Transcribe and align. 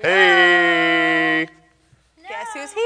Hey, 0.00 1.48
Guess 2.28 2.48
who's 2.54 2.72
here? 2.72 2.84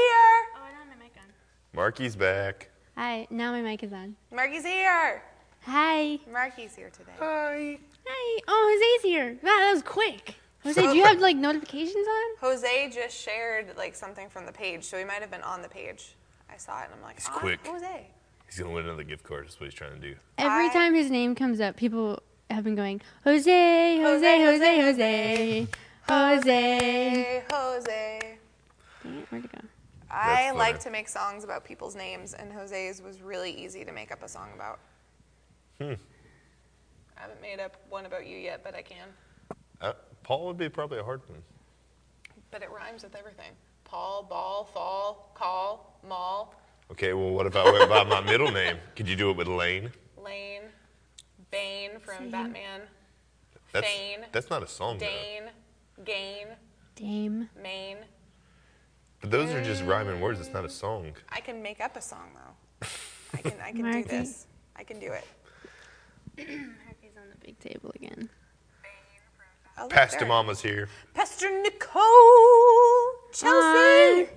Oh, 0.55 0.61
I 0.63 0.69
don't 0.71 0.79
have 0.79 0.87
my 0.97 1.03
mic 1.03 1.13
on. 1.17 1.25
Marky's 1.73 2.15
back. 2.15 2.69
Hi, 2.97 3.27
now 3.29 3.51
my 3.51 3.61
mic 3.61 3.83
is 3.83 3.93
on. 3.93 4.15
Marky's 4.31 4.65
here. 4.65 5.21
Hi. 5.61 6.19
Marky's 6.31 6.75
here 6.75 6.89
today. 6.89 7.11
Hi. 7.19 7.77
Hi. 8.07 8.41
Oh, 8.47 8.97
Jose's 8.97 9.03
here. 9.03 9.37
Wow, 9.43 9.49
that 9.59 9.71
was 9.73 9.83
quick. 9.83 10.35
Jose, 10.63 10.81
do 10.81 10.95
you 10.97 11.03
have 11.03 11.19
like 11.19 11.35
notifications 11.37 12.07
on? 12.07 12.23
Jose 12.49 12.89
just 12.91 13.15
shared 13.15 13.77
like 13.77 13.93
something 13.95 14.27
from 14.27 14.47
the 14.47 14.51
page, 14.51 14.83
so 14.83 14.97
he 14.97 15.03
might 15.03 15.21
have 15.21 15.29
been 15.31 15.43
on 15.43 15.61
the 15.61 15.69
page. 15.69 16.15
I 16.51 16.57
saw 16.57 16.79
it 16.81 16.85
and 16.85 16.93
I'm 16.95 17.01
like, 17.03 17.17
He's 17.17 17.27
"Ah, 17.29 17.37
quick." 17.37 17.59
Jose. 17.67 18.07
He's 18.47 18.59
gonna 18.59 18.73
win 18.73 18.85
another 18.85 19.03
gift 19.03 19.23
card. 19.23 19.45
That's 19.45 19.59
what 19.59 19.65
he's 19.65 19.73
trying 19.75 19.93
to 19.93 19.99
do. 19.99 20.15
Every 20.39 20.65
I- 20.67 20.73
time 20.73 20.95
his 20.95 21.11
name 21.11 21.35
comes 21.35 21.59
up, 21.61 21.75
people 21.75 22.23
have 22.49 22.63
been 22.63 22.75
going, 22.75 23.01
Jose, 23.23 23.97
Jose, 24.01 24.01
Jose, 24.01 24.43
Jose, 24.43 24.81
Jose. 24.81 25.67
Hey, 26.07 27.43
Jose. 27.51 28.37
Dang 29.03 29.17
it, 29.17 29.31
where'd 29.31 29.45
it 29.45 29.51
go? 29.51 29.59
I 30.11 30.43
That's 30.45 30.57
like 30.57 30.71
funny. 30.73 30.83
to 30.83 30.89
make 30.91 31.09
songs 31.09 31.43
about 31.43 31.63
people's 31.65 31.95
names, 31.95 32.33
and 32.33 32.51
Jose's 32.51 33.01
was 33.01 33.21
really 33.21 33.51
easy 33.51 33.83
to 33.85 33.91
make 33.91 34.11
up 34.11 34.21
a 34.23 34.27
song 34.27 34.49
about. 34.55 34.79
Hmm. 35.79 35.93
I 37.17 37.21
haven't 37.21 37.41
made 37.41 37.59
up 37.59 37.77
one 37.89 38.05
about 38.05 38.27
you 38.27 38.37
yet, 38.37 38.63
but 38.63 38.75
I 38.75 38.81
can. 38.81 39.07
Uh, 39.81 39.93
Paul 40.23 40.45
would 40.47 40.57
be 40.57 40.69
probably 40.69 40.99
a 40.99 41.03
hard 41.03 41.21
one. 41.29 41.41
But 42.51 42.61
it 42.61 42.69
rhymes 42.71 43.03
with 43.03 43.15
everything. 43.15 43.51
Paul, 43.83 44.23
ball, 44.23 44.65
fall, 44.73 45.31
call, 45.33 45.99
mall, 46.07 46.55
Okay, 46.91 47.13
well, 47.13 47.31
what 47.31 47.47
if 47.47 47.55
I 47.55 47.63
went 47.71 47.89
by 47.89 48.03
my 48.03 48.21
middle 48.21 48.51
name? 48.51 48.77
Could 48.95 49.07
you 49.07 49.15
do 49.15 49.29
it 49.31 49.37
with 49.37 49.47
Lane? 49.47 49.89
lane, 50.23 50.63
Bane 51.49 51.99
from 51.99 52.17
Same. 52.17 52.31
Batman, 52.31 52.81
That's 53.71 53.87
Fane, 53.87 54.19
that's 54.31 54.49
not 54.49 54.63
a 54.63 54.67
song 54.67 54.99
though. 54.99 55.07
Dane, 56.05 56.47
Gain, 56.47 56.47
Dame. 56.95 57.49
Maine. 57.61 57.97
But 59.21 59.31
those 59.31 59.51
are 59.51 59.63
just 59.63 59.83
rhyming 59.83 60.19
words. 60.19 60.39
It's 60.39 60.53
not 60.53 60.65
a 60.65 60.69
song. 60.69 61.13
I 61.29 61.39
can 61.39 61.61
make 61.61 61.79
up 61.81 61.95
a 61.95 62.01
song 62.01 62.31
though. 62.35 62.87
I 63.33 63.37
can 63.37 63.53
I 63.61 63.67
can 63.71 63.77
do 63.77 63.83
Marky. 63.83 64.09
this. 64.09 64.47
I 64.75 64.83
can 64.83 64.99
do 64.99 65.11
it. 65.11 65.25
Marky's 66.37 67.15
on 67.17 67.29
the 67.29 67.45
big 67.45 67.57
table 67.59 67.91
again. 67.95 68.29
Oh, 69.77 69.83
look, 69.83 69.91
Pastor 69.91 70.19
there. 70.19 70.27
Mama's 70.27 70.61
here. 70.61 70.87
Pastor 71.13 71.49
Nicole, 71.61 72.01
Chelsea, 73.31 73.47
Hi. 73.47 74.29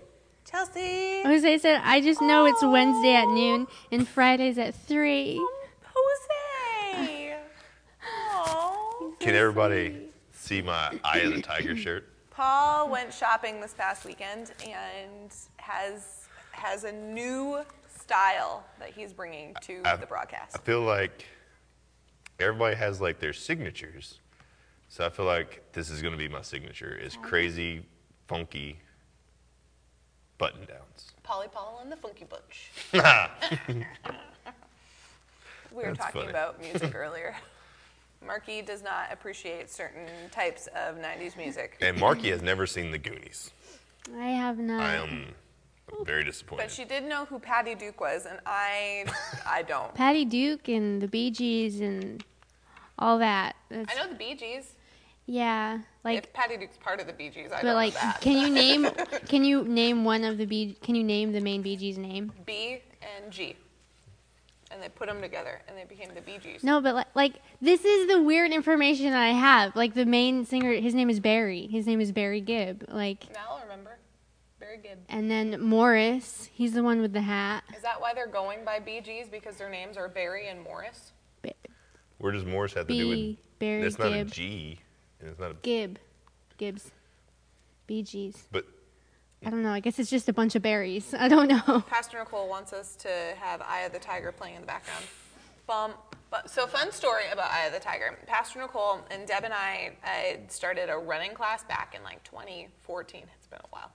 Chelsea, 0.51 1.23
Jose 1.25 1.59
said, 1.59 1.81
I 1.85 2.01
just 2.01 2.23
know 2.23 2.47
it's 2.47 2.63
Wednesday 2.63 3.15
at 3.17 3.27
noon 3.29 3.67
and 3.93 4.09
Fridays 4.09 4.57
at 4.57 4.75
3. 4.75 5.37
Jose. 5.85 7.37
Aw. 8.03 9.11
Can 9.21 9.35
everybody 9.35 10.06
see 10.47 10.63
my 10.63 10.99
Eye 11.05 11.19
of 11.19 11.35
the 11.35 11.43
Tiger 11.43 11.77
shirt? 11.85 12.09
Paul 12.31 12.89
went 12.91 13.13
shopping 13.13 13.61
this 13.61 13.75
past 13.75 14.05
weekend 14.05 14.53
and 14.65 15.35
has 15.57 16.29
has 16.53 16.85
a 16.85 16.93
new 16.93 17.61
style 17.95 18.65
that 18.79 18.91
he's 18.91 19.13
bringing 19.13 19.55
to 19.63 19.83
I- 19.85 19.97
the 19.97 20.07
broadcast. 20.07 20.57
I 20.57 20.61
feel 20.61 20.83
like 20.83 21.27
everybody 22.39 22.77
has 22.77 23.01
like 23.01 23.19
their 23.19 23.33
signatures. 23.33 24.21
So 24.89 25.05
I 25.05 25.11
feel 25.11 25.27
like 25.27 25.65
this 25.73 25.91
is 25.91 26.01
gonna 26.01 26.17
be 26.17 26.29
my 26.29 26.43
signature. 26.43 26.97
Is 26.97 27.15
mm-hmm. 27.15 27.23
crazy, 27.23 27.87
funky 28.29 28.79
button 30.39 30.65
downs. 30.67 31.13
Polly 31.23 31.49
Paul 31.51 31.81
and 31.83 31.91
the 31.91 31.97
Funky 31.97 32.25
Bunch. 32.25 32.71
We 35.77 35.83
were 35.83 35.89
That's 35.89 35.99
talking 35.99 36.21
funny. 36.23 36.31
about 36.31 36.61
music 36.61 36.95
earlier. 36.95 37.37
Marky 38.25 38.63
does 38.63 38.83
not 38.83 39.13
appreciate 39.13 39.71
certain 39.71 40.07
types 40.31 40.69
of 40.69 40.97
90s 40.97 41.37
music. 41.37 41.77
and 41.81 41.99
Marky 41.99 42.31
has 42.31 42.43
never 42.43 42.67
seen 42.67 42.91
the 42.91 42.99
Goonies. 42.99 43.51
I 44.17 44.29
have 44.29 44.59
not. 44.59 44.81
I 44.83 44.95
am 44.97 45.35
very 46.05 46.25
disappointed. 46.25 46.63
But 46.65 46.73
she 46.73 46.85
did 46.85 47.05
know 47.05 47.25
who 47.25 47.39
Patty 47.39 47.75
Duke 47.75 48.01
was, 48.01 48.27
and 48.27 48.39
I, 48.47 49.07
I 49.47 49.63
don't. 49.63 49.95
Patty 49.95 50.25
Duke 50.25 50.69
and 50.69 51.01
the 51.01 51.09
Bee 51.09 51.31
Gees 51.31 51.81
and 51.81 52.25
all 52.99 53.19
that. 53.19 53.57
That's, 53.69 53.93
I 53.93 54.01
know 54.03 54.09
the 54.09 54.15
Bee 54.17 54.35
Gees. 54.35 54.73
Yeah, 55.29 55.81
like, 56.05 56.19
if 56.19 56.33
Patty 56.33 56.57
Duke's 56.57 56.77
part 56.77 57.01
of 57.01 57.09
the 57.09 57.13
Bee 57.13 57.31
Gees, 57.31 57.51
I 57.51 57.57
but 57.57 57.63
don't 57.63 57.75
like, 57.75 57.95
know 57.95 58.01
that. 58.01 58.21
can 58.21 58.39
you 58.39 58.49
name? 58.49 58.85
Can 59.29 59.45
you 59.45 59.65
name 59.65 60.05
one 60.05 60.23
of 60.23 60.39
the 60.39 60.47
Bee? 60.47 60.77
Can 60.83 60.95
you 60.95 61.03
name 61.03 61.33
the 61.33 61.41
main 61.41 61.63
Bee 61.63 61.77
Gees 61.77 61.99
name? 61.99 62.33
B 62.47 62.81
and 63.01 63.33
G. 63.33 63.57
And 64.71 64.83
they 64.83 64.89
put 64.89 65.07
them 65.09 65.21
together, 65.21 65.63
and 65.69 65.79
they 65.79 65.85
became 65.85 66.13
the 66.15 66.21
Bee 66.21 66.39
Gees. 66.39 66.65
No, 66.65 66.81
but 66.81 66.95
like, 66.95 67.07
like 67.15 67.35
this 67.61 67.85
is 67.85 68.09
the 68.09 68.21
weird 68.21 68.51
information 68.51 69.11
that 69.11 69.23
I 69.23 69.29
have. 69.29 69.77
Like 69.77 69.95
the 69.95 70.05
main 70.05 70.45
singer, 70.45 70.73
his 70.75 70.93
name 70.95 71.09
is 71.09 71.21
Barry. 71.21 71.67
His 71.69 71.87
name 71.87 72.01
is 72.01 72.11
Barry 72.11 72.41
Gibb. 72.41 72.85
Like, 72.89 73.33
Now 73.33 73.41
I'll 73.51 73.63
remember. 73.63 73.99
Very 74.59 74.79
good. 74.79 74.99
and 75.09 75.31
then 75.31 75.61
Morris, 75.63 76.51
he's 76.53 76.73
the 76.73 76.83
one 76.83 77.01
with 77.01 77.13
the 77.13 77.21
hat. 77.21 77.63
Is 77.77 77.83
that 77.83 78.01
why 78.01 78.13
they're 78.15 78.27
going 78.27 78.65
by 78.65 78.81
Bee 78.81 79.01
Gees? 79.01 79.29
Because 79.31 79.57
their 79.57 79.71
names 79.71 79.97
are 79.97 80.09
Barry 80.09 80.49
and 80.49 80.61
Morris? 80.65 81.13
Ba- 81.43 81.53
Where 82.19 82.33
does 82.33 82.45
Morris 82.45 82.75
have 82.75 82.89
to 82.89 82.93
do 82.95 83.09
with? 83.09 83.37
Barry 83.61 83.83
It's 83.85 83.99
not 84.01 84.09
a 84.13 84.17
Gibb. 84.17 84.31
G, 84.33 84.81
and 85.21 85.29
it's 85.31 85.39
not 85.39 85.53
a. 85.53 85.55
Gibb, 85.63 85.99
Gibbs, 86.59 86.91
Bee 87.87 88.03
Gees. 88.03 88.49
But 88.51 88.65
I 89.47 89.51
don't 89.51 89.63
know. 89.63 89.71
I 89.71 89.79
guess 89.79 90.01
it's 90.01 90.11
just 90.11 90.29
a 90.29 90.33
bunch 90.33 90.57
of 90.57 90.63
berries. 90.63 91.15
I 91.17 91.29
don't 91.29 91.47
know. 91.47 91.85
Pastor 91.89 92.19
Nicole 92.19 92.49
wants 92.49 92.73
us 92.73 92.97
to 92.97 93.09
have 93.39 93.63
Eye 93.63 93.83
of 93.83 93.93
the 93.93 94.01
Tiger 94.01 94.33
playing 94.33 94.57
in 94.57 94.61
the 94.61 94.67
background. 94.67 95.05
Bum. 95.69 95.93
But, 96.33 96.51
so, 96.51 96.67
fun 96.67 96.91
story 96.91 97.23
about 97.33 97.53
Eye 97.53 97.67
of 97.67 97.73
the 97.73 97.79
Tiger. 97.79 98.19
Pastor 98.27 98.59
Nicole 98.59 98.99
and 99.09 99.25
Deb 99.25 99.45
and 99.45 99.55
I 99.55 99.93
uh, 100.05 100.39
started 100.49 100.91
a 100.91 100.99
running 100.99 101.33
class 101.33 101.63
back 101.63 101.95
in 101.97 102.03
like 102.03 102.25
2014. 102.25 103.23
It's 103.39 103.47
been 103.47 103.61
a 103.61 103.69
while. 103.71 103.93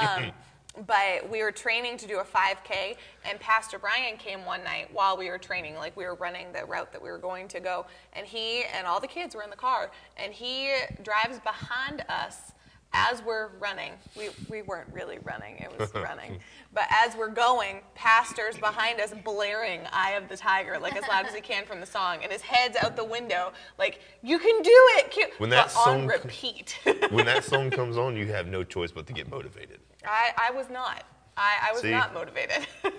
Um, 0.00 0.30
but 0.86 1.28
we 1.28 1.42
were 1.42 1.50
training 1.50 1.96
to 1.96 2.06
do 2.06 2.20
a 2.20 2.24
5K, 2.24 2.94
and 3.28 3.40
Pastor 3.40 3.80
Brian 3.80 4.16
came 4.16 4.44
one 4.44 4.62
night 4.62 4.88
while 4.92 5.16
we 5.16 5.28
were 5.30 5.38
training. 5.38 5.74
Like 5.74 5.96
we 5.96 6.04
were 6.04 6.14
running 6.14 6.52
the 6.52 6.64
route 6.64 6.92
that 6.92 7.02
we 7.02 7.10
were 7.10 7.18
going 7.18 7.48
to 7.48 7.58
go, 7.58 7.86
and 8.12 8.24
he 8.24 8.62
and 8.72 8.86
all 8.86 9.00
the 9.00 9.08
kids 9.08 9.34
were 9.34 9.42
in 9.42 9.50
the 9.50 9.56
car, 9.56 9.90
and 10.16 10.32
he 10.32 10.72
drives 11.02 11.40
behind 11.40 12.04
us 12.08 12.52
as 12.92 13.22
we're 13.22 13.48
running, 13.58 13.92
we, 14.16 14.28
we 14.48 14.62
weren't 14.62 14.92
really 14.92 15.18
running, 15.22 15.56
it 15.58 15.72
was 15.78 15.92
running. 15.94 16.38
But 16.74 16.84
as 16.90 17.16
we're 17.16 17.30
going, 17.30 17.80
pastor's 17.94 18.58
behind 18.58 19.00
us 19.00 19.14
blaring 19.24 19.80
Eye 19.92 20.12
of 20.12 20.28
the 20.28 20.36
Tiger 20.36 20.78
like 20.78 20.96
as 20.96 21.06
loud 21.08 21.26
as 21.26 21.34
he 21.34 21.40
can 21.40 21.64
from 21.64 21.80
the 21.80 21.86
song, 21.86 22.18
and 22.22 22.30
his 22.30 22.42
head's 22.42 22.76
out 22.76 22.96
the 22.96 23.04
window, 23.04 23.52
like, 23.78 24.00
you 24.22 24.38
can 24.38 24.62
do 24.62 24.70
it, 24.98 25.10
kid. 25.10 25.30
When 25.38 25.50
that 25.50 25.72
but 25.74 25.76
on 25.76 26.00
song- 26.00 26.06
repeat. 26.06 26.78
when 27.10 27.26
that 27.26 27.44
song 27.44 27.70
comes 27.70 27.96
on, 27.96 28.16
you 28.16 28.26
have 28.26 28.46
no 28.46 28.64
choice 28.64 28.92
but 28.92 29.06
to 29.06 29.12
get 29.12 29.30
motivated. 29.30 29.80
I, 30.06 30.32
I 30.36 30.50
was 30.50 30.68
not. 30.68 31.04
I, 31.36 31.68
I 31.68 31.72
was 31.72 31.80
See? 31.80 31.90
not 31.90 32.12
motivated. 32.12 32.66
but 32.82 32.94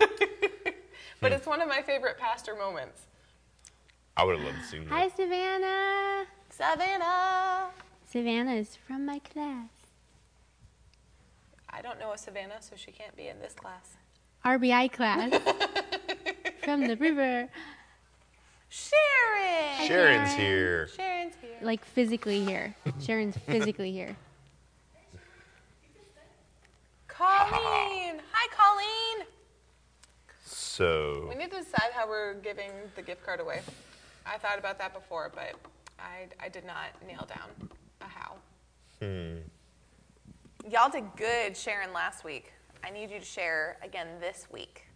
hmm. 1.21 1.27
it's 1.27 1.45
one 1.45 1.61
of 1.61 1.67
my 1.67 1.81
favorite 1.81 2.17
pastor 2.17 2.55
moments. 2.55 3.03
I 4.15 4.23
would 4.23 4.37
have 4.37 4.45
loved 4.45 4.59
to 4.59 4.65
see 4.65 4.85
Hi. 4.85 5.09
Savannah. 5.09 6.25
Savannah. 6.49 7.69
Savannah 8.05 8.53
is 8.53 8.75
from 8.75 9.05
my 9.07 9.19
class. 9.19 9.82
I 11.75 11.81
don't 11.81 11.99
know 11.99 12.11
a 12.11 12.17
Savannah, 12.17 12.61
so 12.61 12.75
she 12.75 12.91
can't 12.91 13.15
be 13.15 13.27
in 13.27 13.39
this 13.39 13.53
class. 13.53 13.97
RBI 14.45 14.91
class. 14.91 15.33
from 16.63 16.87
the 16.87 16.95
river. 16.95 17.49
Sharon. 18.69 19.87
Sharon's 19.87 20.33
here. 20.33 20.87
Sharon's 20.87 21.35
here. 21.41 21.57
Like 21.61 21.83
physically 21.85 22.43
here. 22.43 22.75
Sharon's 23.01 23.37
physically 23.37 23.91
here. 23.91 24.15
Colleen. 27.07 28.19
Hi, 28.31 28.47
Colleen. 28.51 29.27
So 30.43 31.27
We 31.29 31.35
need 31.35 31.51
to 31.51 31.57
decide 31.57 31.91
how 31.93 32.07
we're 32.07 32.33
giving 32.35 32.71
the 32.95 33.01
gift 33.01 33.23
card 33.23 33.39
away. 33.39 33.61
I 34.25 34.37
thought 34.37 34.57
about 34.57 34.79
that 34.79 34.93
before, 34.93 35.31
but 35.33 35.53
I, 35.99 36.27
I 36.43 36.49
did 36.49 36.65
not 36.65 36.87
nail 37.05 37.27
down 37.27 37.69
a 38.01 38.05
how. 38.05 38.35
hmm. 38.99 39.37
Y'all 40.73 40.89
did 40.89 41.03
good 41.15 41.55
sharing 41.55 41.93
last 41.93 42.23
week. 42.23 42.51
I 42.83 42.89
need 42.89 43.11
you 43.11 43.19
to 43.19 43.25
share 43.25 43.77
again 43.83 44.07
this 44.19 44.47
week. 44.51 44.87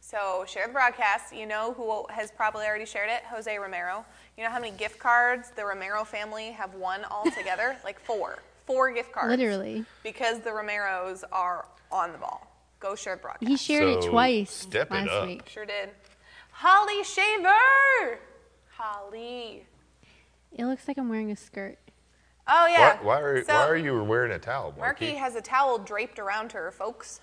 So 0.00 0.46
share 0.48 0.66
the 0.66 0.72
broadcast. 0.72 1.36
You 1.36 1.44
know 1.44 1.74
who 1.74 2.06
has 2.10 2.30
probably 2.30 2.64
already 2.64 2.86
shared 2.86 3.10
it? 3.10 3.24
Jose 3.24 3.54
Romero. 3.58 4.06
You 4.38 4.44
know 4.44 4.48
how 4.48 4.58
many 4.58 4.74
gift 4.74 4.98
cards 4.98 5.52
the 5.54 5.66
Romero 5.66 6.02
family 6.04 6.52
have 6.52 6.72
won 6.72 7.04
altogether? 7.10 7.76
like 7.84 8.00
four. 8.00 8.38
Four 8.64 8.90
gift 8.90 9.12
cards. 9.12 9.28
Literally. 9.28 9.84
Because 10.02 10.40
the 10.40 10.48
Romeros 10.48 11.24
are 11.30 11.66
on 11.92 12.12
the 12.12 12.18
ball. 12.18 12.50
Go 12.80 12.94
share 12.94 13.16
the 13.16 13.20
broadcast. 13.20 13.50
He 13.50 13.58
shared 13.58 13.86
it 13.86 14.04
So, 14.04 14.08
twice 14.08 14.50
step 14.50 14.90
it 14.90 14.94
last 14.94 15.10
up. 15.10 15.26
week. 15.26 15.46
Sure 15.46 15.66
did. 15.66 15.90
Holly 16.52 17.04
Shaver. 17.04 18.18
Holly. 18.78 19.66
It 20.56 20.64
looks 20.64 20.88
like 20.88 20.96
I'm 20.96 21.10
wearing 21.10 21.30
a 21.30 21.36
skirt. 21.36 21.76
Oh 22.48 22.66
yeah. 22.66 22.96
why, 22.98 23.04
why, 23.04 23.20
are, 23.20 23.44
So, 23.44 23.52
why 23.52 23.66
are 23.68 23.76
you 23.76 24.02
wearing 24.02 24.32
a 24.32 24.38
towel, 24.38 24.74
Marky 24.78 25.06
Marky? 25.06 25.18
has 25.18 25.34
a 25.36 25.40
towel 25.40 25.78
draped 25.78 26.18
around 26.18 26.52
her, 26.52 26.70
folks. 26.70 27.20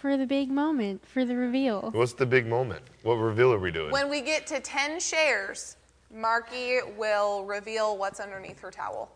For 0.00 0.16
the 0.16 0.26
big 0.26 0.50
moment, 0.50 1.06
for 1.06 1.24
the 1.24 1.36
reveal. 1.36 1.90
What's 1.92 2.12
the 2.12 2.26
big 2.26 2.46
moment? 2.46 2.82
What 3.02 3.14
reveal 3.14 3.52
are 3.52 3.58
we 3.58 3.70
doing? 3.70 3.90
When 3.90 4.08
we 4.10 4.20
get 4.20 4.46
to 4.48 4.60
10 4.60 5.00
shares, 5.00 5.76
Marky 6.14 6.78
will 6.96 7.44
reveal 7.44 7.96
what's 7.96 8.20
underneath 8.20 8.60
her 8.60 8.70
towel. 8.70 9.10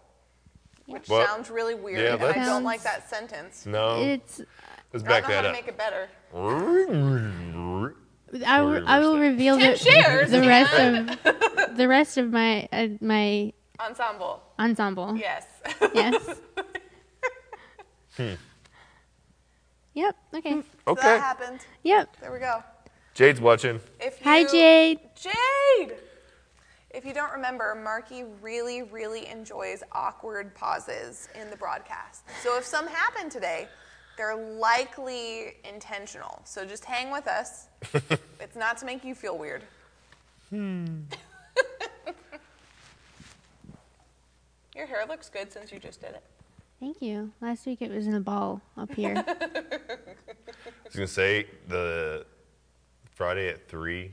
which 0.87 1.09
Well, 1.09 1.25
sounds 1.27 1.51
really 1.51 1.75
weird. 1.75 2.01
yeah, 2.01 2.15
and 2.15 2.23
I 2.23 2.27
let's- 2.27 2.47
don't 2.47 2.65
like 2.65 2.83
that 2.83 3.09
sentence. 3.09 3.67
No, 3.67 4.01
It's. 4.03 4.41
let's 4.93 5.05
I 5.05 5.09
back 5.09 5.23
don't 5.23 5.31
know 5.31 5.37
how 5.37 5.43
that 5.43 5.43
to 5.43 5.49
up. 5.49 5.55
make 5.55 5.69
it 5.69 5.79
better. 5.79 6.09
I, 8.47 8.61
Or 8.61 8.65
w- 8.81 8.85
I 8.87 8.99
will 9.01 9.19
reveal 9.19 9.59
Tim 9.59 9.73
the, 9.73 9.77
shares, 9.79 10.31
the 10.31 10.41
rest 10.41 10.73
of 10.75 11.77
the 11.77 11.87
rest 11.89 12.17
of 12.17 12.31
my 12.31 12.69
uh, 12.73 12.89
my 13.01 13.53
Ensemble. 13.81 14.43
ensemble. 14.59 15.17
Yes. 15.17 15.47
Yes. 15.95 16.15
Hmm. 18.17 18.35
Yep. 19.95 20.17
Okay. 20.35 20.53
So 20.61 20.65
Okay. 20.89 21.01
that 21.03 21.21
happened. 21.23 21.61
Yep. 21.83 22.17
There 22.21 22.31
we 22.31 22.39
go. 22.41 22.63
Jade's 23.15 23.41
watching. 23.41 23.81
If 24.01 24.21
you, 24.21 24.25
Hi, 24.25 24.45
Jade. 24.45 24.99
Jade! 25.15 25.95
If 26.91 27.07
you 27.07 27.15
don't 27.15 27.33
remember, 27.33 27.75
Marky 27.75 28.25
really, 28.43 28.83
really 28.83 29.29
enjoys 29.29 29.83
awkward 29.93 30.55
pauses 30.55 31.31
in 31.41 31.49
the 31.49 31.57
broadcast. 31.57 32.25
So 32.43 32.59
if 32.59 32.67
some 32.67 32.87
happen 32.87 33.31
today, 33.31 33.67
they're 34.19 34.37
likely 34.37 35.55
intentional. 35.67 36.43
So 36.45 36.67
just 36.67 36.85
hang 36.85 37.11
with 37.11 37.27
us. 37.27 37.69
it's 38.41 38.57
not 38.57 38.77
to 38.79 38.85
make 38.85 39.05
you 39.05 39.15
feel 39.15 39.39
weird. 39.39 39.65
Hmm. 40.51 41.05
Your 44.75 44.87
hair 44.87 45.05
looks 45.09 45.29
good 45.29 45.53
since 45.53 45.71
you 45.73 45.79
just 45.79 46.01
did 46.01 46.11
it. 46.11 46.23
Thank 46.81 47.01
you. 47.03 47.31
Last 47.41 47.67
week 47.67 47.83
it 47.83 47.91
was 47.91 48.07
in 48.07 48.15
a 48.15 48.21
ball 48.21 48.61
up 48.77 48.93
here. 48.95 49.23
I 49.29 49.35
was 50.85 50.95
gonna 50.95 51.07
say 51.07 51.47
the 51.69 52.27
Friday 53.15 53.49
at 53.49 53.69
three 53.69 54.13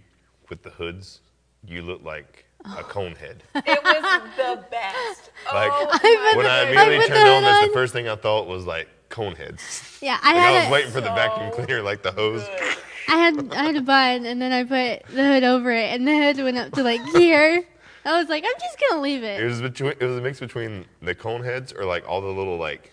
with 0.50 0.62
the 0.64 0.70
hoods. 0.70 1.22
You 1.66 1.82
look 1.82 2.04
like 2.04 2.46
a 2.66 2.80
oh. 2.80 2.84
cone 2.84 3.16
head. 3.16 3.44
It 3.56 3.84
was 3.84 4.30
the 4.38 4.64
best. 4.70 5.32
Like 5.54 5.72
oh, 5.74 5.88
I 5.92 6.34
when 6.36 6.46
my 6.46 6.62
I 6.62 6.66
put 6.66 6.74
immediately 6.74 7.08
the 7.08 7.16
turned 7.16 7.30
on 7.30 7.44
hood 7.44 7.50
this, 7.50 7.58
on. 7.64 7.68
the 7.70 7.74
first 7.74 7.94
thing 7.94 8.08
I 8.10 8.16
thought 8.16 8.46
was 8.48 8.66
like 8.68 8.88
cone 9.10 9.36
heads. 9.36 9.98
yeah, 10.02 10.20
I 10.22 10.34
Like 10.34 10.42
had 10.44 10.54
I 10.54 10.60
was 10.60 10.68
a, 10.68 10.72
waiting 10.72 10.92
for 10.92 11.02
the 11.02 11.10
vacuum 11.10 11.50
So 11.52 11.56
cleaner, 11.56 11.82
like 11.82 12.04
the 12.04 12.12
hose. 12.12 12.44
good. 12.44 12.78
I 13.08 13.18
had 13.18 13.54
I 13.54 13.64
had 13.64 13.76
a 13.78 13.82
bun 13.82 14.26
and 14.28 14.40
then 14.40 14.52
I 14.52 14.64
put 14.64 15.08
the 15.16 15.24
hood 15.26 15.44
over 15.44 15.72
it 15.72 15.90
and 15.96 16.08
the 16.08 16.16
hood 16.16 16.38
went 16.44 16.58
up 16.58 16.72
to 16.74 16.84
like 16.84 17.02
here. 17.16 17.66
I 18.06 18.18
was 18.20 18.30
like, 18.30 18.44
I'm 18.46 18.60
just 18.60 18.78
gonna 18.90 19.02
leave 19.02 19.24
It 19.24 19.42
it. 19.42 19.46
was 19.46 19.62
between. 19.62 19.94
It 20.00 20.04
was 20.06 20.18
a 20.18 20.22
mix 20.22 20.40
between 20.40 20.86
the 21.02 21.14
cone 21.16 21.44
heads 21.44 21.74
or 21.74 21.86
like 21.86 22.08
all 22.08 22.22
the 22.22 22.28
little 22.28 22.58
like. 22.58 22.92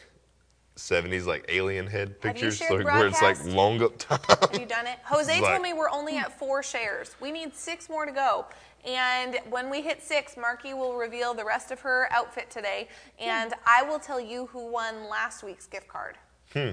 70s 0.76 1.24
like 1.24 1.46
alien 1.48 1.86
head 1.86 2.10
you 2.10 2.14
pictures, 2.16 2.58
shared 2.58 2.68
so 2.68 2.84
where 2.84 3.06
it's 3.06 3.22
like 3.22 3.36
broadcast? 3.36 3.56
long 3.56 3.82
up 3.82 3.96
top. 3.96 4.50
Have 4.50 4.60
you 4.60 4.66
done 4.66 4.86
it? 4.86 4.98
Jose 5.06 5.40
Like- 5.40 5.50
told 5.52 5.62
me 5.62 5.72
we're 5.72 5.88
only 5.88 6.18
at 6.18 6.38
four 6.38 6.62
shares. 6.62 7.16
We 7.18 7.32
need 7.32 7.54
six 7.56 7.88
more 7.88 8.04
to 8.04 8.12
go. 8.12 8.44
And 8.84 9.38
when 9.48 9.70
we 9.70 9.80
hit 9.80 10.02
six, 10.02 10.36
Marky 10.36 10.74
will 10.74 10.94
reveal 10.94 11.32
the 11.32 11.46
rest 11.46 11.70
of 11.70 11.80
her 11.80 12.08
outfit 12.12 12.50
today. 12.50 12.88
And 13.18 13.54
I 13.66 13.84
will 13.84 13.98
tell 13.98 14.20
you 14.20 14.44
who 14.48 14.70
won 14.70 15.08
last 15.08 15.42
week's 15.42 15.66
gift 15.66 15.88
card. 15.88 16.18
Hmm. 16.52 16.72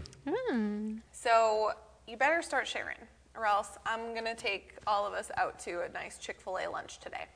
So 1.14 1.72
you 2.06 2.18
better 2.18 2.42
start 2.42 2.68
sharing, 2.68 2.98
or 3.38 3.46
else 3.46 3.70
I'm 3.86 4.14
going 4.14 4.26
to 4.26 4.36
take 4.36 4.76
all 4.86 5.08
of 5.08 5.14
us 5.14 5.32
out 5.38 5.60
to 5.60 5.80
a 5.82 5.90
nice 5.94 6.18
Chick 6.18 6.42
fil 6.42 6.58
A 6.58 6.68
lunch 6.70 7.00
today. 7.00 7.28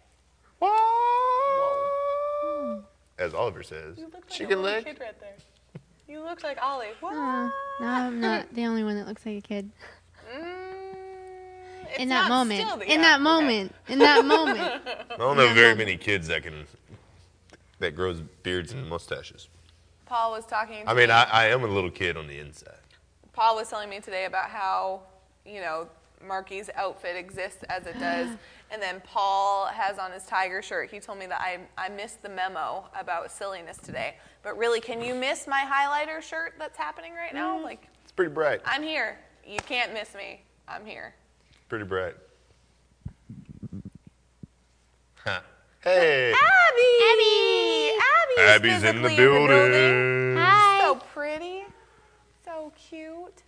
As 3.19 3.33
Oliver 3.33 3.63
says, 3.63 3.97
You 3.97 4.05
look 4.05 4.13
like 4.15 4.29
chicken 4.29 4.59
a 4.59 4.61
leg. 4.61 4.85
kid 4.85 4.97
right 4.99 5.19
there. 5.19 5.33
You 6.07 6.21
look 6.23 6.43
like 6.43 6.57
Ollie. 6.61 6.87
What? 6.99 7.13
Uh, 7.15 7.47
no, 7.47 7.51
I'm 7.81 8.19
not 8.21 8.53
the 8.53 8.65
only 8.65 8.83
one 8.83 8.95
that 8.95 9.07
looks 9.07 9.25
like 9.25 9.37
a 9.37 9.41
kid. 9.41 9.69
Mm, 10.33 11.99
in 11.99 12.09
that 12.09 12.29
moment. 12.29 12.61
still 12.61 12.77
the- 12.77 12.85
in 12.85 12.91
yeah, 12.91 13.01
that 13.01 13.15
okay. 13.15 13.23
moment. 13.23 13.75
In 13.87 13.99
that 13.99 14.23
moment. 14.33 14.59
I 14.59 15.17
don't 15.17 15.35
know 15.37 15.51
very 15.53 15.75
many 15.75 15.97
kids 15.97 16.27
that 16.27 16.43
can 16.43 16.65
that 17.79 17.95
grows 17.95 18.21
beards 18.43 18.71
and 18.71 18.87
mustaches. 18.87 19.49
Paul 20.05 20.31
was 20.31 20.45
talking 20.45 20.83
to 20.85 20.89
I 20.89 20.93
mean, 20.93 21.07
me. 21.07 21.13
I, 21.13 21.23
I 21.23 21.47
am 21.47 21.63
a 21.63 21.67
little 21.67 21.91
kid 21.91 22.17
on 22.17 22.27
the 22.27 22.39
inside. 22.39 22.73
Paul 23.33 23.55
was 23.55 23.69
telling 23.69 23.89
me 23.89 23.99
today 23.99 24.25
about 24.25 24.49
how, 24.49 25.01
you 25.45 25.59
know, 25.61 25.87
Marky's 26.25 26.69
outfit 26.75 27.15
exists 27.15 27.63
as 27.69 27.85
it 27.87 27.99
does. 27.99 28.29
And 28.69 28.81
then 28.81 29.01
Paul 29.05 29.67
has 29.67 29.97
on 29.97 30.11
his 30.11 30.25
tiger 30.25 30.61
shirt. 30.61 30.91
He 30.91 30.99
told 30.99 31.17
me 31.19 31.25
that 31.27 31.39
I, 31.39 31.59
I 31.77 31.87
missed 31.87 32.21
the 32.21 32.27
memo 32.27 32.83
about 32.99 33.31
silliness 33.31 33.77
today. 33.77 34.17
But 34.43 34.57
really, 34.57 34.81
can 34.81 35.01
you 35.01 35.15
miss 35.15 35.47
my 35.47 35.63
highlighter 35.65 36.21
shirt 36.21 36.55
that's 36.59 36.77
happening 36.77 37.13
right 37.13 37.33
now? 37.33 37.57
Mm, 37.59 37.63
like, 37.63 37.87
It's 38.03 38.11
pretty 38.11 38.33
bright. 38.33 38.59
I'm 38.65 38.83
here. 38.83 39.19
You 39.45 39.59
can't 39.65 39.93
miss 39.93 40.13
me. 40.15 40.41
I'm 40.67 40.85
here. 40.85 41.15
Pretty 41.69 41.85
bright. 41.85 42.15
Huh. 45.23 45.39
Hey, 45.79 46.33
Abby! 46.33 47.97
Abby! 48.41 48.67
Abby's 48.67 48.83
in 48.83 49.01
the 49.01 49.15
building. 49.15 50.35
Hi. 50.37 50.79
So 50.81 50.95
pretty. 50.95 51.63
So 52.43 52.73
cute. 52.75 53.43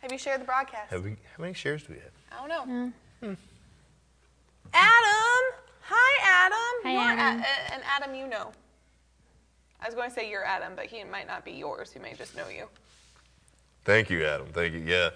Have 0.00 0.12
you 0.12 0.18
shared 0.18 0.40
the 0.40 0.44
broadcast? 0.44 0.90
Have 0.90 1.04
we, 1.04 1.10
how 1.10 1.42
many 1.42 1.52
shares 1.54 1.82
do 1.82 1.92
we 1.92 1.98
have? 2.00 2.12
I 2.32 2.48
don't 2.48 2.68
know. 2.68 2.92
Uh, 3.28 3.34
Adam! 4.72 5.60
Hi, 5.82 6.46
Adam. 6.46 6.56
Hi, 6.84 6.92
You're 6.92 7.20
Adam. 7.20 7.40
A- 7.42 7.74
and 7.74 7.82
Adam, 7.84 8.14
you 8.14 8.26
know. 8.26 8.52
I 9.82 9.86
was 9.86 9.94
going 9.94 10.08
to 10.08 10.14
say 10.14 10.30
you're 10.30 10.44
Adam, 10.44 10.72
but 10.76 10.86
he 10.86 11.04
might 11.04 11.26
not 11.26 11.44
be 11.44 11.52
yours. 11.52 11.92
He 11.92 11.98
may 11.98 12.14
just 12.14 12.36
know 12.36 12.48
you. 12.48 12.66
Thank 13.84 14.10
you, 14.10 14.24
Adam. 14.24 14.46
Thank 14.52 14.74
you. 14.74 14.80
Yeah, 14.80 15.10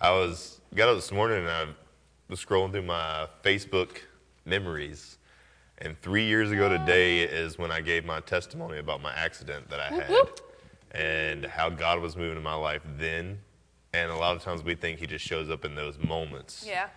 I 0.00 0.10
was 0.10 0.60
got 0.74 0.88
up 0.88 0.96
this 0.96 1.10
morning 1.12 1.38
and 1.38 1.48
I 1.48 1.66
was 2.28 2.44
scrolling 2.44 2.72
through 2.72 2.82
my 2.82 3.26
Facebook 3.44 3.98
memories, 4.44 5.18
and 5.78 6.00
three 6.02 6.24
years 6.26 6.50
ago 6.50 6.68
today 6.68 7.20
is 7.22 7.56
when 7.58 7.70
I 7.70 7.80
gave 7.80 8.04
my 8.04 8.20
testimony 8.20 8.78
about 8.78 9.00
my 9.00 9.12
accident 9.14 9.68
that 9.70 9.80
I 9.80 9.88
had, 9.94 10.12
and 10.92 11.44
how 11.46 11.68
God 11.70 12.00
was 12.00 12.16
moving 12.16 12.36
in 12.36 12.42
my 12.42 12.54
life 12.54 12.82
then. 12.98 13.38
And 13.92 14.10
a 14.10 14.16
lot 14.16 14.36
of 14.36 14.42
times 14.42 14.62
we 14.62 14.74
think 14.74 14.98
He 15.00 15.06
just 15.06 15.24
shows 15.24 15.50
up 15.50 15.64
in 15.64 15.74
those 15.74 15.98
moments, 15.98 16.64
Yeah. 16.66 16.88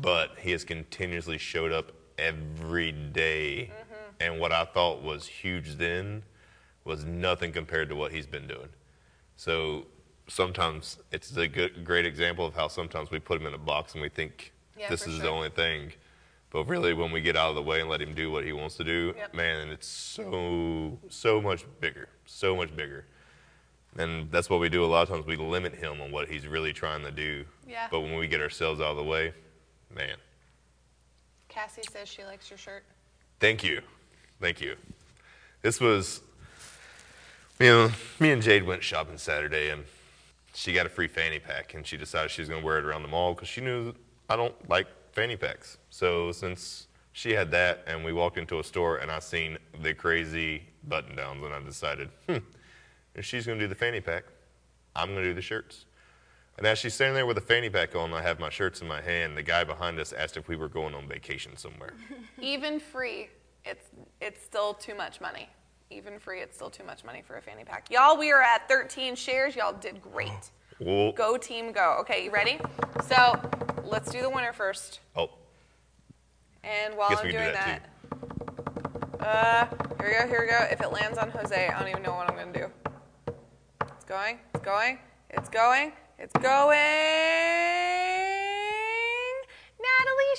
but 0.00 0.32
He 0.38 0.50
has 0.52 0.64
continuously 0.64 1.38
showed 1.38 1.72
up 1.72 1.92
every 2.18 2.92
day. 2.92 3.70
Mm-hmm. 3.72 3.94
And 4.20 4.40
what 4.40 4.52
I 4.52 4.64
thought 4.64 5.02
was 5.02 5.26
huge 5.26 5.76
then 5.76 6.22
was 6.84 7.04
nothing 7.04 7.52
compared 7.52 7.88
to 7.88 7.96
what 7.96 8.12
He's 8.12 8.26
been 8.26 8.46
doing. 8.46 8.68
So 9.36 9.86
sometimes 10.28 10.98
it's 11.12 11.36
a 11.36 11.48
good, 11.48 11.84
great 11.84 12.04
example 12.06 12.46
of 12.46 12.54
how 12.54 12.68
sometimes 12.68 13.10
we 13.10 13.18
put 13.18 13.40
him 13.40 13.46
in 13.46 13.54
a 13.54 13.58
box 13.58 13.92
and 13.94 14.02
we 14.02 14.08
think 14.08 14.52
Yeah, 14.78 14.88
this 14.88 15.06
is 15.06 15.20
the 15.20 15.28
only 15.28 15.50
thing. 15.50 15.92
But 16.50 16.64
really, 16.64 16.92
when 16.94 17.10
we 17.12 17.20
get 17.20 17.36
out 17.36 17.50
of 17.50 17.56
the 17.56 17.62
way 17.62 17.80
and 17.80 17.90
let 17.90 18.00
him 18.00 18.14
do 18.14 18.30
what 18.30 18.44
he 18.44 18.52
wants 18.52 18.76
to 18.76 18.84
do, 18.84 19.14
Yep. 19.16 19.34
man, 19.34 19.68
it's 19.68 19.86
so, 19.86 20.98
so 21.08 21.40
much 21.40 21.64
bigger, 21.80 22.08
so 22.24 22.54
much 22.56 22.74
bigger. 22.74 23.04
And 23.98 24.30
that's 24.30 24.50
what 24.50 24.60
we 24.60 24.68
do 24.68 24.84
a 24.84 24.86
lot 24.86 25.02
of 25.02 25.08
times. 25.08 25.26
We 25.26 25.36
limit 25.36 25.74
him 25.74 26.00
on 26.00 26.12
what 26.12 26.28
he's 26.28 26.46
really 26.46 26.72
trying 26.72 27.02
to 27.02 27.10
do. 27.10 27.44
Yeah. 27.66 27.88
But 27.90 28.00
when 28.00 28.16
we 28.16 28.28
get 28.28 28.40
ourselves 28.40 28.80
out 28.80 28.90
of 28.90 28.96
the 28.96 29.04
way, 29.04 29.32
man, 29.94 30.16
Cassie 31.48 31.82
says 31.90 32.08
she 32.08 32.24
likes 32.24 32.50
your 32.50 32.58
shirt. 32.58 32.84
Thank 33.40 33.64
you. 33.64 33.80
Thank 34.40 34.60
you. 34.60 34.76
This 35.62 35.80
was, 35.80 36.20
you 37.58 37.66
know, 37.66 37.90
me 38.20 38.30
and 38.30 38.42
Jade 38.42 38.64
went 38.64 38.82
shopping 38.82 39.16
Saturday 39.16 39.70
and 39.70 39.84
she 40.54 40.72
got 40.72 40.86
a 40.86 40.88
free 40.88 41.08
fanny 41.08 41.38
pack 41.38 41.74
and 41.74 41.86
she 41.86 41.96
decided 41.96 42.30
she 42.30 42.42
was 42.42 42.48
going 42.48 42.60
to 42.60 42.66
wear 42.66 42.78
it 42.78 42.84
around 42.84 43.02
the 43.02 43.08
mall 43.08 43.34
because 43.34 43.48
she 43.48 43.60
knew 43.60 43.94
I 44.28 44.36
don't 44.36 44.68
like 44.68 44.86
fanny 45.12 45.36
packs. 45.36 45.78
So 45.88 46.32
since 46.32 46.88
she 47.12 47.32
had 47.32 47.50
that 47.52 47.84
and 47.86 48.04
we 48.04 48.12
walked 48.12 48.36
into 48.36 48.58
a 48.58 48.64
store 48.64 48.98
and 48.98 49.10
I 49.10 49.18
seen 49.20 49.56
the 49.80 49.94
crazy 49.94 50.62
button 50.86 51.16
downs 51.16 51.42
and 51.42 51.54
I 51.54 51.60
decided, 51.60 52.10
hmm, 52.28 52.36
if 53.16 53.24
she's 53.24 53.46
going 53.46 53.58
to 53.58 53.64
do 53.64 53.68
the 53.68 53.74
fanny 53.74 54.00
pack, 54.00 54.24
I'm 54.94 55.08
going 55.08 55.22
to 55.22 55.30
do 55.30 55.34
the 55.34 55.42
shirts. 55.42 55.86
And 56.58 56.66
as 56.66 56.78
she's 56.78 56.94
standing 56.94 57.14
there 57.14 57.26
with 57.26 57.38
a 57.38 57.42
fanny 57.42 57.68
pack 57.68 57.96
on, 57.96 58.12
I 58.14 58.22
have 58.22 58.38
my 58.38 58.50
shirts 58.50 58.80
in 58.80 58.88
my 58.88 59.00
hand. 59.00 59.36
The 59.36 59.42
guy 59.42 59.64
behind 59.64 59.98
us 59.98 60.12
asked 60.12 60.36
if 60.36 60.48
we 60.48 60.56
were 60.56 60.68
going 60.68 60.94
on 60.94 61.08
vacation 61.08 61.56
somewhere. 61.56 61.92
Even 62.40 62.78
free, 62.78 63.28
it's 63.64 63.88
it's 64.20 64.42
still 64.42 64.72
too 64.72 64.94
much 64.94 65.20
money. 65.20 65.48
Even 65.90 66.18
free, 66.18 66.40
it's 66.40 66.56
still 66.56 66.70
too 66.70 66.84
much 66.84 67.04
money 67.04 67.22
for 67.26 67.36
a 67.36 67.42
fanny 67.42 67.64
pack. 67.64 67.90
Y'all, 67.90 68.16
we 68.18 68.32
are 68.32 68.42
at 68.42 68.68
13 68.68 69.14
shares. 69.16 69.54
Y'all 69.54 69.72
did 69.72 70.00
great. 70.00 70.50
Go 70.80 71.38
team, 71.38 71.72
go. 71.72 71.96
Okay, 72.00 72.24
you 72.24 72.30
ready? 72.30 72.58
So 73.08 73.40
let's 73.82 74.10
do 74.12 74.20
the 74.20 74.28
winner 74.28 74.52
first. 74.52 75.00
oh, 75.16 75.30
And 76.62 76.94
while 76.98 77.08
Guess 77.08 77.20
I'm 77.20 77.30
doing 77.30 77.46
do 77.46 77.52
that, 77.52 77.90
that 79.20 79.26
uh, 79.26 79.66
here 79.98 80.08
we 80.08 80.12
go, 80.12 80.28
here 80.28 80.40
we 80.42 80.46
go. 80.48 80.66
If 80.70 80.82
it 80.82 80.92
lands 80.92 81.16
on 81.16 81.30
Jose, 81.30 81.68
I 81.68 81.78
don't 81.78 81.88
even 81.88 82.02
know 82.02 82.14
what 82.14 82.30
I'm 82.30 82.36
gonna 82.36 82.52
do. 82.52 82.70
It's 84.06 84.14
going, 84.14 84.38
it's 84.54 84.64
going, 84.64 84.98
it's 85.30 85.48
going, 85.48 85.92
it's 86.20 86.32
going. 86.34 86.76
Natalie 89.82 90.36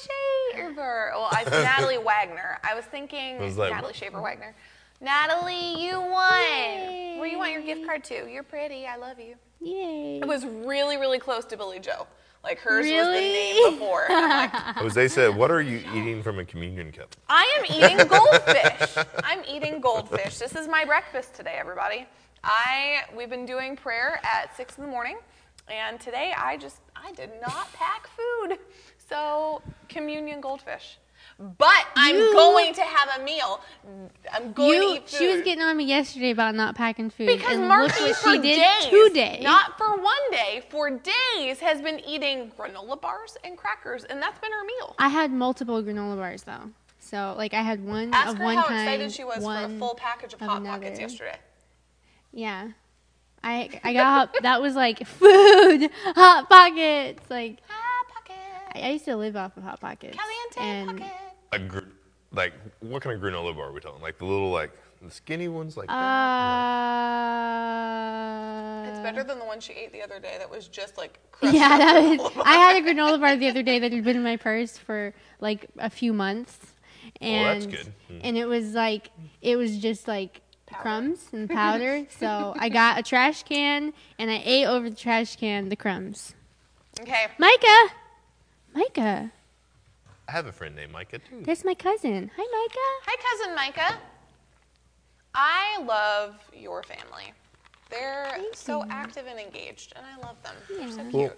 Shaver. 0.56 1.12
Well, 1.14 1.28
I 1.30 1.44
Natalie 1.44 1.98
Wagner. 2.06 2.60
I 2.64 2.76
was 2.76 2.86
thinking 2.86 3.40
was 3.40 3.58
like, 3.58 3.74
Natalie? 3.74 3.94
Shaver 3.94 4.22
Wagner. 4.22 4.56
Natalie, 5.02 5.84
you 5.84 6.00
won. 6.00 7.20
Where 7.20 7.26
you 7.26 7.38
want 7.38 7.52
your 7.52 7.62
gift 7.62 7.86
card 7.86 8.06
to? 8.06 8.30
You're 8.32 8.44
pretty. 8.44 8.88
I 8.88 8.96
love 8.96 9.20
you. 9.20 9.36
Yay. 9.60 10.20
It 10.22 10.28
was 10.28 10.46
really, 10.46 10.96
really 10.96 11.20
close 11.20 11.44
to 11.44 11.58
Billy 11.58 11.82
Joe. 11.82 12.08
Like 12.46 12.60
hers 12.60 12.86
was 12.86 13.06
the 13.08 13.12
name 13.12 13.74
before. 13.74 14.06
And 14.10 14.16
I'm 14.16 14.30
like, 14.30 14.52
Jose 14.78 15.10
said, 15.10 15.36
"What 15.36 15.52
are 15.52 15.62
you 15.62 15.80
eating 15.94 16.24
from 16.24 16.40
a 16.40 16.46
communion 16.46 16.94
cup?" 16.94 17.14
I 17.28 17.46
am 17.58 17.66
eating 17.66 18.08
goldfish. 18.08 19.06
I'm 19.26 19.44
eating 19.46 19.82
goldfish. 19.82 20.38
This 20.38 20.56
is 20.56 20.70
my 20.70 20.86
breakfast 20.86 21.34
today, 21.34 21.58
everybody. 21.60 22.08
I 22.48 23.01
we've 23.16 23.30
been 23.30 23.46
doing 23.46 23.75
prayer 23.75 24.20
at 24.24 24.56
six 24.56 24.77
in 24.77 24.84
the 24.86 24.89
morning, 24.89 25.18
and 25.70 26.00
today 26.00 26.34
I 26.36 26.56
just 26.58 26.77
I 26.96 27.12
did 27.12 27.30
not 27.42 27.72
pack 27.74 28.08
food, 28.08 28.58
so 29.10 29.62
communion 29.89 30.39
goldfish. 30.42 30.98
But 31.39 31.86
I'm 31.96 32.16
You- 32.16 32.34
going 32.34 32.74
to 32.75 32.82
have 32.82 33.20
a 33.20 33.24
meal. 33.24 33.60
I'm 34.34 34.54
going 34.54 34.80
to 34.82 34.88
eat 34.96 35.10
food. 35.10 35.18
she 35.20 35.27
was 35.27 35.42
getting 35.42 35.62
on 35.62 35.75
me 35.75 35.84
yesterday 35.84 36.32
about 36.32 36.56
not 36.56 36.74
packing 36.75 37.10
food. 37.10 37.27
because 37.27 37.58
and 37.58 37.68
Marky 37.68 38.13
for 38.13 38.32
she 38.34 38.39
did 38.39 38.56
days, 38.56 38.86
today. 38.86 39.39
not 39.44 39.77
for 39.77 39.98
one 39.98 40.32
day, 40.32 40.63
for 40.70 40.89
days 40.89 41.60
has 41.60 41.82
been 41.82 42.00
eating 42.08 42.51
granola 42.58 43.00
bars 43.00 43.36
and 43.44 43.58
crackers, 43.58 44.04
and 44.06 44.22
that's 44.22 44.39
been 44.39 44.51
her 44.51 44.63
meal. 44.63 44.96
I 45.00 45.10
had 45.10 45.32
multiple 45.32 45.84
granola 45.84 46.16
bars 46.16 46.44
though. 46.44 46.72
So 47.00 47.36
like 47.38 47.54
I 47.54 47.62
had 47.62 47.84
one 47.86 48.13
Ask 48.13 48.30
of 48.32 48.38
her 48.38 48.44
one 48.46 48.56
how 48.56 48.63
kind. 48.66 48.80
excited 48.88 49.12
she 49.12 49.24
was 49.24 49.44
for 49.44 49.54
a 49.54 49.70
full 49.77 49.96
package 49.96 50.34
of 50.34 50.42
of 50.42 50.48
hot 50.48 50.63
pockets 50.63 51.00
yesterday. 51.00 51.38
Yeah. 52.38 52.67
I 53.44 53.70
I 53.84 53.94
got 53.94 54.06
hot, 54.06 54.36
that 54.44 54.62
was 54.62 54.75
like 54.75 55.06
food, 55.08 55.89
hot 56.15 56.48
pockets. 56.48 57.24
Like 57.32 57.58
Hot 57.67 58.08
pocket. 58.13 58.36
I, 58.75 58.82
I 58.82 58.89
used 58.91 59.06
to 59.06 59.15
live 59.15 59.36
off 59.36 59.58
of 59.58 59.63
hot 59.63 59.79
pockets. 59.82 60.15
Caliente 60.15 60.60
and 60.60 61.00
pocket. 61.00 61.13
A 61.53 61.60
gr- 61.60 61.89
like, 62.32 62.53
what 62.82 63.01
kind 63.01 63.15
of 63.15 63.22
granola 63.24 63.56
bar 63.56 63.70
are 63.70 63.72
we 63.72 63.79
talking? 63.79 64.01
Like 64.03 64.20
the 64.20 64.25
little, 64.25 64.51
like 64.51 64.72
the 65.01 65.10
skinny 65.10 65.48
ones, 65.48 65.77
like 65.77 65.89
uh, 65.89 65.94
that? 68.84 68.89
It's 68.89 69.00
better 69.00 69.24
than 69.24 69.39
the 69.39 69.46
one 69.46 69.60
she 69.60 69.74
ate 69.74 69.91
the 69.91 70.01
other 70.03 70.20
day 70.20 70.36
that 70.38 70.50
was 70.50 70.67
just 70.67 70.98
like 70.98 71.20
crushed 71.32 71.56
Yeah, 71.56 71.77
that 71.77 72.00
was, 72.01 72.17
bar. 72.34 72.44
I 72.46 72.53
had 72.56 72.84
a 72.84 72.88
granola 72.88 73.20
bar 73.20 73.36
the 73.36 73.50
other 73.50 73.63
day 73.63 73.79
that 73.79 73.91
had 73.91 74.03
been 74.03 74.17
in 74.17 74.24
my 74.24 74.38
purse 74.38 74.77
for 74.77 75.13
like 75.39 75.65
a 75.79 75.89
few 75.89 76.13
months, 76.13 76.58
Well, 77.22 77.29
and 77.32 77.62
that's 77.62 77.65
good. 77.84 77.94
Hmm. 78.10 78.20
and 78.22 78.38
it 78.38 78.46
was 78.46 78.74
like 78.74 79.10
it 79.41 79.56
was 79.56 79.77
just 79.77 80.08
like 80.08 80.41
Powder. 80.68 80.82
crumbs 80.82 81.28
and 81.32 81.50
powder. 81.62 82.06
so 82.20 82.54
I 82.60 82.70
got 82.70 83.00
a 83.00 83.04
trash 83.04 83.44
can 83.44 83.94
and 84.20 84.30
I 84.30 84.42
ate 84.46 84.66
over 84.66 84.90
the 84.90 84.96
trash 84.96 85.36
can 85.36 85.70
the 85.70 85.76
crumbs. 85.76 86.36
Okay. 87.02 87.28
Micah, 87.38 87.94
Micah, 88.76 89.32
I 90.28 90.32
have 90.32 90.46
a 90.48 90.52
friend 90.52 90.76
named 90.76 90.92
Micah 90.92 91.20
too. 91.20 91.42
that's 91.44 91.64
my 91.64 91.74
cousin. 91.74 92.30
Hi, 92.36 92.42
Micah. 92.44 93.02
Hi, 93.06 93.16
cousin 93.44 93.56
Micah. 93.56 93.98
I 95.34 95.82
love 95.84 96.36
your 96.54 96.84
family. 96.84 97.32
They're 97.90 98.28
Thank 98.32 98.56
so 98.56 98.84
you. 98.84 98.90
active 98.92 99.26
and 99.28 99.40
engaged, 99.40 99.94
and 99.96 100.06
I 100.06 100.18
love 100.28 100.36
them. 100.44 100.56
They're 100.70 100.92
so 100.92 101.02
cute. 101.04 101.14
Well, 101.14 101.34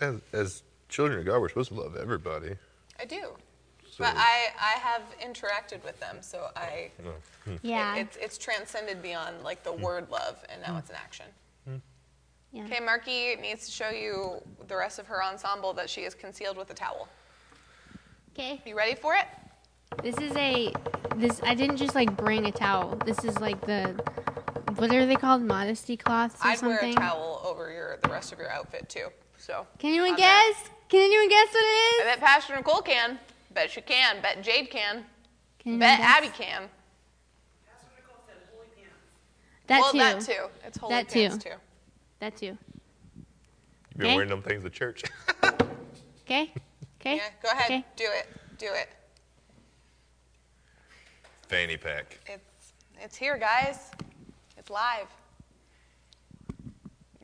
as, 0.00 0.20
as 0.32 0.62
children 0.88 1.20
of 1.20 1.26
God, 1.26 1.40
we're 1.40 1.48
supposed 1.50 1.68
to 1.68 1.76
love 1.80 1.96
everybody. 1.96 2.56
I 2.98 3.04
do. 3.04 3.32
So, 3.92 4.04
But 4.04 4.14
I, 4.16 4.46
I 4.58 4.78
have 4.78 5.02
interacted 5.22 5.84
with 5.84 6.00
them, 6.00 6.22
so 6.22 6.46
I 6.56 6.90
no. 7.04 7.10
Hmm. 7.44 7.56
Yeah, 7.60 7.96
it, 7.96 8.00
it's 8.00 8.16
it's 8.16 8.38
transcended 8.38 9.02
beyond 9.02 9.42
like 9.44 9.62
the 9.62 9.72
hmm. 9.72 9.82
word 9.82 10.10
love, 10.10 10.42
and 10.48 10.62
now 10.62 10.72
hmm. 10.72 10.78
it's 10.78 10.88
an 10.88 10.96
action. 10.96 11.26
Hmm. 11.68 11.76
yeah. 12.52 12.64
Okay, 12.64 12.80
Marky 12.80 13.36
needs 13.36 13.66
to 13.66 13.70
show 13.70 13.90
you 13.90 14.42
the 14.66 14.76
rest 14.76 14.98
of 14.98 15.06
her 15.08 15.22
ensemble 15.22 15.74
that 15.74 15.90
she 15.90 16.02
is 16.02 16.14
concealed 16.14 16.56
with 16.56 16.70
a 16.70 16.74
towel. 16.74 17.06
Okay. 18.32 18.62
You 18.64 18.74
ready 18.74 18.94
for 18.94 19.14
it? 19.14 19.26
This 20.02 20.16
is 20.16 20.34
a 20.36 20.72
this. 21.16 21.42
I 21.42 21.54
didn't 21.54 21.76
just 21.76 21.94
like 21.94 22.16
bring 22.16 22.46
a 22.46 22.52
towel. 22.52 22.96
This 23.04 23.22
is 23.24 23.38
like 23.40 23.60
the 23.66 23.88
what 24.76 24.90
are 24.90 25.04
they 25.04 25.16
called? 25.16 25.42
Modesty 25.42 25.98
cloths 25.98 26.36
or 26.42 26.48
I'd 26.48 26.58
something. 26.58 26.78
wear 26.78 26.90
a 26.92 26.94
towel 26.94 27.42
over 27.44 27.70
your 27.70 27.98
the 28.02 28.08
rest 28.08 28.32
of 28.32 28.38
your 28.38 28.50
outfit 28.50 28.88
too. 28.88 29.08
So 29.36 29.66
Can 29.78 29.90
anyone 29.90 30.12
on 30.12 30.16
that. 30.16 30.54
guess? 30.56 30.70
Can 30.88 31.00
anyone 31.00 31.28
guess 31.28 31.48
what 31.52 31.62
it 31.62 31.66
is? 31.66 32.00
I 32.00 32.04
it 32.04 32.08
is? 32.08 32.16
bet 32.16 32.20
Pastor 32.20 32.56
Nicole 32.56 32.80
can. 32.80 33.18
Bet 33.54 33.70
she 33.70 33.80
can. 33.80 34.20
Bet 34.22 34.42
Jade 34.42 34.70
can. 34.70 35.04
Can 35.58 35.78
Bet 35.78 35.98
guess? 35.98 36.08
Abby 36.08 36.28
can. 36.28 36.68
That 39.68 39.80
well, 39.80 39.92
too. 39.92 39.98
that 39.98 40.20
too. 40.20 40.46
It's 40.66 40.78
holy 40.78 40.94
That 40.94 41.08
too. 41.08 41.28
pants 41.28 41.44
too. 41.44 41.50
That 42.18 42.36
too. 42.36 42.46
You've 42.46 42.58
been 43.96 44.06
Okay. 44.06 44.14
wearing 44.16 44.30
them 44.30 44.42
things 44.42 44.64
at 44.64 44.72
church. 44.72 45.02
Okay. 46.24 46.52
Okay. 47.00 47.16
Yeah, 47.16 47.28
go 47.42 47.50
ahead. 47.50 47.64
Okay. 47.66 47.84
Do 47.96 48.04
it. 48.04 48.26
Do 48.58 48.66
it. 48.66 48.88
Fanny 51.48 51.76
pack. 51.76 52.18
It's 52.26 52.72
it's 53.02 53.16
here, 53.16 53.36
guys. 53.36 53.90
It's 54.56 54.70
live. 54.70 55.08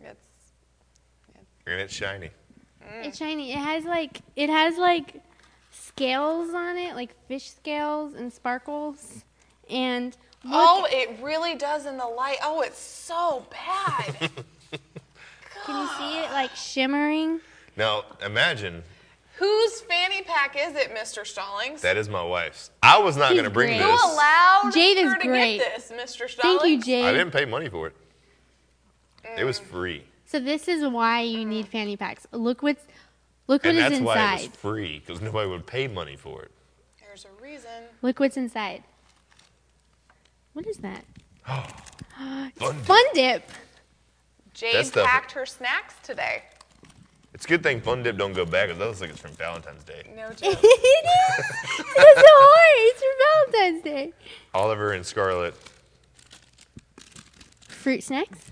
It's 0.03 0.21
And 1.67 1.81
it's 1.81 1.95
shiny. 1.95 2.31
Mm. 2.83 3.07
It's 3.07 3.19
shiny. 3.19 3.53
It 3.53 3.59
has 3.59 3.85
like 3.85 4.21
it 4.37 4.51
has 4.51 4.77
like 4.77 5.23
scales 5.99 6.55
on 6.55 6.77
it, 6.79 6.95
like 6.95 7.15
fish 7.27 7.51
scales 7.51 8.15
and 8.15 8.33
sparkles. 8.33 9.25
And 9.69 10.17
look, 10.45 10.53
oh, 10.55 10.87
it 10.91 11.19
really 11.23 11.57
does 11.57 11.87
in 11.87 11.97
the 11.99 12.07
light. 12.07 12.39
Oh, 12.43 12.61
it's 12.63 12.79
so 12.79 13.45
bad. 13.51 14.15
can 15.67 15.81
you 15.83 15.89
see 15.99 16.19
it 16.21 16.31
like 16.33 16.55
shimmering? 16.55 17.41
Now, 17.77 18.05
imagine 18.25 18.83
Whose 19.37 19.81
fanny 19.83 20.23
pack 20.23 20.57
is 20.59 20.75
it, 20.75 20.93
Mr. 20.93 21.25
Stallings? 21.25 21.81
that 21.83 21.97
is 21.97 22.09
my 22.09 22.23
wife's. 22.25 22.71
I 22.83 22.99
was 22.99 23.17
not 23.17 23.33
going 23.33 23.45
to 23.45 23.51
bring 23.51 23.69
great. 23.69 23.81
Who 23.83 23.87
this. 23.93 24.03
allowed 24.03 24.71
Jade 24.75 24.99
is 24.99 25.13
her 25.13 25.19
to 25.21 25.27
great. 25.29 25.59
get 25.59 25.77
this, 25.77 25.93
Mr. 25.93 26.29
Stallings? 26.29 26.61
Thank 26.61 26.65
you, 26.65 26.83
Jade. 26.83 27.05
I 27.05 27.13
didn't 27.13 27.31
pay 27.31 27.45
money 27.45 27.69
for 27.69 27.87
it. 27.87 27.97
It 29.23 29.41
Mm. 29.43 29.47
was 29.47 29.59
free. 29.61 30.03
So 30.27 30.41
this 30.41 30.67
is 30.67 30.85
why 30.89 31.21
you 31.21 31.45
need 31.45 31.69
fanny 31.69 31.97
packs. 31.97 32.27
Look 32.33 32.63
what's 32.65 32.85
look 33.49 33.65
what 33.65 33.71
And 33.75 33.79
is 33.79 33.91
that's 33.91 34.01
why 34.03 34.35
it 34.37 34.49
was 34.51 34.57
free, 34.57 35.03
because 35.05 35.21
nobody 35.21 35.49
would 35.51 35.67
pay 35.67 35.89
money 35.89 36.17
for 36.17 36.43
it. 36.43 36.51
There's 37.01 37.25
a 37.27 37.43
reason. 37.43 37.71
Look 38.03 38.21
what's 38.21 38.37
inside. 38.37 38.85
What 40.53 40.67
is 40.67 40.77
that? 40.79 41.05
Fun 42.57 42.75
Fun 42.83 43.05
dip. 43.15 43.49
Jade 44.55 44.75
That's 44.75 44.91
the- 44.91 45.05
packed 45.05 45.33
her 45.33 45.47
snacks 45.47 45.95
today. 46.03 46.43
It's 47.35 47.45
a 47.45 47.49
good 47.49 47.63
thing 47.63 47.81
Fun 47.81 48.03
Dip 48.03 48.17
don't 48.17 48.33
go 48.33 48.45
bad, 48.45 48.67
because 48.67 48.79
that 48.79 48.87
looks 48.87 49.01
like 49.01 49.11
it's 49.11 49.21
from 49.21 49.31
Valentine's 49.33 49.85
Day. 49.85 50.03
No 50.17 50.27
it 50.31 50.37
joke. 50.39 50.55
is. 50.55 50.59
It's 50.63 52.21
a 52.21 52.23
heart. 52.27 52.75
It's 52.77 53.03
for 53.03 53.53
Valentine's 53.53 53.85
Day. 53.85 54.13
Oliver 54.55 54.93
and 54.93 55.07
Scarlett. 55.07 55.55
Fruit 57.69 58.03
snacks. 58.03 58.51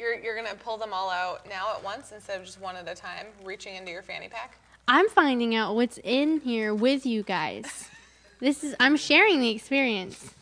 You're 0.00 0.18
you're 0.18 0.34
gonna 0.34 0.54
pull 0.54 0.78
them 0.78 0.92
all 0.92 1.10
out 1.10 1.46
now 1.48 1.74
at 1.76 1.84
once 1.84 2.10
instead 2.12 2.40
of 2.40 2.46
just 2.46 2.60
one 2.60 2.74
at 2.76 2.88
a 2.88 2.94
time, 2.94 3.26
reaching 3.44 3.76
into 3.76 3.90
your 3.92 4.02
fanny 4.02 4.28
pack. 4.28 4.56
I'm 4.88 5.08
finding 5.10 5.54
out 5.54 5.76
what's 5.76 5.98
in 6.02 6.40
here 6.40 6.74
with 6.74 7.06
you 7.06 7.22
guys. 7.22 7.88
This 8.40 8.64
is 8.64 8.74
I'm 8.80 8.96
sharing 8.96 9.38
the 9.40 9.50
experience. 9.50 10.32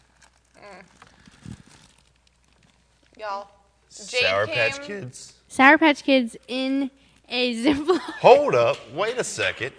Mm. 0.57 0.85
Y'all. 3.19 3.49
Jade 3.91 4.21
Sour 4.21 4.47
came, 4.47 4.55
Patch 4.55 4.81
Kids. 4.83 5.33
Sour 5.49 5.79
Patch 5.79 6.05
Kids 6.05 6.37
in 6.47 6.93
a 7.29 7.57
Ziploc. 7.57 7.99
Hold 8.21 8.55
up. 8.55 8.77
Wait 8.95 9.19
a 9.19 9.25
second. 9.25 9.73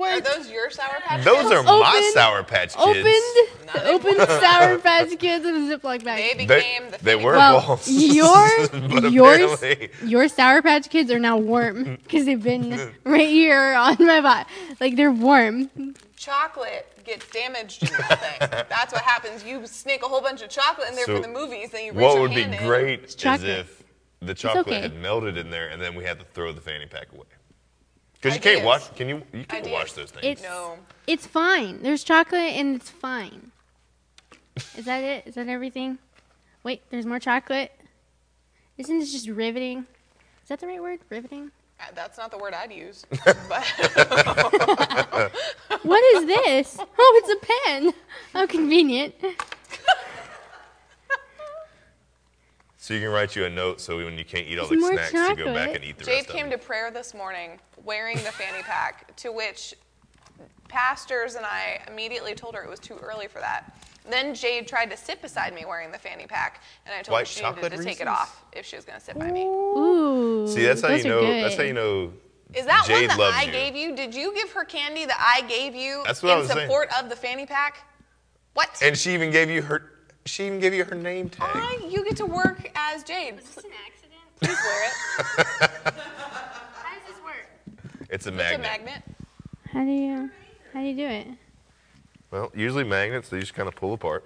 Are 0.00 0.20
those 0.20 0.50
your 0.50 0.70
Sour 0.70 1.00
Patch 1.04 1.24
Those 1.24 1.42
Kids? 1.42 1.52
are 1.52 1.62
my 1.62 1.92
Opened- 1.96 2.12
Sour 2.14 2.42
Patch 2.44 2.74
Kids. 2.76 2.78
Opened, 2.78 3.66
Not 3.74 3.86
opened 3.86 4.16
Sour 4.40 4.78
Patch 4.78 5.18
Kids 5.18 5.44
in 5.46 5.54
a 5.54 5.78
Ziploc 5.78 5.98
They 6.00 6.04
bag. 6.04 6.38
became 6.38 6.48
They, 6.90 6.90
the 6.98 7.04
they 7.04 7.12
fanny 7.14 7.24
were 7.24 7.32
Well, 7.32 7.60
balls. 7.66 7.88
your 7.88 8.48
but 8.72 9.12
yours, 9.12 9.52
apparently- 9.62 9.90
your 10.04 10.28
Sour 10.28 10.62
Patch 10.62 10.88
Kids 10.90 11.10
are 11.10 11.18
now 11.18 11.36
warm 11.38 11.84
because 12.02 12.24
they've 12.26 12.42
been 12.42 12.92
right 13.04 13.28
here 13.28 13.74
on 13.74 13.96
my 14.00 14.20
body. 14.20 14.48
Like 14.80 14.96
they're 14.96 15.10
warm. 15.12 15.70
chocolate 16.16 16.86
gets 17.04 17.28
damaged 17.30 17.82
in 17.82 17.88
that 18.08 18.20
thing. 18.20 18.64
That's 18.68 18.92
what 18.92 19.02
happens. 19.02 19.42
You 19.44 19.66
snake 19.66 20.04
a 20.04 20.08
whole 20.08 20.20
bunch 20.20 20.40
of 20.42 20.48
chocolate 20.50 20.88
in 20.88 20.94
there 20.94 21.04
So 21.06 21.16
for 21.16 21.22
the 21.22 21.28
movies, 21.32 21.70
then 21.70 21.84
you 21.86 21.92
reach 21.92 22.00
What 22.00 22.12
your 22.14 22.22
would 22.22 22.34
be 22.34 22.42
hand 22.42 22.54
in. 22.54 22.64
great 22.66 23.04
is 23.04 23.14
chocolate. 23.16 23.48
if 23.50 23.82
the 24.20 24.34
chocolate 24.34 24.68
okay. 24.68 24.80
had 24.82 24.96
melted 25.02 25.36
in 25.36 25.50
there 25.50 25.66
and 25.68 25.82
then 25.82 25.96
we 25.96 26.04
had 26.04 26.20
to 26.20 26.24
throw 26.26 26.52
the 26.52 26.60
fanny 26.60 26.86
pack 26.86 27.12
away. 27.12 27.24
Because 28.22 28.36
you 28.36 28.40
can't 28.40 28.58
Ideas. 28.58 28.66
wash. 28.66 28.88
Can 28.96 29.08
you? 29.08 29.16
You 29.32 29.44
can't 29.44 29.64
Ideas. 29.64 29.72
wash 29.72 29.92
those 29.94 30.10
things. 30.12 30.24
It's 30.24 30.42
No. 30.42 30.78
it's 31.08 31.26
fine. 31.26 31.82
There's 31.82 32.04
chocolate 32.04 32.52
and 32.54 32.76
it's 32.76 32.88
fine. 32.88 33.50
Is 34.76 34.84
that 34.84 35.02
it? 35.02 35.26
Is 35.26 35.34
that 35.34 35.48
everything? 35.48 35.98
Wait, 36.62 36.82
there's 36.90 37.04
more 37.06 37.18
chocolate. 37.18 37.72
Isn't 38.78 39.00
this 39.00 39.12
just 39.12 39.28
riveting? 39.28 39.86
Is 40.44 40.48
that 40.48 40.60
the 40.60 40.66
right 40.68 40.80
word? 40.80 41.00
Riveting. 41.10 41.50
Uh, 41.80 41.84
That's 41.94 42.16
not 42.16 42.30
the 42.30 42.38
word 42.38 42.54
I'd 42.54 42.70
use. 42.72 43.04
but 43.48 43.64
What 45.82 46.04
is 46.14 46.26
this? 46.26 46.78
Oh, 46.78 47.20
it's 47.24 47.30
a 47.30 47.36
pen. 47.66 47.92
How 48.32 48.46
convenient. 48.46 49.14
So 52.82 52.94
you 52.94 53.00
can 53.00 53.10
write 53.10 53.36
you 53.36 53.44
a 53.44 53.48
note 53.48 53.80
so 53.80 53.96
when 53.96 54.18
you 54.18 54.24
can't 54.24 54.44
eat 54.44 54.58
all 54.58 54.66
the 54.66 54.76
more 54.76 54.90
snacks, 54.92 55.12
you 55.12 55.36
go 55.36 55.54
back 55.54 55.66
chocolate. 55.66 55.76
and 55.76 55.84
eat 55.84 55.98
the 55.98 56.04
rest. 56.04 56.08
Jade 56.08 56.16
rest 56.16 56.28
came 56.30 56.46
of 56.46 56.50
to 56.50 56.56
them. 56.56 56.66
prayer 56.66 56.90
this 56.90 57.14
morning 57.14 57.60
wearing 57.84 58.16
the 58.16 58.32
fanny 58.32 58.60
pack, 58.64 59.14
to 59.18 59.30
which 59.30 59.72
pastors 60.66 61.36
and 61.36 61.46
I 61.46 61.80
immediately 61.86 62.34
told 62.34 62.56
her 62.56 62.64
it 62.64 62.68
was 62.68 62.80
too 62.80 62.96
early 62.96 63.28
for 63.28 63.38
that. 63.38 63.72
Then 64.10 64.34
Jade 64.34 64.66
tried 64.66 64.90
to 64.90 64.96
sit 64.96 65.22
beside 65.22 65.54
me 65.54 65.64
wearing 65.64 65.92
the 65.92 65.98
fanny 65.98 66.26
pack, 66.26 66.60
and 66.84 66.92
I 66.92 67.02
told 67.02 67.20
her 67.20 67.24
she 67.24 67.40
needed 67.44 67.54
to 67.54 67.60
chocolate 67.62 67.86
take 67.86 68.00
it 68.00 68.06
Reese's? 68.06 68.06
off 68.08 68.44
if 68.52 68.66
she 68.66 68.74
was 68.74 68.84
going 68.84 68.98
to 68.98 69.04
sit 69.04 69.16
by 69.16 69.30
me. 69.30 69.44
Ooh. 69.44 70.48
See, 70.48 70.64
that's 70.64 70.82
how 70.82 70.88
those 70.88 71.04
you 71.04 71.12
are 71.12 71.14
know. 71.14 71.20
good. 71.20 71.44
That's 71.44 71.56
how 71.56 71.62
you 71.62 71.74
know 71.74 72.12
Is 72.52 72.66
that 72.66 72.84
Jade 72.88 73.10
one 73.10 73.16
that 73.16 73.22
loves 73.22 73.36
I 73.36 73.42
you. 73.44 73.52
gave 73.52 73.76
you? 73.76 73.94
Did 73.94 74.12
you 74.12 74.34
give 74.34 74.50
her 74.50 74.64
candy 74.64 75.04
that 75.04 75.20
I 75.20 75.46
gave 75.46 75.76
you 75.76 76.02
That's 76.04 76.20
what 76.20 76.30
I 76.32 76.34
in 76.34 76.38
was 76.40 76.48
saying. 76.50 76.66
support 76.66 76.88
of 77.00 77.08
the 77.10 77.14
fanny 77.14 77.46
pack? 77.46 77.86
What? 78.54 78.76
And 78.82 78.98
she 78.98 79.14
even 79.14 79.30
gave 79.30 79.48
you 79.50 79.62
her. 79.62 79.91
She 80.24 80.46
even 80.46 80.60
gave 80.60 80.72
you 80.74 80.84
her 80.84 80.94
name 80.94 81.28
tag. 81.28 81.50
I, 81.52 81.86
you 81.88 82.04
get 82.04 82.16
to 82.18 82.26
work 82.26 82.70
as 82.74 83.02
Jade. 83.02 83.36
Was 83.36 83.44
this 83.54 83.64
an 83.64 83.70
accident? 83.86 84.20
Please 84.40 84.58
wear 84.64 84.84
it. 84.86 84.92
How 86.74 86.94
does 86.94 87.06
this 87.08 87.22
work? 87.24 87.48
It's 88.00 88.10
a 88.10 88.14
It's 88.14 88.26
a 88.26 88.30
magnet. 88.32 88.60
magnet. 88.62 89.02
How 89.72 89.84
do 89.84 89.90
you 89.90 90.30
how 90.72 90.80
do 90.80 90.86
you 90.86 90.96
do 90.96 91.06
it? 91.06 91.26
Well, 92.30 92.50
usually 92.54 92.84
magnets 92.84 93.28
they 93.28 93.40
just 93.40 93.54
kind 93.54 93.68
of 93.68 93.74
pull 93.76 93.92
apart. 93.92 94.24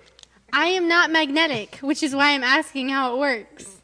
I 0.52 0.66
am 0.66 0.86
not 0.88 1.10
magnetic, 1.10 1.76
which 1.82 2.02
is 2.02 2.14
why 2.14 2.30
I'm 2.32 2.44
asking 2.44 2.88
how 2.88 3.14
it 3.14 3.18
works. 3.18 3.80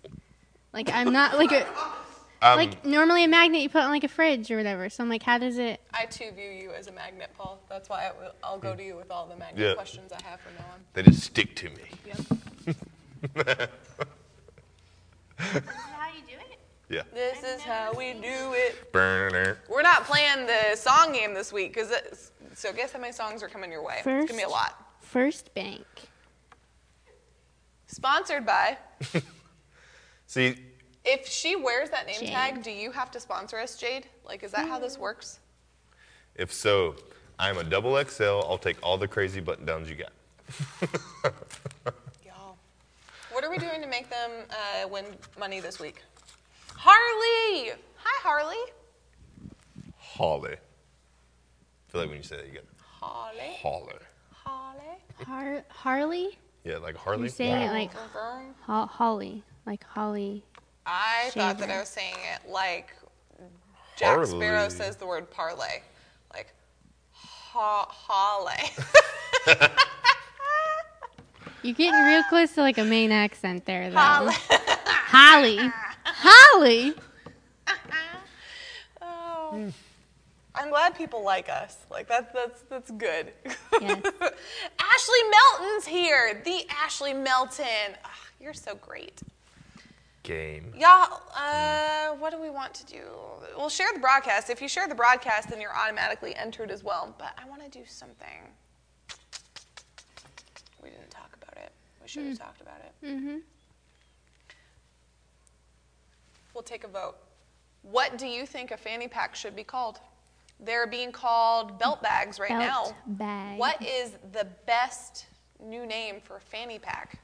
Like 0.73 0.89
I'm 0.93 1.13
not 1.13 1.37
like 1.39 1.53
a 1.53 1.67
Um, 2.41 2.57
like 2.57 2.85
normally 2.85 3.25
a 3.25 3.29
magnet 3.29 3.61
you 3.63 3.69
put 3.69 3.83
on 3.83 3.91
like 3.91 4.05
a 4.05 4.09
fridge 4.09 4.51
or 4.51 4.57
whatever. 4.57 4.89
So 4.91 5.03
I'm 5.05 5.09
like, 5.11 5.23
how 5.23 5.39
does 5.39 5.59
it? 5.59 5.81
I 6.03 6.07
too 6.07 6.33
view 6.33 6.51
you 6.51 6.73
as 6.73 6.89
a 6.89 6.93
magnet, 6.93 7.31
Paul. 7.39 7.61
That's 7.69 7.89
why 7.89 8.09
I 8.09 8.11
will, 8.21 8.33
I'll 8.43 8.59
go 8.59 8.73
hmm. 8.73 8.79
to 8.79 8.85
you 8.85 8.97
with 8.97 9.13
all 9.13 9.27
the 9.27 9.37
magnet 9.37 9.69
Yeah. 9.69 9.75
questions 9.75 10.11
I 10.11 10.21
have 10.29 10.41
from 10.41 10.55
now 10.57 10.65
on. 10.75 10.81
they 10.95 11.03
just 11.05 11.23
stick 11.23 11.55
to 11.57 11.71
me. 11.71 11.85
Yep. 12.07 13.69
How 15.37 16.09
you 16.09 16.23
do 16.27 16.35
it? 16.51 16.59
Yeah. 16.89 17.03
This 17.15 17.45
is 17.45 17.61
how 17.63 17.93
we 17.97 18.15
do 18.15 18.53
it. 18.53 18.93
Burner. 18.93 19.59
We're 19.69 19.83
not 19.83 20.05
playing 20.05 20.47
the 20.47 20.75
song 20.75 21.13
game 21.13 21.35
this 21.35 21.53
week, 21.53 21.73
cause 21.77 21.93
it, 21.93 22.19
so 22.55 22.73
guess 22.73 22.91
how 22.91 22.99
many 22.99 23.13
songs 23.13 23.41
are 23.45 23.49
coming 23.49 23.71
your 23.71 23.85
way? 23.85 23.99
it's 23.99 24.05
gonna 24.05 24.27
be 24.27 24.39
a 24.39 24.41
First. 24.41 24.51
lot. 24.51 24.87
First 25.01 25.55
bank. 25.55 25.87
Sponsored 27.87 28.45
by. 28.45 28.77
See, 30.27 30.57
If 31.05 31.29
she 31.29 31.55
wears 31.55 31.91
that 31.91 32.09
name 32.09 32.19
Jade. 32.19 32.31
tag, 32.31 32.63
do 32.65 32.73
you 32.73 32.91
have 32.91 33.13
to 33.13 33.21
sponsor 33.21 33.59
us, 33.59 33.77
Jade? 33.77 34.09
Like, 34.25 34.43
is 34.43 34.51
that 34.51 34.67
how 34.67 34.81
this 34.81 34.99
works? 34.99 35.39
If 36.37 36.53
so, 36.53 36.95
I'm 37.39 37.59
a 37.59 37.65
double 37.65 38.03
XL. 38.03 38.25
I'll 38.49 38.59
take 38.59 38.77
all 38.83 38.99
the 38.99 39.09
crazy 39.09 39.41
button 39.41 39.65
downs 39.67 39.89
you 39.89 39.97
got. 39.97 40.13
Y'all. 42.25 42.57
What 43.31 43.45
are 43.45 43.51
we 43.51 43.59
doing 43.59 43.81
to 43.81 43.87
make 43.87 44.09
them 44.11 44.31
uh, 44.51 44.89
win 44.89 45.05
money 45.39 45.61
this 45.61 45.79
week? 45.81 46.03
Harley! 46.75 47.73
Hi, 47.97 48.21
Harley. 48.23 48.57
Holly. 49.99 50.53
I 50.53 51.93
feel 51.93 52.01
like 52.03 52.11
when 52.11 52.19
you 52.19 52.25
say 52.25 52.37
that, 52.37 52.47
you 52.47 52.53
get 52.53 52.65
Harley. 53.01 53.57
Holly. 53.61 53.95
Harley. 54.33 55.25
Har- 55.27 55.65
Harley? 55.69 56.39
Yeah, 56.65 56.79
like 56.79 56.97
Harley. 56.97 57.23
You're 57.23 57.29
saying 57.31 57.63
it 57.63 57.71
like 57.73 57.93
ho- 57.95 58.87
Holly, 58.87 59.43
like 59.67 59.85
Holly. 59.85 60.45
I 60.87 61.31
thought 61.33 61.59
that 61.59 61.67
Shaver. 61.67 61.73
I 61.77 61.81
was 61.81 61.89
saying 61.89 62.15
it 62.35 62.51
like 62.51 62.95
Jack 63.97 64.27
Sparrow 64.27 64.57
Harley. 64.59 64.71
says 64.71 64.97
the 64.97 65.07
word 65.07 65.31
parlay. 65.31 65.83
Ha- 67.53 67.87
Holly. 67.91 68.71
You're 71.63 71.75
getting 71.75 72.01
real 72.03 72.23
close 72.31 72.53
to 72.55 72.63
like 72.63 72.79
a 72.79 72.85
Maine 72.85 73.13
accent 73.13 73.67
there, 73.67 73.91
though. 73.91 73.99
Holly. 73.99 74.35
Holly. 74.49 75.73
Holly. 76.05 76.95
Oh. 79.03 79.71
I'm 80.55 80.71
glad 80.71 80.97
people 80.97 81.23
like 81.23 81.51
us. 81.51 81.77
Like 81.91 82.09
that's 82.09 82.33
that's 82.33 82.63
that's 82.71 82.91
good. 82.93 83.33
Yes. 83.81 84.03
Ashley 84.81 85.23
Melton's 85.31 85.87
here. 85.87 86.41
The 86.45 86.65
Ashley 86.83 87.13
Melton. 87.13 87.67
Ah, 88.05 88.19
you're 88.41 88.55
so 88.55 88.75
great. 88.77 89.21
Game. 90.23 90.73
Y'all, 90.79 91.21
uh, 91.37 92.11
what 92.19 92.31
do 92.31 92.41
we 92.41 92.49
want 92.49 92.75
to 92.75 92.87
do? 92.87 93.03
We'll 93.57 93.69
share 93.69 93.89
the 93.93 93.99
broadcast. 93.99 94.51
If 94.51 94.63
you 94.63 94.69
share 94.69 94.87
the 94.87 94.95
broadcast, 94.95 95.51
then 95.51 95.61
you're 95.61 95.77
automatically 95.77 96.35
entered 96.37 96.71
as 96.71 96.85
well. 96.85 97.15
But 97.19 97.37
I 97.43 97.49
want 97.49 97.63
to 97.65 97.69
do 97.69 97.85
something. 97.87 98.29
We 100.83 100.91
didn't 100.91 101.11
talk 101.11 101.37
about 101.43 101.57
it. 101.63 101.73
We 102.01 102.07
should 102.09 102.27
have 102.27 102.39
talked 102.39 102.61
about 102.61 102.79
it. 102.85 103.07
Mm-hmm. 103.07 103.37
We'll 106.55 106.63
take 106.63 106.85
a 106.85 106.89
vote. 106.89 107.17
What 107.83 108.17
do 108.17 108.27
you 108.27 108.47
think 108.47 108.71
a 108.71 108.77
fanny 108.77 109.09
pack 109.09 109.35
should 109.35 109.57
be 109.57 109.65
called? 109.65 109.99
They're 110.61 110.87
being 110.87 111.11
called 111.11 111.79
belt 111.81 112.01
bags 112.03 112.39
right 112.39 112.51
Belt 112.51 112.61
now. 112.61 112.97
bag. 113.07 113.59
What 113.59 113.83
is 113.83 114.13
the 114.33 114.47
best 114.67 115.27
new 115.61 115.85
name 115.87 116.21
for 116.23 116.37
a 116.37 116.41
fanny 116.41 116.79
pack? 116.79 117.19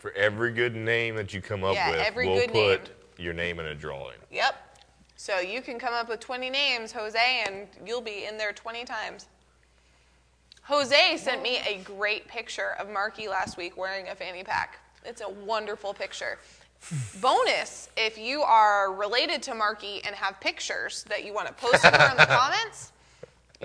For 0.00 0.12
every 0.12 0.50
good 0.52 0.74
name 0.74 1.14
that 1.16 1.34
you 1.34 1.42
come 1.42 1.62
up 1.62 1.74
Yeah, 1.74 1.90
with, 1.90 2.00
every 2.00 2.26
we'll 2.26 2.38
good 2.40 2.52
put 2.52 2.82
name. 2.84 2.90
your 3.18 3.34
name 3.34 3.60
in 3.60 3.66
a 3.66 3.74
drawing. 3.74 4.16
Yep. 4.32 4.54
So 5.16 5.40
you 5.40 5.60
can 5.60 5.78
come 5.78 5.92
up 5.92 6.08
with 6.08 6.20
20 6.20 6.48
names, 6.48 6.90
Jose, 6.92 7.44
and 7.46 7.66
you'll 7.86 8.00
be 8.00 8.24
in 8.24 8.38
there 8.38 8.54
20 8.54 8.86
times. 8.86 9.26
Jose 10.62 11.18
sent 11.18 11.42
me 11.42 11.58
a 11.68 11.82
great 11.84 12.26
picture 12.28 12.76
of 12.78 12.88
Marky 12.88 13.28
last 13.28 13.58
week 13.58 13.76
wearing 13.76 14.08
a 14.08 14.14
fanny 14.14 14.42
pack. 14.42 14.78
It's 15.04 15.20
a 15.20 15.28
wonderful 15.28 15.92
picture. 15.92 16.38
Bonus, 17.20 17.90
if 17.98 18.16
you 18.16 18.40
are 18.40 18.94
related 18.94 19.42
to 19.42 19.54
Marky 19.54 20.00
and 20.06 20.16
have 20.16 20.40
pictures 20.40 21.04
that 21.10 21.26
you 21.26 21.34
want 21.34 21.46
to 21.48 21.52
post 21.52 21.84
in 21.84 21.92
the 21.92 21.98
comments, 22.26 22.92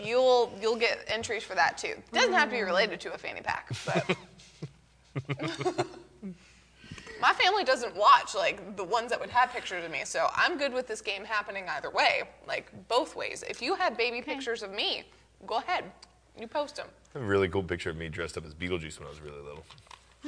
you'll 0.04 0.52
you'll 0.62 0.76
get 0.76 1.00
entries 1.08 1.44
for 1.44 1.56
that 1.56 1.78
too. 1.78 1.94
Doesn't 2.12 2.34
have 2.34 2.50
to 2.50 2.56
be 2.58 2.62
related 2.62 3.00
to 3.00 3.14
a 3.14 3.18
fanny 3.18 3.40
pack, 3.42 3.70
but 3.86 4.18
my 7.22 7.34
family 7.34 7.64
doesn't 7.64 7.96
watch 7.96 8.36
like 8.36 8.76
the 8.76 8.84
ones 8.84 9.10
that 9.12 9.20
would 9.20 9.30
have 9.30 9.52
pictures 9.52 9.84
of 9.84 9.92
me, 9.92 10.02
so 10.06 10.28
I'm 10.36 10.58
good 10.58 10.74
with 10.74 10.88
this 10.88 11.02
game 11.02 11.26
happening 11.26 11.66
either 11.70 11.90
way, 11.90 12.24
like 12.48 12.72
both 12.88 13.16
ways. 13.16 13.44
If 13.48 13.62
you 13.62 13.76
had 13.76 13.98
baby 13.98 14.22
pictures 14.22 14.64
of 14.64 14.72
me, 14.72 15.04
go 15.46 15.58
ahead, 15.58 15.86
you 16.40 16.48
post 16.48 16.76
them. 16.76 16.88
I 17.14 17.20
have 17.20 17.28
a 17.28 17.30
really 17.30 17.48
cool 17.48 17.64
picture 17.64 17.90
of 17.90 17.98
me 17.98 18.10
dressed 18.10 18.38
up 18.38 18.46
as 18.46 18.54
Beetlejuice 18.54 19.00
when 19.00 19.08
I 19.08 19.10
was 19.10 19.22
really 19.22 19.42
little. 19.42 19.64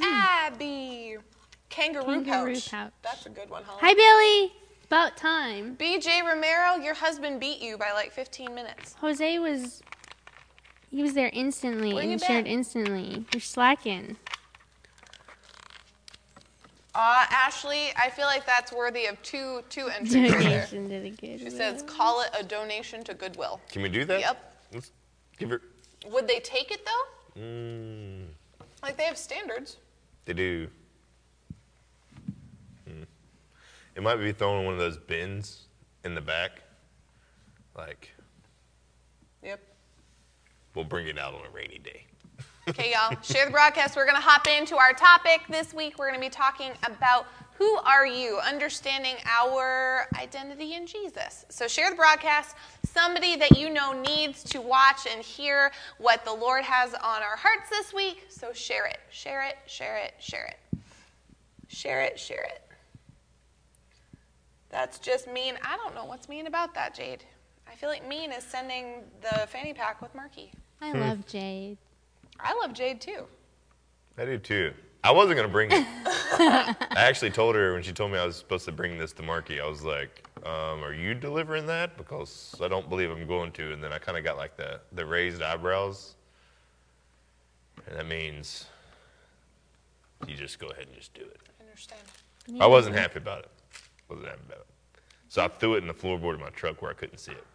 Abby, 0.01 1.17
kangaroo, 1.69 2.23
Kangaroo 2.23 2.53
pouch. 2.53 2.71
pouch. 2.71 2.91
That's 3.01 3.25
a 3.25 3.29
good 3.29 3.49
one, 3.49 3.63
Holly. 3.63 3.79
Hi, 3.81 3.93
Billy. 3.93 4.53
About 4.85 5.17
time. 5.17 5.75
BJ 5.75 6.23
Romero, 6.23 6.81
your 6.81 6.93
husband 6.93 7.41
beat 7.41 7.61
you 7.61 7.77
by 7.77 7.91
like 7.91 8.11
15 8.13 8.55
minutes. 8.55 8.93
Jose 9.01 9.37
was. 9.39 9.81
He 10.89 11.03
was 11.03 11.13
there 11.13 11.29
instantly 11.33 11.93
Where 11.93 12.03
you 12.03 12.11
and 12.11 12.21
shared 12.21 12.47
instantly. 12.47 13.25
You're 13.33 13.41
slacking. 13.41 14.15
Uh, 16.99 17.25
Ashley, 17.29 17.89
I 17.95 18.09
feel 18.09 18.25
like 18.25 18.43
that's 18.47 18.71
worthy 18.73 19.05
of 19.05 19.21
two 19.21 19.61
two 19.69 19.87
entries 19.87 20.31
right 20.31 20.39
there. 20.39 20.67
Donation 20.71 20.89
to 20.89 20.99
the 20.99 21.09
good. 21.11 21.39
She 21.39 21.49
says, 21.51 21.83
call 21.83 22.21
it 22.23 22.29
a 22.37 22.43
donation 22.43 23.03
to 23.03 23.13
Goodwill. 23.13 23.61
Can 23.71 23.83
we 23.83 23.89
do 23.89 24.03
that? 24.05 24.19
Yep. 24.19 24.53
Let's 24.73 24.91
give 25.37 25.51
her. 25.51 25.61
Would 26.09 26.27
they 26.27 26.39
take 26.39 26.71
it 26.71 26.83
though? 26.83 27.39
Mm, 27.41 28.25
Like 28.81 28.97
they 28.97 29.03
have 29.03 29.15
standards. 29.17 29.77
they 30.25 30.33
do. 30.33 30.67
Hmm. 32.87 33.03
It 33.95 34.01
might 34.01 34.15
be 34.15 34.31
thrown 34.31 34.61
in 34.61 34.65
one 34.65 34.73
of 34.73 34.79
those 34.79 34.97
bins 34.97 35.65
in 36.03 36.15
the 36.15 36.21
back. 36.21 36.63
Like, 37.75 38.11
Yep. 39.43 39.59
we'll 40.73 40.83
bring 40.85 41.05
it 41.05 41.19
out 41.19 41.35
on 41.35 41.45
a 41.45 41.49
rainy 41.51 41.77
day. 41.77 42.06
Okay, 42.69 42.91
y'all, 42.91 43.17
share 43.21 43.45
the 43.45 43.51
broadcast. 43.51 43.95
We're 43.95 44.03
going 44.03 44.17
to 44.17 44.21
hop 44.21 44.45
into 44.45 44.75
our 44.75 44.91
topic 44.91 45.41
this 45.47 45.73
week. 45.73 45.97
We're 45.97 46.09
going 46.09 46.19
to 46.19 46.25
be 46.25 46.29
talking 46.29 46.73
about 46.83 47.25
who 47.53 47.77
are 47.77 48.05
you, 48.05 48.39
understanding 48.39 49.15
our 49.25 50.07
identity 50.19 50.73
in 50.73 50.85
Jesus. 50.85 51.45
So, 51.47 51.69
share 51.69 51.89
the 51.89 51.95
broadcast. 51.95 52.57
Somebody 52.85 53.37
that 53.37 53.57
you 53.57 53.69
know 53.69 53.93
needs 53.93 54.43
to 54.45 54.59
watch 54.59 55.07
and 55.09 55.23
hear 55.23 55.71
what 55.97 56.25
the 56.25 56.33
Lord 56.33 56.65
has 56.65 56.93
on 56.93 57.23
our 57.23 57.37
hearts 57.37 57.69
this 57.69 57.93
week. 57.93 58.25
So, 58.27 58.51
share 58.51 58.85
it, 58.85 58.99
share 59.11 59.43
it, 59.43 59.55
share 59.65 59.95
it, 59.95 60.15
share 60.19 60.47
it. 60.47 60.79
Share 61.69 62.01
it, 62.01 62.19
share 62.19 62.43
it. 62.43 62.63
That's 64.69 64.99
just 64.99 65.31
mean. 65.31 65.57
I 65.63 65.77
don't 65.77 65.95
know 65.95 66.03
what's 66.03 66.27
mean 66.27 66.47
about 66.47 66.73
that, 66.73 66.93
Jade. 66.93 67.23
I 67.65 67.75
feel 67.75 67.87
like 67.87 68.05
mean 68.05 68.33
is 68.33 68.43
sending 68.43 69.03
the 69.21 69.47
fanny 69.47 69.73
pack 69.73 70.01
with 70.01 70.13
Marky. 70.13 70.51
I 70.81 70.91
hmm. 70.91 70.99
love 70.99 71.25
Jade. 71.27 71.77
I 72.39 72.53
love 72.61 72.73
Jade 72.73 73.01
too. 73.01 73.25
I 74.17 74.25
do 74.25 74.37
too. 74.37 74.73
I 75.03 75.11
wasn't 75.11 75.37
gonna 75.37 75.47
bring 75.47 75.71
it. 75.71 75.85
I 76.05 76.75
actually 76.95 77.31
told 77.31 77.55
her 77.55 77.73
when 77.73 77.83
she 77.83 77.91
told 77.91 78.11
me 78.11 78.17
I 78.17 78.25
was 78.25 78.35
supposed 78.35 78.65
to 78.65 78.71
bring 78.71 78.97
this 78.97 79.13
to 79.13 79.23
Marky. 79.23 79.61
I 79.61 79.67
was 79.67 79.83
like, 79.83 80.23
um, 80.43 80.83
"Are 80.83 80.93
you 80.93 81.13
delivering 81.13 81.65
that?" 81.67 81.97
Because 81.97 82.55
I 82.61 82.67
don't 82.67 82.89
believe 82.89 83.11
I'm 83.11 83.27
going 83.27 83.51
to. 83.53 83.73
And 83.73 83.83
then 83.83 83.93
I 83.93 83.99
kind 83.99 84.17
of 84.17 84.23
got 84.23 84.37
like 84.37 84.57
the 84.57 84.81
the 84.93 85.05
raised 85.05 85.41
eyebrows, 85.41 86.15
and 87.87 87.97
that 87.97 88.07
means 88.07 88.65
you 90.27 90.35
just 90.35 90.59
go 90.59 90.67
ahead 90.67 90.87
and 90.87 90.95
just 90.95 91.13
do 91.13 91.21
it. 91.21 91.39
I 91.59 91.63
understand. 91.63 92.01
I 92.59 92.65
wasn't 92.65 92.95
happy 92.95 93.19
about 93.19 93.39
it. 93.39 93.51
Wasn't 94.09 94.27
happy 94.27 94.41
about 94.47 94.59
it. 94.59 94.67
So 95.29 95.43
I 95.43 95.47
threw 95.47 95.75
it 95.75 95.79
in 95.79 95.87
the 95.87 95.93
floorboard 95.93 96.35
of 96.35 96.39
my 96.39 96.49
truck 96.49 96.81
where 96.81 96.89
I 96.89 96.93
couldn't 96.93 97.19
see 97.19 97.33
it. 97.33 97.45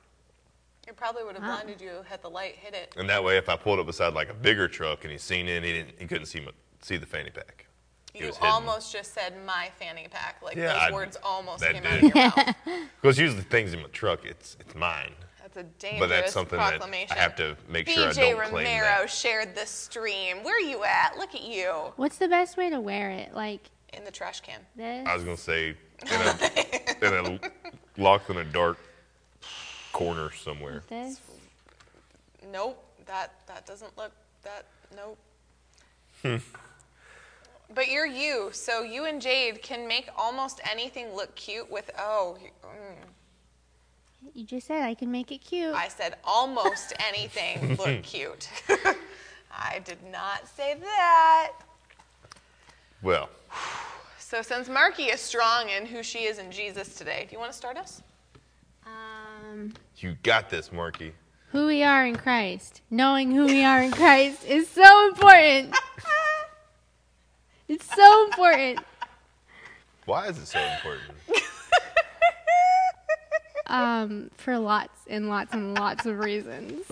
It 0.89 0.97
probably 0.97 1.25
would 1.25 1.35
have 1.37 1.43
Wow. 1.45 1.57
blinded 1.63 1.81
you 1.81 2.05
had 2.09 2.23
the 2.23 2.29
light 2.31 2.57
hit 2.57 2.75
it. 2.75 2.95
And 2.97 3.09
that 3.09 3.23
way, 3.23 3.37
if 3.37 3.49
I 3.49 3.57
pulled 3.57 3.79
it 3.79 3.87
beside 3.87 4.15
like 4.15 4.29
a 4.31 4.35
bigger 4.35 4.67
truck 4.69 5.05
and 5.05 5.13
he 5.13 5.19
seen 5.19 5.49
it, 5.49 5.63
he 5.63 5.73
didn't, 5.73 5.95
he 5.99 6.07
couldn't 6.07 6.27
see 6.27 6.41
my, 6.41 6.51
see 6.81 6.97
the 6.97 7.07
fanny 7.07 7.31
pack. 7.31 7.67
You 8.15 8.27
was 8.27 8.37
almost 8.43 8.93
just 8.93 9.15
said 9.15 9.35
my 9.47 9.71
fanny 9.79 10.07
pack. 10.11 10.37
Like 10.43 10.57
Yeah, 10.57 10.73
those 10.75 10.83
I- 10.83 10.93
words 10.93 11.17
almost 11.23 11.65
came 11.65 11.83
did. 11.83 11.87
out 11.87 11.97
of 11.97 12.03
your 12.03 12.15
mouth. 12.15 12.57
Because 13.01 13.19
usually 13.19 13.43
things 13.43 13.73
in 13.73 13.81
my 13.81 13.89
truck, 13.89 14.25
it's 14.25 14.57
it's 14.61 14.75
mine. 14.75 15.13
That's 15.41 15.57
a 15.57 15.63
dangerous 15.63 16.01
But 16.01 16.07
that's 16.09 16.33
something 16.33 16.59
that 16.59 16.71
proclamation. 16.79 17.17
I 17.17 17.21
have 17.21 17.35
to 17.37 17.57
make 17.69 17.89
sure 17.89 18.09
I 18.09 18.11
BJ 18.13 18.15
don't 18.15 18.35
claim 18.51 18.53
Romero 18.55 18.85
that. 19.01 19.11
shared 19.11 19.55
the 19.57 19.67
stream. 19.67 20.43
Where 20.45 20.57
are 20.57 20.61
you 20.61 20.85
at? 20.85 21.17
Look 21.19 21.35
at 21.35 21.43
you 21.43 21.93
What's 21.97 22.17
the 22.19 22.29
best 22.29 22.57
way 22.57 22.71
to 22.71 22.81
wear 22.81 23.11
it? 23.11 23.35
Like 23.35 23.71
in 23.93 24.05
the 24.05 24.11
trash 24.11 24.41
can. 24.41 24.61
this? 24.77 25.07
I 25.09 25.15
was 25.15 25.25
gonna 25.25 25.37
say 25.37 25.71
in 25.71 26.21
a, 26.21 27.07
in 27.29 27.41
a 27.41 27.41
locked 28.01 28.31
in 28.31 28.37
a 28.37 28.45
dark 28.45 28.79
corner 29.93 30.31
somewhere. 30.33 30.83
this? 30.89 31.21
Nope, 32.51 32.83
that 33.07 33.33
that 33.47 33.67
doesn't 33.67 33.97
look 33.97 34.13
that. 34.45 34.65
Nope. 34.97 35.19
Hmm. 36.23 36.37
But 37.75 37.89
you're 37.89 38.07
you, 38.07 38.51
so 38.53 38.83
you 38.83 39.05
and 39.07 39.21
Jade 39.23 39.63
can 39.63 39.89
make 39.89 40.09
almost 40.17 40.61
anything 40.71 41.15
look 41.15 41.35
cute 41.35 41.71
with 41.71 41.91
oh. 41.99 42.37
you- 42.43 42.51
mm. 42.65 42.97
You 44.35 44.45
just 44.45 44.67
said 44.69 44.83
I 44.83 44.95
can 44.95 45.11
make 45.11 45.33
it 45.33 45.39
cute. 45.39 45.75
I 45.75 45.89
said 45.89 46.17
almost 46.25 46.93
anything 47.09 47.77
look 47.77 48.03
cute. 48.15 48.49
I 49.55 49.81
did 49.85 49.99
not 50.11 50.47
say 50.49 50.77
that. 50.81 51.53
Well, 53.03 53.29
So 54.19 54.43
since 54.43 54.69
Marky 54.69 55.05
is 55.05 55.21
strong 55.21 55.69
in 55.71 55.85
who 55.87 56.03
she 56.03 56.21
is 56.21 56.39
in 56.39 56.51
Jesus 56.53 56.95
today, 56.95 57.27
do 57.29 57.33
you 57.35 57.39
want 57.41 57.51
to 57.53 57.57
start 57.57 57.77
us? 57.77 58.03
um, 58.87 58.93
you 59.97 60.17
got 60.23 60.51
this, 60.51 60.73
Marky. 60.73 61.13
who 61.51 61.67
we 61.67 61.83
are 61.83 62.07
in 62.07 62.17
Christ. 62.17 62.81
Knowing 62.91 63.31
who 63.31 63.47
we 63.47 63.65
are 63.65 63.83
in 63.83 63.91
Christ 63.93 64.45
is 64.47 64.69
so 64.69 65.09
important. 65.09 65.75
It's 67.69 67.95
so 67.95 68.25
important. 68.27 68.81
Why 70.05 70.27
is 70.29 70.39
it 70.39 70.47
so 70.47 70.61
important? 70.61 71.13
Um, 73.69 74.31
for 74.37 74.59
lots 74.59 74.99
and 75.09 75.31
lots 75.31 75.55
and 75.55 75.75
lots 75.79 76.05
of 76.05 76.19
reasons. 76.19 76.83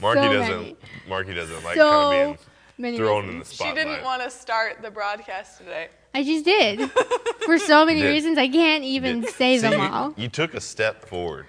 Marky 0.00 0.22
So 0.22 0.32
doesn't. 0.32 0.56
many. 0.60 0.76
Marky 1.08 1.34
doesn't 1.34 1.62
like 1.62 1.76
so 1.76 1.90
kind 1.90 2.30
of 2.32 2.48
many 2.78 2.96
being 2.96 3.06
thrown 3.06 3.24
in 3.28 3.30
the 3.34 3.38
reasons. 3.44 3.56
She 3.58 3.72
didn't 3.72 4.02
want 4.02 4.22
to 4.24 4.30
start 4.30 4.82
the 4.82 4.90
broadcast 4.90 5.58
today. 5.58 5.88
I 6.14 6.22
just 6.22 6.44
did. 6.44 6.90
For 7.46 7.58
so 7.58 7.84
many 7.86 8.02
Did. 8.02 8.08
reasons, 8.08 8.38
I 8.38 8.48
can't 8.48 8.84
even 8.84 9.22
Did- 9.22 9.30
say 9.34 9.56
See, 9.56 9.62
them 9.62 9.80
you, 9.80 9.86
all. 9.86 10.14
You 10.16 10.28
took 10.28 10.54
a 10.54 10.60
step 10.60 11.04
forward. 11.06 11.46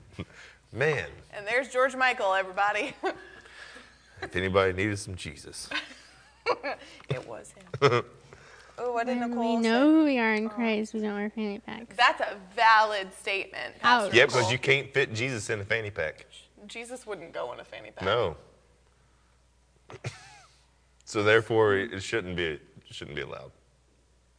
Man, 0.72 1.06
and 1.34 1.48
there's 1.48 1.70
George 1.70 1.96
Michael, 1.96 2.34
everybody. 2.34 2.94
if 4.22 4.36
anybody 4.36 4.74
needed 4.74 5.00
some 5.00 5.16
Jesus. 5.16 5.70
it 7.10 7.28
was 7.28 7.54
him. 7.82 8.04
oh, 8.78 8.92
what 8.94 9.08
did 9.08 9.20
When 9.20 9.30
Nicole 9.32 9.58
we 9.58 9.64
say? 9.64 9.70
know 9.70 9.90
who 9.90 10.04
we 10.06 10.20
are 10.20 10.34
in 10.34 10.46
oh. 10.46 10.50
Christ, 10.50 10.94
we 10.94 11.00
don't 11.02 11.14
wear 11.16 11.30
fanny 11.30 11.60
packs. 11.60 11.96
That's 11.96 12.22
a 12.22 12.36
valid 12.56 13.14
statement. 13.14 13.74
Ouch. 13.84 14.04
Pastor 14.04 14.16
Yeah, 14.18 14.26
because 14.26 14.52
you 14.52 14.58
can't 14.60 14.94
fit 14.94 15.14
Jesus 15.14 15.50
in 15.50 15.60
a 15.60 15.66
fanny 15.66 15.92
pack. 15.92 16.26
Jesus 16.68 17.06
wouldn't 17.08 17.34
go 17.34 17.52
in 17.54 17.60
a 17.60 17.64
fanny 17.64 17.92
pack. 17.92 18.06
No. 18.06 18.36
so 21.06 21.24
therefore, 21.24 21.76
it 21.76 22.02
shouldn't 22.04 22.36
be. 22.36 22.44
It 22.46 22.62
shouldn't 22.92 23.16
be 23.16 23.22
allowed. 23.22 23.52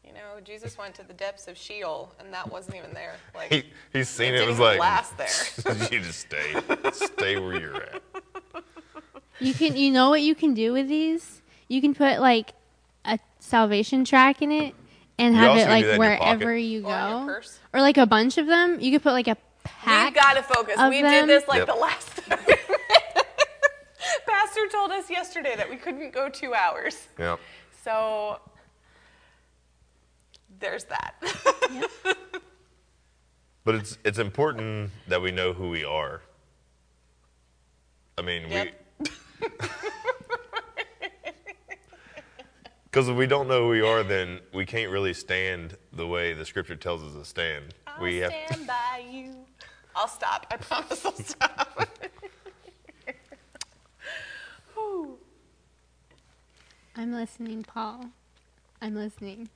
You 0.04 0.12
know, 0.12 0.40
Jesus 0.44 0.76
went 0.76 0.94
to 0.96 1.02
the 1.06 1.12
depths 1.12 1.46
of 1.48 1.56
Sheol, 1.56 2.12
and 2.18 2.32
that 2.34 2.50
wasn't 2.50 2.76
even 2.76 2.92
there. 2.94 3.14
Like, 3.34 3.50
He, 3.52 3.64
he's 3.92 4.08
seen 4.08 4.34
It 4.34 4.42
it. 4.42 4.48
Was 4.48 4.58
like, 4.58 4.78
last 4.80 5.16
there. 5.16 5.28
you 5.92 6.00
just 6.00 6.18
stay, 6.20 6.54
stay 6.92 7.38
where 7.38 7.58
you're 7.60 7.76
at. 7.76 8.02
You 9.38 9.54
can, 9.54 9.76
you 9.76 9.90
know 9.92 10.10
what 10.10 10.20
you 10.22 10.34
can 10.34 10.52
do 10.52 10.72
with 10.72 10.88
these? 10.88 11.40
You 11.68 11.80
can 11.80 11.94
put 11.94 12.20
like 12.20 12.52
a 13.04 13.18
salvation 13.38 14.04
track 14.04 14.42
in 14.42 14.50
it 14.52 14.74
and 15.18 15.34
You 15.34 15.40
have 15.40 15.56
it 15.56 15.68
like 15.68 15.84
do 15.84 15.88
that 15.88 15.94
in 15.94 16.02
your 16.02 16.16
pocket. 16.18 16.38
wherever 16.38 16.56
you 16.56 16.84
Or 16.86 16.92
in 16.92 17.08
your 17.10 17.20
go, 17.20 17.26
purse. 17.26 17.58
or 17.72 17.80
like 17.80 17.96
a 17.96 18.06
bunch 18.06 18.36
of 18.36 18.46
them. 18.46 18.78
You 18.80 18.90
could 18.92 19.02
put 19.02 19.12
like 19.12 19.28
a 19.28 19.36
pack. 19.64 20.06
We've 20.12 20.22
got 20.22 20.34
to 20.34 20.42
focus. 20.42 20.76
We 20.90 21.00
them. 21.02 21.26
did 21.26 21.28
this 21.28 21.48
like 21.48 21.58
Yep. 21.60 21.68
the 21.68 21.74
last 21.74 22.08
time. 22.08 22.09
Pastor 24.26 24.68
told 24.70 24.90
us 24.92 25.10
yesterday 25.10 25.54
that 25.56 25.68
we 25.68 25.76
couldn't 25.76 26.12
go 26.12 26.28
two 26.28 26.54
hours. 26.54 27.08
Yeah. 27.18 27.36
So 27.84 28.40
there's 30.58 30.84
that. 30.84 31.14
But 33.64 33.74
it's 33.74 33.98
it's 34.04 34.18
important 34.18 34.90
that 35.08 35.20
we 35.20 35.32
know 35.32 35.52
who 35.52 35.68
we 35.70 35.84
are. 35.84 36.22
I 38.16 38.22
mean, 38.22 38.50
Yep. 38.50 38.86
we 39.00 39.06
because 42.84 43.08
if 43.08 43.16
we 43.16 43.26
don't 43.26 43.46
know 43.46 43.64
who 43.64 43.68
we 43.68 43.82
are, 43.82 44.02
then 44.02 44.40
we 44.52 44.66
can't 44.66 44.90
really 44.90 45.14
stand 45.14 45.76
the 45.92 46.06
way 46.06 46.32
the 46.32 46.44
Scripture 46.44 46.74
tells 46.74 47.02
us 47.02 47.12
to 47.14 47.24
stand. 47.24 47.74
I'll 47.86 48.02
we 48.02 48.16
have 48.18 48.32
stand 48.48 48.66
by 48.66 49.04
you. 49.08 49.36
I'll 49.94 50.08
stop. 50.08 50.46
I 50.50 50.56
promise 50.56 51.04
I'll 51.04 51.12
stop. 51.12 51.88
I'm 57.00 57.14
listening, 57.14 57.62
Paul. 57.62 58.10
I'm 58.82 58.94
listening. 58.94 59.48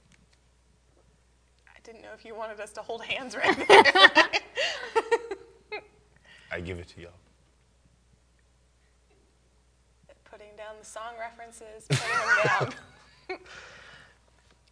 I 1.69 1.79
didn't 1.85 2.01
know 2.01 2.09
if 2.15 2.25
you 2.25 2.35
wanted 2.35 2.59
us 2.59 2.73
to 2.73 2.81
hold 2.81 3.05
hands 3.05 3.37
right 3.37 3.55
there. 3.69 3.85
I 6.51 6.61
give 6.61 6.79
it 6.79 6.89
to 6.97 7.03
y'all. 7.03 7.11
putting 10.25 10.57
down 10.57 10.77
the 10.81 10.87
song 10.87 11.13
references, 11.21 11.85
putting 11.87 12.09
them 12.09 12.73
down. 13.29 13.39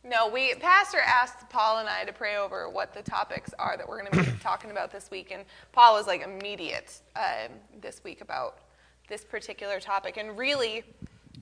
no, 0.10 0.30
we 0.30 0.54
Pastor 0.54 1.00
asked 1.06 1.50
Paul 1.50 1.80
and 1.80 1.90
I 1.90 2.04
to 2.04 2.12
pray 2.14 2.38
over 2.38 2.70
what 2.70 2.94
the 2.94 3.02
topics 3.02 3.52
are 3.58 3.76
that 3.76 3.86
we're 3.86 4.02
going 4.02 4.24
to 4.24 4.30
be 4.32 4.38
talking 4.42 4.70
about 4.70 4.90
this 4.90 5.10
week, 5.10 5.30
and 5.30 5.44
Paul 5.72 5.92
was 5.92 6.06
like 6.06 6.22
immediate 6.22 7.02
um, 7.16 7.50
this 7.82 8.00
week 8.02 8.22
about 8.22 8.60
this 9.08 9.24
particular 9.24 9.78
topic, 9.78 10.16
and 10.16 10.38
really 10.38 10.84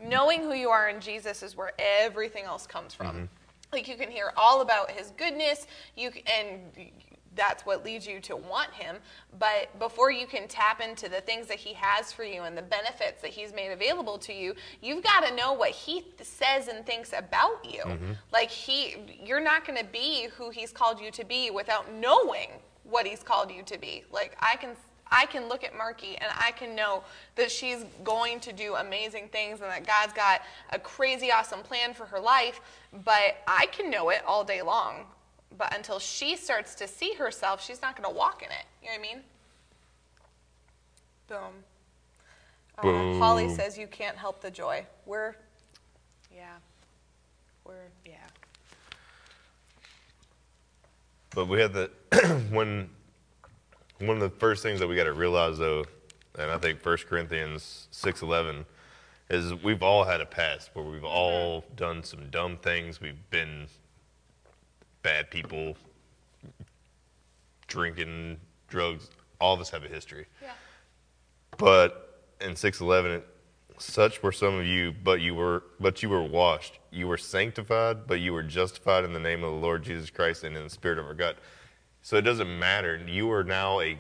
knowing 0.03 0.43
who 0.43 0.53
you 0.53 0.71
are 0.71 0.89
in 0.89 1.01
Jesus 1.01 1.43
is 1.43 1.57
where 1.57 1.73
everything 1.79 2.45
else 2.45 2.67
comes 2.67 2.95
from. 2.95 3.07
Mm-hmm. 3.07 3.25
Like 3.73 3.89
you 3.89 3.97
can 3.97 4.11
hear 4.11 4.33
all 4.37 4.63
about 4.63 4.91
His 4.91 5.13
goodness, 5.13 5.67
you 5.97 6.11
and 6.27 6.91
that's 7.37 7.65
what 7.65 7.85
leads 7.85 8.07
you 8.07 8.21
to 8.21 8.37
want 8.37 8.73
him. 8.73 8.97
But 9.39 9.77
before 9.79 10.11
you 10.11 10.27
can 10.27 10.49
tap 10.49 10.81
into 10.81 11.09
the 11.09 11.21
things 11.21 11.47
that 11.47 11.59
he 11.59 11.73
has 11.75 12.13
for 12.13 12.25
you 12.25 12.43
and 12.43 12.57
the 12.57 12.63
benefits 12.63 13.23
that 13.23 13.31
he's 13.31 13.53
made 13.53 13.71
available 13.71 14.19
to 14.19 14.33
you, 14.33 14.55
you've 14.83 15.03
got 15.05 15.27
to 15.27 15.35
know 15.35 15.53
what 15.53 15.71
he 15.71 16.01
th- 16.01 16.15
says 16.23 16.69
and 16.69 16.85
thinks 16.85 17.13
about 17.17 17.65
you. 17.65 17.83
Mm-hmm. 17.85 18.13
Like 18.33 18.51
he 18.51 18.97
you're 19.25 19.41
not 19.41 19.67
going 19.67 19.79
to 19.79 19.85
be 19.85 20.29
who 20.37 20.51
he's 20.51 20.73
called 20.73 21.01
you 21.01 21.11
to 21.13 21.25
be 21.25 21.51
without 21.51 21.93
knowing 21.93 22.49
what 22.85 23.07
he's 23.07 23.23
called 23.23 23.51
you 23.51 23.63
to 23.63 23.79
be. 23.79 24.05
Like 24.11 24.37
I 24.41 24.57
can 24.57 24.71
I 25.11 25.27
can 25.27 25.49
look 25.49 25.65
at 25.65 25.77
Marky 25.77 26.17
and 26.17 26.27
I 26.39 26.53
can 26.53 26.75
know 26.75 27.03
that 27.35 27.51
she's 27.51 27.85
going 28.05 28.41
to 28.41 28.53
do 28.53 28.77
amazing 28.77 29.29
things 29.29 29.61
and 29.61 29.71
that 29.71 29.87
God's 29.87 30.13
got 30.13 30.43
a 30.71 30.79
crazy 30.79 31.33
awesome 31.33 31.61
plan 31.61 31.95
for 31.95 32.07
her 32.07 32.21
life, 32.21 32.61
but 33.05 33.39
I 33.47 33.67
can 33.73 33.91
know 33.91 34.11
it 34.11 34.23
all 34.27 34.45
day 34.45 34.63
long. 34.63 35.07
But 35.59 35.75
until 35.77 35.99
she 35.99 36.37
starts 36.37 36.75
to 36.77 36.87
see 36.87 37.15
herself, 37.15 37.63
she's 37.63 37.83
not 37.83 37.97
going 37.97 38.09
to 38.09 38.17
walk 38.17 38.43
in 38.43 38.51
it. 38.51 38.65
You 38.83 38.91
know 38.91 38.99
what 38.99 39.09
I 39.09 39.15
mean? 39.15 39.23
Boom. 41.29 41.65
Uh, 42.79 43.19
Holly 43.19 43.49
says 43.49 43.77
you 43.77 43.87
can't 43.87 44.17
help 44.17 44.41
the 44.41 44.51
joy. 44.51 44.87
We're, 45.07 45.35
yeah. 46.35 46.55
We're, 47.65 47.75
yeah. 48.07 48.15
But 51.35 51.47
we 51.47 51.61
had 51.61 51.73
the 51.73 51.91
when 52.51 52.89
one 54.01 54.17
of 54.17 54.21
the 54.21 54.39
first 54.39 54.63
things 54.63 54.81
that 54.81 54.89
we 54.89 54.97
got 54.97 55.05
to 55.05 55.13
realize 55.13 55.59
though, 55.59 55.85
and 56.39 56.51
I 56.51 56.59
think 56.59 56.85
1 56.85 56.97
Corinthians 57.09 57.89
six 57.91 58.23
eleven 58.23 58.65
is 59.29 59.55
we've 59.63 59.83
all 59.83 60.05
had 60.05 60.21
a 60.21 60.27
past 60.27 60.71
where 60.75 60.85
we've 60.85 61.05
all 61.05 61.65
done 61.77 62.03
some 62.03 62.29
dumb 62.31 62.57
things. 62.57 63.01
We've 63.01 63.31
been 63.31 63.69
bad 65.03 65.31
people, 65.31 65.77
drinking, 67.69 68.39
drugs. 68.69 69.11
All 69.41 69.55
of 69.55 69.61
us 69.61 69.71
have 69.71 69.85
a 69.85 69.89
history. 69.89 70.27
Yeah. 70.43 70.53
But 71.57 72.25
in 72.41 72.57
611, 72.57 73.23
such 73.79 74.23
were 74.23 74.33
some 74.33 74.55
of 74.59 74.67
you, 74.67 74.93
but 75.05 75.21
you 75.21 75.35
were 75.35 75.63
but 75.79 76.03
you 76.03 76.09
were 76.09 76.23
washed. 76.23 76.79
You 76.91 77.07
were 77.07 77.17
sanctified, 77.17 78.07
but 78.07 78.21
you 78.21 78.33
were 78.33 78.43
justified 78.43 79.05
in 79.05 79.13
the 79.13 79.21
name 79.21 79.45
of 79.45 79.53
the 79.53 79.59
Lord 79.59 79.83
Jesus 79.83 80.11
Christ 80.11 80.45
and 80.45 80.57
in 80.57 80.65
the 80.65 80.71
Spirit 80.71 80.99
of 80.99 81.07
our 81.07 81.15
God. 81.15 81.37
So 82.03 82.17
it 82.17 82.23
doesn't 82.23 82.59
matter. 82.59 83.01
You 83.07 83.31
are 83.33 83.45
now 83.45 83.81
a 83.81 83.99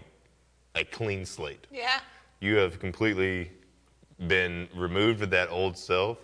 a 0.74 0.84
clean 0.84 1.24
slate. 1.24 1.66
Yeah. 1.70 2.00
You 2.40 2.56
have 2.56 2.78
completely 2.78 3.50
been 4.26 4.68
removed 4.74 5.22
of 5.22 5.30
that 5.30 5.50
old 5.50 5.76
self. 5.76 6.18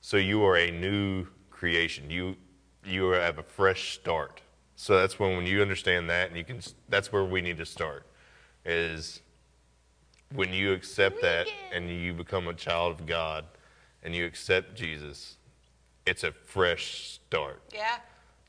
So 0.00 0.16
you 0.16 0.42
are 0.44 0.56
a 0.56 0.70
new 0.70 1.26
creation. 1.50 2.10
You 2.10 2.36
you 2.84 3.10
have 3.10 3.38
a 3.38 3.42
fresh 3.42 3.94
start. 3.94 4.40
So 4.76 4.98
that's 4.98 5.18
when 5.18 5.36
when 5.36 5.46
you 5.46 5.62
understand 5.62 6.08
that 6.10 6.28
and 6.28 6.36
you 6.36 6.44
can 6.44 6.60
that's 6.88 7.12
where 7.12 7.24
we 7.24 7.40
need 7.40 7.58
to 7.58 7.66
start 7.66 8.06
is 8.64 9.20
when 10.34 10.52
you 10.52 10.72
accept 10.72 11.20
that 11.22 11.46
and 11.72 11.90
you 11.90 12.12
become 12.12 12.48
a 12.48 12.54
child 12.54 13.00
of 13.00 13.06
God 13.06 13.44
and 14.02 14.14
you 14.14 14.24
accept 14.24 14.74
Jesus, 14.74 15.36
it's 16.06 16.24
a 16.24 16.32
fresh 16.32 17.20
start. 17.26 17.62
Yeah. 17.72 17.96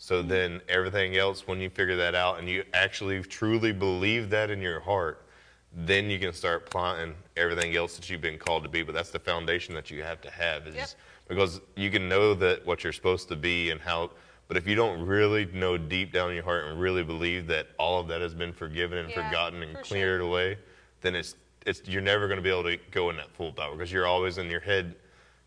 So 0.04 0.24
then 0.24 0.62
everything 0.68 1.16
else, 1.18 1.46
when 1.46 1.62
you 1.62 1.70
figure 1.70 1.96
that 1.98 2.16
out 2.16 2.40
and 2.40 2.50
you 2.50 2.64
actually 2.74 3.22
truly 3.22 3.72
believe 3.72 4.32
that 4.32 4.50
in 4.50 4.60
your 4.60 4.80
heart, 4.80 5.28
then 5.72 6.10
you 6.10 6.18
can 6.18 6.34
start 6.34 6.66
planting 6.72 7.14
everything 7.38 7.76
else 7.76 7.98
that 7.98 8.10
you've 8.10 8.20
been 8.20 8.40
called 8.40 8.64
to 8.64 8.70
be. 8.70 8.82
But 8.82 8.96
that's 8.96 9.12
the 9.12 9.20
foundation 9.20 9.76
that 9.76 9.92
you 9.92 10.02
have 10.02 10.20
to 10.22 10.32
have 10.32 10.66
is 10.66 10.74
Yep. 10.76 10.88
because 11.28 11.62
you 11.76 11.92
can 11.92 12.10
know 12.10 12.34
that 12.34 12.66
what 12.66 12.84
you're 12.84 12.94
supposed 12.94 13.30
to 13.30 13.36
be 13.36 13.70
and 13.70 13.80
how 13.80 14.10
but 14.48 14.58
if 14.58 14.68
you 14.68 14.74
don't 14.74 15.06
really 15.06 15.46
know 15.46 15.78
deep 15.78 16.12
down 16.12 16.30
in 16.30 16.36
your 16.36 16.44
heart 16.46 16.66
and 16.66 16.82
really 16.82 17.04
believe 17.04 17.46
that 17.48 17.68
all 17.78 18.02
of 18.02 18.08
that 18.08 18.22
has 18.22 18.34
been 18.34 18.52
forgiven 18.54 18.98
and 18.98 19.10
Yeah, 19.10 19.24
forgotten 19.24 19.62
and 19.62 19.78
for 19.78 19.84
cleared 19.84 20.20
sure. 20.20 20.28
away, 20.28 20.58
then 21.02 21.16
it's 21.16 21.36
it's 21.68 21.88
you're 21.88 22.02
never 22.02 22.26
going 22.28 22.38
to 22.40 22.44
be 22.44 22.50
able 22.50 22.64
to 22.64 22.78
go 22.90 23.12
in 23.12 23.18
that 23.18 23.30
full 23.36 23.54
power 23.54 23.74
because 23.76 23.92
you're 23.92 24.08
always 24.08 24.40
in 24.40 24.50
your 24.50 24.62
head, 24.62 24.96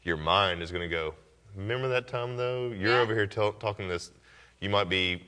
your 0.04 0.16
mind 0.16 0.62
is 0.62 0.70
going 0.70 0.88
to 0.88 0.96
go. 0.96 1.12
Remember 1.56 1.88
that 1.88 2.06
time 2.06 2.36
though? 2.36 2.68
You're 2.68 2.92
Yeah. 2.92 3.00
over 3.00 3.14
here 3.14 3.26
tell, 3.26 3.52
talking 3.54 3.88
this. 3.88 4.12
You 4.64 4.70
might 4.70 4.88
be 4.88 5.22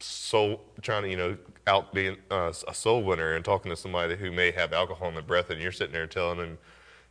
soul 0.00 0.62
trying 0.80 1.02
to 1.02 1.10
you 1.10 1.16
know 1.18 1.36
out 1.66 1.92
being 1.92 2.16
uh, 2.30 2.50
a 2.66 2.72
soul 2.74 3.02
winner 3.02 3.34
and 3.34 3.44
talking 3.44 3.70
to 3.70 3.76
somebody 3.76 4.16
who 4.16 4.32
may 4.32 4.52
have 4.52 4.72
alcohol 4.72 5.08
in 5.08 5.14
their 5.14 5.22
breath, 5.22 5.50
and 5.50 5.60
you're 5.60 5.70
sitting 5.70 5.92
there 5.92 6.06
telling 6.06 6.38
them, 6.38 6.56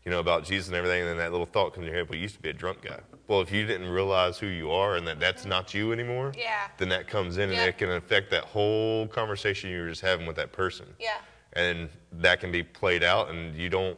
you 0.04 0.10
know, 0.10 0.20
about 0.20 0.46
Jesus 0.46 0.68
and 0.68 0.76
everything, 0.76 1.02
and 1.02 1.10
then 1.12 1.18
that 1.18 1.32
little 1.32 1.46
thought 1.46 1.76
comes 1.76 1.86
in 1.86 1.92
your 1.92 2.00
head. 2.00 2.10
Well, 2.10 2.16
you 2.16 2.24
used 2.24 2.36
to 2.38 2.42
be 2.42 2.50
a 2.50 2.54
drunk 2.54 2.82
guy. 2.82 3.00
Well, 3.28 3.40
if 3.42 3.52
you 3.52 3.68
didn't 3.68 3.90
realize 3.90 4.40
who 4.40 4.48
you 4.48 4.72
are 4.72 4.96
and 4.96 5.08
that 5.08 5.20
that's 5.20 5.46
not 5.46 5.76
you 5.76 5.94
anymore, 5.94 6.34
Yeah. 6.36 6.70
then 6.80 6.90
that 6.90 7.08
comes 7.08 7.38
in 7.38 7.52
and 7.52 7.60
it 7.62 7.78
can 7.78 7.92
affect 7.92 8.32
that 8.32 8.46
whole 8.46 9.08
conversation 9.08 9.70
you 9.70 9.82
were 9.84 9.90
just 9.90 10.02
having 10.02 10.26
with 10.26 10.36
that 10.38 10.52
person 10.52 10.88
Yeah. 11.00 11.20
and 11.54 11.88
that 12.14 12.40
can 12.40 12.52
be 12.52 12.64
played 12.64 13.04
out 13.04 13.30
and 13.30 13.56
you 13.56 13.70
don't 13.70 13.98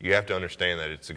you 0.00 0.12
have 0.12 0.26
to 0.26 0.34
understand 0.34 0.80
that 0.80 0.90
it's 0.90 1.08
a 1.08 1.14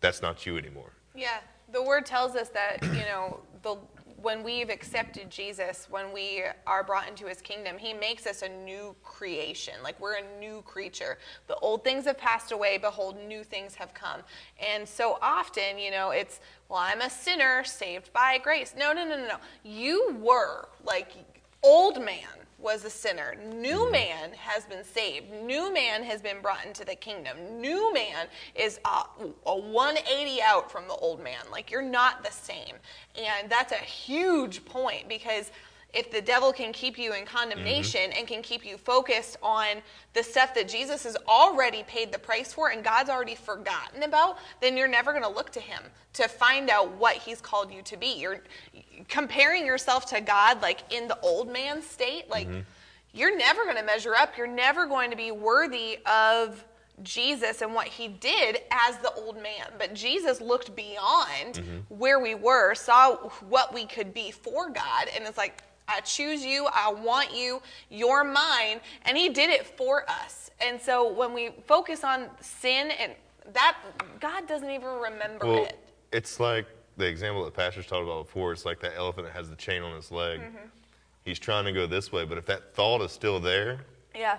that's 0.00 0.20
not 0.20 0.44
you 0.44 0.58
anymore 0.58 0.90
Yeah, 1.14 1.38
the 1.70 1.82
word 1.82 2.04
tells 2.06 2.34
us 2.36 2.48
that 2.50 2.82
you 2.82 3.04
know 3.12 3.40
the 3.62 3.76
when 4.22 4.42
we've 4.42 4.70
accepted 4.70 5.30
Jesus, 5.30 5.86
when 5.90 6.12
we 6.12 6.42
are 6.66 6.82
brought 6.82 7.08
into 7.08 7.26
His 7.26 7.40
kingdom, 7.40 7.76
He 7.78 7.92
makes 7.92 8.26
us 8.26 8.42
a 8.42 8.48
new 8.48 8.94
creation. 9.02 9.74
Like 9.82 9.98
we're 10.00 10.16
a 10.16 10.38
new 10.40 10.62
creature. 10.62 11.18
The 11.48 11.56
old 11.56 11.84
things 11.84 12.04
have 12.04 12.18
passed 12.18 12.52
away. 12.52 12.78
Behold, 12.78 13.16
new 13.26 13.44
things 13.44 13.74
have 13.74 13.92
come. 13.94 14.20
And 14.58 14.88
so 14.88 15.18
often, 15.20 15.78
you 15.78 15.90
know, 15.90 16.10
it's 16.10 16.40
well, 16.68 16.80
I'm 16.80 17.02
a 17.02 17.10
sinner 17.10 17.64
saved 17.64 18.12
by 18.12 18.38
grace. 18.38 18.74
No, 18.78 18.92
no, 18.92 19.04
no, 19.04 19.16
no, 19.16 19.26
no. 19.26 19.36
You 19.62 20.16
were 20.20 20.68
like 20.84 21.12
old 21.62 22.02
man 22.02 22.28
was 22.62 22.84
a 22.84 22.90
sinner. 22.90 23.36
New 23.54 23.80
mm-hmm. 23.80 23.92
man 23.92 24.30
has 24.36 24.64
been 24.64 24.84
saved. 24.84 25.30
New 25.32 25.72
man 25.72 26.02
has 26.04 26.22
been 26.22 26.40
brought 26.40 26.64
into 26.64 26.84
the 26.84 26.94
kingdom. 26.94 27.36
New 27.60 27.92
man 27.92 28.26
is 28.54 28.78
a, 28.84 29.04
a 29.46 29.56
180 29.56 30.42
out 30.42 30.70
from 30.70 30.86
the 30.86 30.94
old 30.94 31.22
man. 31.22 31.44
Like 31.50 31.70
you're 31.70 31.82
not 31.82 32.24
the 32.24 32.30
same. 32.30 32.76
And 33.16 33.50
that's 33.50 33.72
a 33.72 33.76
huge 33.76 34.64
point 34.64 35.08
because 35.08 35.50
if 35.92 36.10
the 36.10 36.22
devil 36.22 36.52
can 36.52 36.72
keep 36.72 36.98
you 36.98 37.12
in 37.12 37.26
condemnation 37.26 38.00
mm-hmm. 38.00 38.18
and 38.18 38.26
can 38.26 38.42
keep 38.42 38.64
you 38.64 38.78
focused 38.78 39.36
on 39.42 39.82
the 40.14 40.22
stuff 40.22 40.54
that 40.54 40.68
Jesus 40.68 41.04
has 41.04 41.16
already 41.28 41.82
paid 41.82 42.12
the 42.12 42.18
price 42.18 42.52
for 42.52 42.70
and 42.70 42.82
God's 42.82 43.10
already 43.10 43.34
forgotten 43.34 44.02
about, 44.02 44.38
then 44.60 44.76
you're 44.76 44.88
never 44.88 45.12
going 45.12 45.24
to 45.24 45.28
look 45.28 45.50
to 45.52 45.60
him 45.60 45.82
to 46.14 46.28
find 46.28 46.70
out 46.70 46.92
what 46.96 47.16
he's 47.16 47.40
called 47.40 47.72
you 47.72 47.82
to 47.82 47.96
be. 47.96 48.18
You're 48.18 48.40
comparing 49.08 49.66
yourself 49.66 50.06
to 50.06 50.20
God 50.20 50.62
like 50.62 50.80
in 50.92 51.08
the 51.08 51.18
old 51.20 51.52
man 51.52 51.82
state, 51.82 52.30
like 52.30 52.48
mm-hmm. 52.48 52.60
you're 53.12 53.36
never 53.36 53.64
going 53.64 53.76
to 53.76 53.84
measure 53.84 54.14
up. 54.14 54.38
You're 54.38 54.46
never 54.46 54.86
going 54.86 55.10
to 55.10 55.16
be 55.16 55.30
worthy 55.30 55.98
of 56.06 56.64
Jesus 57.02 57.62
and 57.62 57.74
what 57.74 57.86
he 57.86 58.08
did 58.08 58.60
as 58.70 58.96
the 58.98 59.12
old 59.14 59.42
man. 59.42 59.66
But 59.78 59.94
Jesus 59.94 60.40
looked 60.40 60.74
beyond 60.74 61.54
mm-hmm. 61.54 61.78
where 61.88 62.20
we 62.20 62.34
were, 62.34 62.74
saw 62.74 63.16
what 63.48 63.74
we 63.74 63.86
could 63.86 64.14
be 64.14 64.30
for 64.30 64.70
God, 64.70 65.08
and 65.14 65.24
it's 65.26 65.38
like, 65.38 65.62
I 65.88 66.00
choose 66.00 66.44
you, 66.44 66.66
I 66.72 66.92
want 66.92 67.34
you, 67.34 67.60
you're 67.90 68.24
mine. 68.24 68.80
And 69.04 69.16
he 69.16 69.28
did 69.28 69.50
it 69.50 69.66
for 69.66 70.08
us. 70.08 70.50
And 70.60 70.80
so 70.80 71.12
when 71.12 71.32
we 71.34 71.50
focus 71.66 72.04
on 72.04 72.26
sin 72.40 72.90
and 72.98 73.12
that, 73.52 73.76
God 74.20 74.46
doesn't 74.46 74.70
even 74.70 74.88
remember 74.88 75.46
well 75.46 75.64
it. 75.64 75.78
it's 76.12 76.38
like 76.38 76.66
the 76.96 77.06
example 77.06 77.44
that 77.44 77.52
pastor's 77.54 77.86
talked 77.86 78.04
about 78.04 78.26
before 78.26 78.52
it's 78.52 78.64
like 78.64 78.78
that 78.80 78.92
elephant 78.96 79.26
that 79.26 79.32
has 79.32 79.50
the 79.50 79.56
chain 79.56 79.82
on 79.82 79.96
its 79.96 80.12
leg 80.12 80.38
Mm-hmm. 80.40 80.56
he's 81.24 81.40
trying 81.40 81.64
to 81.64 81.72
go 81.72 81.86
this 81.88 82.12
way 82.12 82.24
but 82.24 82.38
if 82.38 82.46
that 82.46 82.72
thought 82.74 83.00
is 83.02 83.10
still 83.10 83.40
there 83.40 83.80
Yeah. 84.14 84.38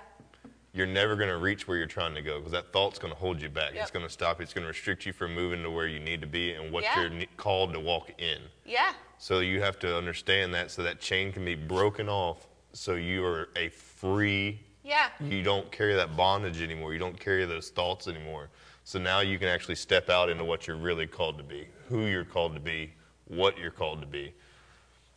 you're 0.72 0.86
never 0.86 1.16
going 1.16 1.28
to 1.28 1.36
reach 1.36 1.68
where 1.68 1.76
you're 1.76 1.86
trying 1.86 2.14
to 2.14 2.22
go 2.22 2.38
because 2.38 2.52
that 2.52 2.72
thought's 2.72 2.98
going 2.98 3.12
to 3.12 3.18
hold 3.18 3.42
you 3.42 3.50
back 3.50 3.74
Yep. 3.74 3.82
it's 3.82 3.90
going 3.90 4.06
to 4.06 4.10
stop 4.12 4.38
you 4.38 4.44
it's 4.44 4.54
going 4.54 4.62
to 4.64 4.68
restrict 4.68 5.04
you 5.04 5.12
from 5.12 5.34
moving 5.34 5.62
to 5.62 5.70
where 5.70 5.86
you 5.86 6.00
need 6.00 6.22
to 6.22 6.26
be 6.26 6.52
and 6.54 6.72
what 6.72 6.82
Yeah. 6.84 7.02
you're 7.02 7.26
called 7.36 7.74
to 7.74 7.80
walk 7.80 8.10
in 8.18 8.38
Yeah. 8.64 8.92
So 9.24 9.38
you 9.38 9.62
have 9.62 9.78
to 9.78 9.96
understand 9.96 10.52
that 10.52 10.70
so 10.70 10.82
that 10.82 11.00
chain 11.00 11.32
can 11.32 11.46
be 11.46 11.54
broken 11.54 12.10
off 12.10 12.46
so 12.74 12.96
you 12.96 13.24
are 13.24 13.48
a 13.56 13.70
free 13.70 14.60
Yeah. 14.82 15.08
you 15.18 15.42
don't 15.42 15.72
carry 15.72 15.94
that 15.94 16.14
bondage 16.14 16.60
anymore. 16.60 16.92
You 16.92 16.98
don't 16.98 17.18
carry 17.18 17.46
those 17.46 17.70
thoughts 17.70 18.06
anymore. 18.06 18.50
So 18.82 18.98
now 18.98 19.20
you 19.20 19.38
can 19.38 19.48
actually 19.48 19.76
step 19.76 20.10
out 20.10 20.28
into 20.28 20.44
what 20.44 20.66
you're 20.66 20.76
really 20.76 21.06
called 21.06 21.38
to 21.38 21.42
be, 21.42 21.66
who 21.88 22.04
you're 22.04 22.26
called 22.26 22.52
to 22.52 22.60
be, 22.60 22.92
what 23.24 23.56
you're 23.56 23.70
called 23.70 24.02
to 24.02 24.06
be. 24.06 24.34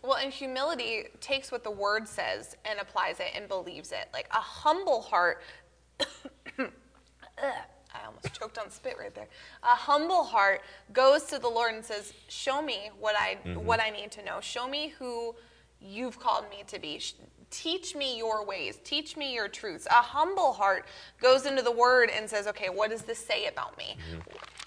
Well, 0.02 0.16
and 0.16 0.32
humility 0.32 1.08
takes 1.20 1.52
what 1.52 1.66
the 1.66 1.72
word 1.72 2.08
says 2.08 2.56
and 2.64 2.80
applies 2.80 3.20
it 3.20 3.32
and 3.36 3.50
believes 3.50 3.92
it. 3.92 4.08
Like 4.14 4.30
a 4.32 4.40
humble 4.40 5.02
heart. 5.02 5.42
I 8.02 8.06
almost 8.06 8.34
choked 8.34 8.58
on 8.58 8.70
spit 8.70 8.98
right 9.00 9.14
there. 9.14 9.28
A 9.64 9.76
humble 9.76 10.24
heart 10.24 10.62
goes 10.94 11.24
to 11.26 11.40
the 11.40 11.48
Lord 11.48 11.74
and 11.74 11.84
says, 11.84 12.14
"Show 12.28 12.62
me 12.62 12.92
what 13.00 13.16
I 13.18 13.38
mm-hmm. 13.46 13.66
what 13.66 13.82
I 13.82 13.90
need 13.90 14.12
to 14.12 14.26
know. 14.26 14.40
Show 14.42 14.68
me 14.68 14.94
who 15.00 15.36
you've 15.80 16.20
called 16.20 16.46
me 16.50 16.64
to 16.68 16.80
be. 16.80 17.02
Teach 17.50 17.96
me 17.96 18.18
your 18.18 18.46
ways. 18.46 18.80
Teach 18.84 19.18
me 19.18 19.34
your 19.34 19.48
truths." 19.48 19.88
A 19.88 20.02
humble 20.02 20.54
heart 20.54 20.86
goes 21.22 21.46
into 21.46 21.62
the 21.62 21.72
Word 21.72 22.10
and 22.10 22.30
says, 22.30 22.48
"Okay, 22.48 22.70
what 22.70 22.90
does 22.90 23.04
this 23.04 23.20
say 23.20 23.48
about 23.48 23.78
me?" 23.78 23.98
Mm-hmm. 24.12 24.20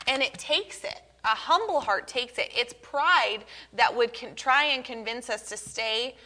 And 0.09 0.23
it 0.23 0.35
takes 0.35 0.85
it. 0.85 1.03
A 1.25 1.29
humble 1.29 1.81
heart 1.81 2.09
takes 2.09 2.39
it. 2.39 2.51
It's 2.55 2.75
pride 2.81 3.45
that 3.75 3.95
would 3.95 4.19
con- 4.19 4.35
try 4.35 4.65
and 4.65 4.85
convince 4.85 5.29
us 5.29 5.49
to 5.51 5.57
stay 5.57 6.17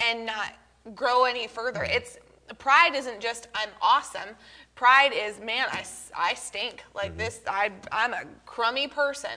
and 0.00 0.26
not 0.26 0.54
grow 0.94 1.24
any 1.24 1.46
further. 1.46 1.80
Mm-hmm. 1.80 1.96
It's 1.96 2.18
pride 2.58 2.94
isn't 2.94 3.20
just 3.20 3.48
I'm 3.54 3.70
awesome. 3.80 4.36
Pride 4.74 5.12
is 5.14 5.40
man, 5.40 5.66
I, 5.70 5.84
I 6.16 6.34
stink 6.34 6.84
like 6.94 7.10
mm-hmm. 7.10 7.18
this. 7.18 7.40
I 7.46 7.70
I'm 7.92 8.14
a 8.14 8.22
crummy 8.46 8.88
person. 8.88 9.30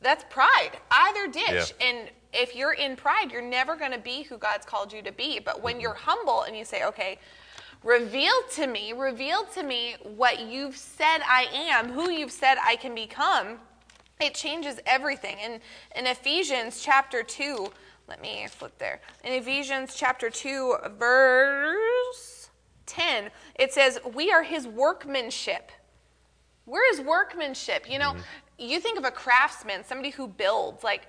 That's 0.00 0.24
pride. 0.30 0.72
Either 0.90 1.28
ditch. 1.28 1.74
Yeah. 1.80 1.86
And 1.86 2.10
if 2.32 2.56
you're 2.56 2.72
in 2.72 2.96
pride, 2.96 3.30
you're 3.30 3.40
never 3.40 3.76
going 3.76 3.92
to 3.92 3.98
be 3.98 4.22
who 4.22 4.36
God's 4.36 4.66
called 4.66 4.92
you 4.92 5.02
to 5.02 5.12
be. 5.12 5.38
But 5.38 5.62
when 5.62 5.74
mm-hmm. 5.74 5.82
you're 5.82 5.94
humble 5.94 6.42
and 6.42 6.56
you 6.56 6.64
say, 6.64 6.84
okay, 6.84 7.18
reveal 7.84 8.32
to 8.54 8.66
me, 8.66 8.92
reveal 8.92 9.44
to 9.54 9.62
me 9.62 9.96
what 10.02 10.40
you've 10.40 10.76
said 10.76 11.18
I 11.28 11.46
am, 11.52 11.90
who 11.90 12.10
you've 12.10 12.32
said 12.32 12.56
I 12.62 12.76
can 12.76 12.94
become, 12.94 13.58
it 14.20 14.34
changes 14.34 14.78
everything. 14.86 15.36
And 15.42 15.60
in 15.96 16.06
Ephesians 16.06 16.82
chapter 16.82 17.22
2, 17.22 17.70
let 18.08 18.20
me 18.20 18.46
flip 18.48 18.76
there. 18.78 19.00
In 19.24 19.32
Ephesians 19.32 19.94
chapter 19.94 20.30
2, 20.30 20.76
verse 20.98 22.31
10, 22.86 23.30
it 23.58 23.72
says, 23.72 23.98
We 24.14 24.32
are 24.32 24.42
his 24.42 24.66
workmanship. 24.66 25.72
We're 26.66 26.88
his 26.90 27.00
workmanship. 27.00 27.90
You 27.90 27.98
know, 27.98 28.12
mm-hmm. 28.12 28.20
you 28.58 28.80
think 28.80 28.98
of 28.98 29.04
a 29.04 29.10
craftsman, 29.10 29.84
somebody 29.84 30.10
who 30.10 30.28
builds, 30.28 30.84
like, 30.84 31.08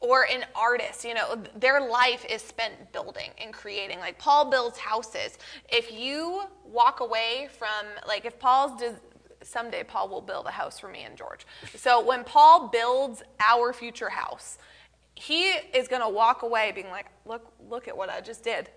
or 0.00 0.26
an 0.32 0.46
artist, 0.54 1.04
you 1.04 1.12
know, 1.12 1.42
their 1.54 1.80
life 1.80 2.24
is 2.28 2.40
spent 2.40 2.90
building 2.90 3.30
and 3.38 3.52
creating. 3.52 3.98
Like 3.98 4.18
Paul 4.18 4.50
builds 4.50 4.78
houses. 4.78 5.36
If 5.70 5.92
you 5.92 6.42
walk 6.64 7.00
away 7.00 7.48
from, 7.58 7.86
like, 8.08 8.24
if 8.24 8.38
Paul's, 8.38 8.80
des- 8.80 9.00
someday 9.42 9.84
Paul 9.84 10.08
will 10.08 10.22
build 10.22 10.46
a 10.46 10.50
house 10.50 10.78
for 10.78 10.88
me 10.88 11.02
and 11.02 11.16
George. 11.16 11.46
So 11.76 12.04
when 12.04 12.24
Paul 12.24 12.68
builds 12.68 13.22
our 13.40 13.72
future 13.74 14.08
house, 14.08 14.58
he 15.14 15.50
is 15.74 15.86
going 15.86 16.02
to 16.02 16.08
walk 16.08 16.42
away 16.42 16.72
being 16.74 16.88
like, 16.88 17.06
look, 17.26 17.52
look 17.68 17.86
at 17.86 17.96
what 17.96 18.08
I 18.08 18.22
just 18.22 18.42
did. 18.42 18.70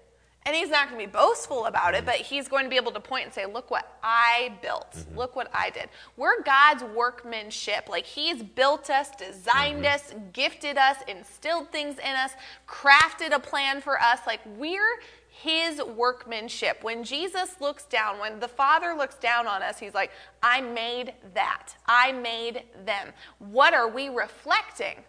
And 0.45 0.55
he's 0.55 0.69
not 0.69 0.89
going 0.89 0.99
to 0.99 1.07
be 1.07 1.11
boastful 1.11 1.65
about 1.65 1.93
it, 1.93 1.97
mm-hmm. 1.97 2.05
but 2.07 2.15
he's 2.15 2.47
going 2.47 2.65
to 2.65 2.69
be 2.69 2.75
able 2.75 2.91
to 2.91 2.99
point 2.99 3.25
and 3.25 3.33
say, 3.33 3.45
Look 3.45 3.71
what 3.71 3.97
I 4.03 4.53
built. 4.61 4.91
Mm-hmm. 4.91 5.17
Look 5.17 5.35
what 5.35 5.49
I 5.53 5.69
did. 5.69 5.89
We're 6.17 6.43
God's 6.43 6.83
workmanship. 6.83 7.89
Like 7.89 8.05
he's 8.05 8.43
built 8.43 8.89
us, 8.89 9.11
designed 9.11 9.83
mm-hmm. 9.83 9.95
us, 9.95 10.13
gifted 10.33 10.77
us, 10.77 10.97
instilled 11.07 11.71
things 11.71 11.97
in 11.97 12.15
us, 12.15 12.31
crafted 12.67 13.33
a 13.33 13.39
plan 13.39 13.81
for 13.81 14.01
us. 14.01 14.19
Like 14.27 14.41
we're 14.57 14.99
his 15.29 15.81
workmanship. 15.81 16.83
When 16.83 17.03
Jesus 17.03 17.59
looks 17.59 17.85
down, 17.85 18.19
when 18.19 18.39
the 18.39 18.47
Father 18.47 18.93
looks 18.93 19.15
down 19.15 19.47
on 19.47 19.63
us, 19.63 19.79
he's 19.79 19.95
like, 19.95 20.11
I 20.43 20.61
made 20.61 21.13
that. 21.33 21.75
I 21.87 22.11
made 22.11 22.63
them. 22.85 23.09
What 23.39 23.73
are 23.73 23.87
we 23.87 24.09
reflecting? 24.09 25.03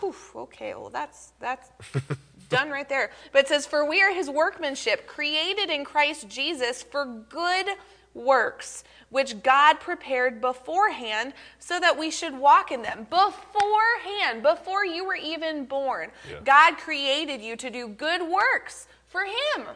Whew, 0.00 0.14
okay, 0.36 0.74
well 0.74 0.90
that's 0.90 1.32
that's 1.40 1.70
done 2.50 2.68
right 2.68 2.88
there. 2.88 3.10
But 3.32 3.44
it 3.44 3.48
says, 3.48 3.66
For 3.66 3.84
we 3.88 4.02
are 4.02 4.12
his 4.12 4.28
workmanship, 4.28 5.06
created 5.06 5.70
in 5.70 5.84
Christ 5.84 6.28
Jesus 6.28 6.82
for 6.82 7.06
good 7.06 7.66
works 8.12 8.84
which 9.10 9.42
God 9.42 9.80
prepared 9.80 10.40
beforehand 10.40 11.34
so 11.58 11.78
that 11.78 11.98
we 11.98 12.10
should 12.10 12.38
walk 12.38 12.72
in 12.72 12.82
them. 12.82 13.06
Beforehand, 13.10 14.42
before 14.42 14.84
you 14.84 15.04
were 15.04 15.16
even 15.16 15.66
born, 15.66 16.10
Yeah. 16.28 16.38
God 16.44 16.78
created 16.78 17.42
you 17.42 17.56
to 17.56 17.70
do 17.70 17.88
good 17.88 18.22
works 18.22 18.86
for 19.08 19.24
Him. 19.24 19.66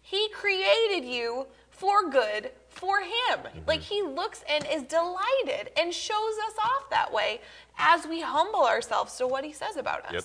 He 0.00 0.28
created 0.30 1.04
you 1.04 1.46
for 1.70 2.08
good 2.08 2.52
for 2.68 3.00
Him. 3.00 3.40
Mm-hmm. 3.40 3.58
Like 3.66 3.80
He 3.80 4.02
looks 4.02 4.44
and 4.48 4.64
is 4.72 4.84
delighted 4.84 5.70
and 5.76 5.92
shows 5.92 6.34
us 6.46 6.54
off 6.62 6.88
that 6.90 7.12
way 7.12 7.40
as 7.76 8.06
we 8.06 8.20
humble 8.20 8.64
ourselves 8.64 9.16
to 9.16 9.26
what 9.26 9.44
He 9.44 9.52
says 9.52 9.76
about 9.76 10.06
us. 10.06 10.12
Yep. 10.12 10.24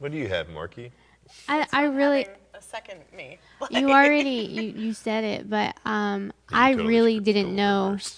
What 0.00 0.12
do 0.12 0.18
you 0.18 0.28
have, 0.28 0.48
Marky? 0.48 0.92
I, 1.46 1.66
I 1.72 1.84
really, 1.84 2.26
a 2.54 2.62
second 2.62 3.00
me. 3.14 3.38
you 3.70 3.90
already, 3.90 4.28
you, 4.74 4.86
you 4.86 4.94
said 4.94 5.24
it, 5.24 5.48
but 5.48 5.76
um, 5.84 6.32
I 6.50 6.72
totally 6.72 6.88
really 6.88 7.20
didn't 7.20 7.54
know. 7.54 7.98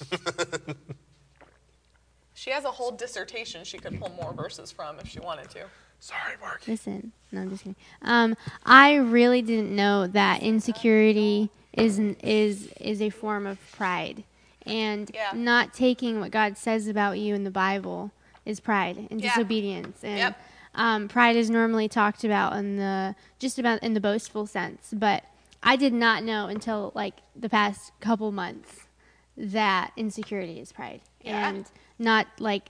She 2.34 2.50
has 2.50 2.64
a 2.64 2.72
whole 2.72 2.90
dissertation 2.90 3.62
she 3.62 3.78
could 3.78 4.00
pull 4.00 4.08
more 4.08 4.32
verses 4.32 4.72
from 4.72 4.98
if 4.98 5.06
she 5.06 5.20
wanted 5.20 5.48
to. 5.50 5.60
Sorry, 6.00 6.34
Marky. 6.40 6.72
Listen, 6.72 7.12
no, 7.30 7.42
I'm 7.42 7.50
just 7.50 7.62
kidding. 7.62 7.76
Um, 8.02 8.36
I 8.64 8.94
really 8.96 9.42
didn't 9.42 9.70
know 9.76 10.08
that 10.08 10.42
insecurity 10.42 11.50
is 11.72 12.00
is 12.00 12.68
is 12.80 13.00
a 13.00 13.10
form 13.10 13.46
of 13.46 13.58
pride, 13.76 14.24
and 14.66 15.08
Yeah. 15.14 15.30
not 15.34 15.72
taking 15.72 16.18
what 16.18 16.32
God 16.32 16.56
says 16.56 16.88
about 16.88 17.20
you 17.20 17.32
in 17.36 17.44
the 17.44 17.50
Bible 17.52 18.10
is 18.44 18.58
pride 18.58 19.06
and 19.08 19.20
Yeah. 19.22 19.28
disobedience. 19.28 20.02
And 20.02 20.18
Yep. 20.18 20.40
Um, 20.74 21.08
pride 21.08 21.36
is 21.36 21.50
normally 21.50 21.88
talked 21.88 22.24
about 22.24 22.54
in 22.56 22.76
the 22.76 23.14
just 23.38 23.58
about 23.58 23.82
in 23.82 23.94
the 23.94 24.00
boastful 24.00 24.46
sense, 24.46 24.88
but 24.92 25.24
I 25.62 25.76
did 25.76 25.92
not 25.92 26.24
know 26.24 26.46
until 26.46 26.92
like 26.94 27.14
the 27.36 27.48
past 27.48 27.92
couple 28.00 28.32
months 28.32 28.86
that 29.36 29.92
insecurity 29.96 30.60
is 30.60 30.72
pride 30.72 31.00
Yeah. 31.22 31.48
and 31.48 31.70
not 31.98 32.26
like 32.38 32.68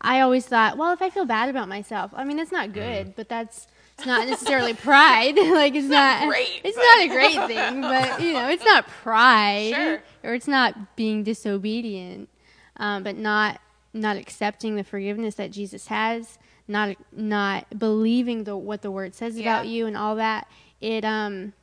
I 0.00 0.20
always 0.20 0.46
thought, 0.46 0.78
well, 0.78 0.92
if 0.92 1.02
I 1.02 1.10
feel 1.10 1.24
bad 1.26 1.48
about 1.48 1.68
myself, 1.68 2.12
I 2.14 2.22
mean, 2.24 2.38
it's 2.38 2.52
not 2.52 2.72
good, 2.72 3.16
but 3.16 3.28
that's 3.28 3.66
it's 3.96 4.06
not 4.06 4.28
necessarily 4.28 4.74
pride. 4.74 5.34
like 5.36 5.74
it's, 5.74 5.88
not 5.88 6.20
not, 6.20 6.28
great, 6.28 6.60
It's 6.62 6.76
but- 6.76 6.82
not 6.82 7.04
a 7.04 7.08
great 7.08 7.46
thing, 7.48 7.80
but 7.80 8.20
you 8.22 8.32
know, 8.34 8.48
it's 8.48 8.64
not 8.64 8.86
pride, 8.86 9.72
Sure. 9.74 10.02
or 10.22 10.34
it's 10.34 10.46
not 10.46 10.94
being 10.94 11.24
disobedient, 11.24 12.28
um, 12.76 13.02
but 13.02 13.16
not 13.16 13.60
not 13.92 14.16
accepting 14.16 14.76
the 14.76 14.84
forgiveness 14.84 15.34
that 15.36 15.50
Jesus 15.50 15.88
has, 15.88 16.38
not 16.68 16.96
not 17.12 17.78
believing 17.78 18.44
the 18.44 18.56
what 18.56 18.82
the 18.82 18.90
Word 18.90 19.14
says 19.14 19.38
about 19.38 19.66
you 19.66 19.86
and 19.86 19.96
all 19.96 20.16
that. 20.16 20.46
It 20.80 21.04
um, 21.04 21.54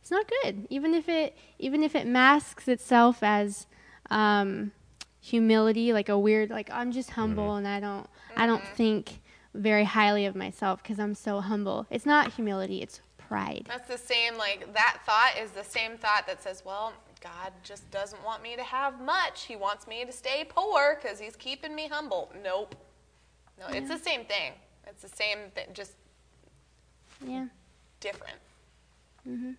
it's 0.00 0.10
not 0.10 0.30
good. 0.42 0.66
Even 0.70 0.94
if 0.94 1.08
it 1.08 1.36
even 1.58 1.82
if 1.82 1.94
it 1.94 2.06
masks 2.06 2.66
itself 2.68 3.22
as 3.22 3.66
um, 4.10 4.72
humility, 5.20 5.92
like 5.92 6.08
a 6.08 6.18
weird 6.18 6.50
like 6.50 6.70
I'm 6.70 6.92
just 6.92 7.10
humble 7.10 7.54
and 7.56 7.68
I 7.68 7.80
don't 7.80 8.08
I 8.36 8.46
don't 8.46 8.64
think 8.74 9.20
very 9.54 9.84
highly 9.84 10.26
of 10.26 10.34
myself 10.34 10.82
because 10.82 10.98
I'm 10.98 11.14
so 11.14 11.40
humble. 11.40 11.86
It's 11.90 12.06
not 12.06 12.34
humility, 12.34 12.82
it's 12.82 13.00
pride. 13.26 13.66
That's 13.68 13.88
the 13.88 13.98
same, 13.98 14.36
like, 14.36 14.72
that 14.74 14.98
thought 15.04 15.34
is 15.40 15.50
the 15.50 15.64
same 15.64 15.96
thought 15.96 16.26
that 16.26 16.42
says, 16.42 16.62
well, 16.64 16.92
God 17.20 17.52
just 17.62 17.90
doesn't 17.90 18.22
want 18.24 18.42
me 18.42 18.56
to 18.56 18.62
have 18.62 19.00
much. 19.00 19.44
He 19.44 19.56
wants 19.56 19.86
me 19.86 20.04
to 20.04 20.12
stay 20.12 20.46
poor 20.48 20.98
because 21.00 21.18
he's 21.18 21.36
keeping 21.36 21.74
me 21.74 21.88
humble. 21.88 22.30
Nope. 22.42 22.74
No, 23.58 23.66
it's 23.68 23.88
the 23.88 23.98
same 23.98 24.24
thing. 24.24 24.52
It's 24.86 25.02
the 25.02 25.08
same 25.08 25.50
thing, 25.54 25.68
just 25.72 25.92
Yeah. 27.24 27.46
different. 28.00 28.36
Mm-hmm. 29.28 29.52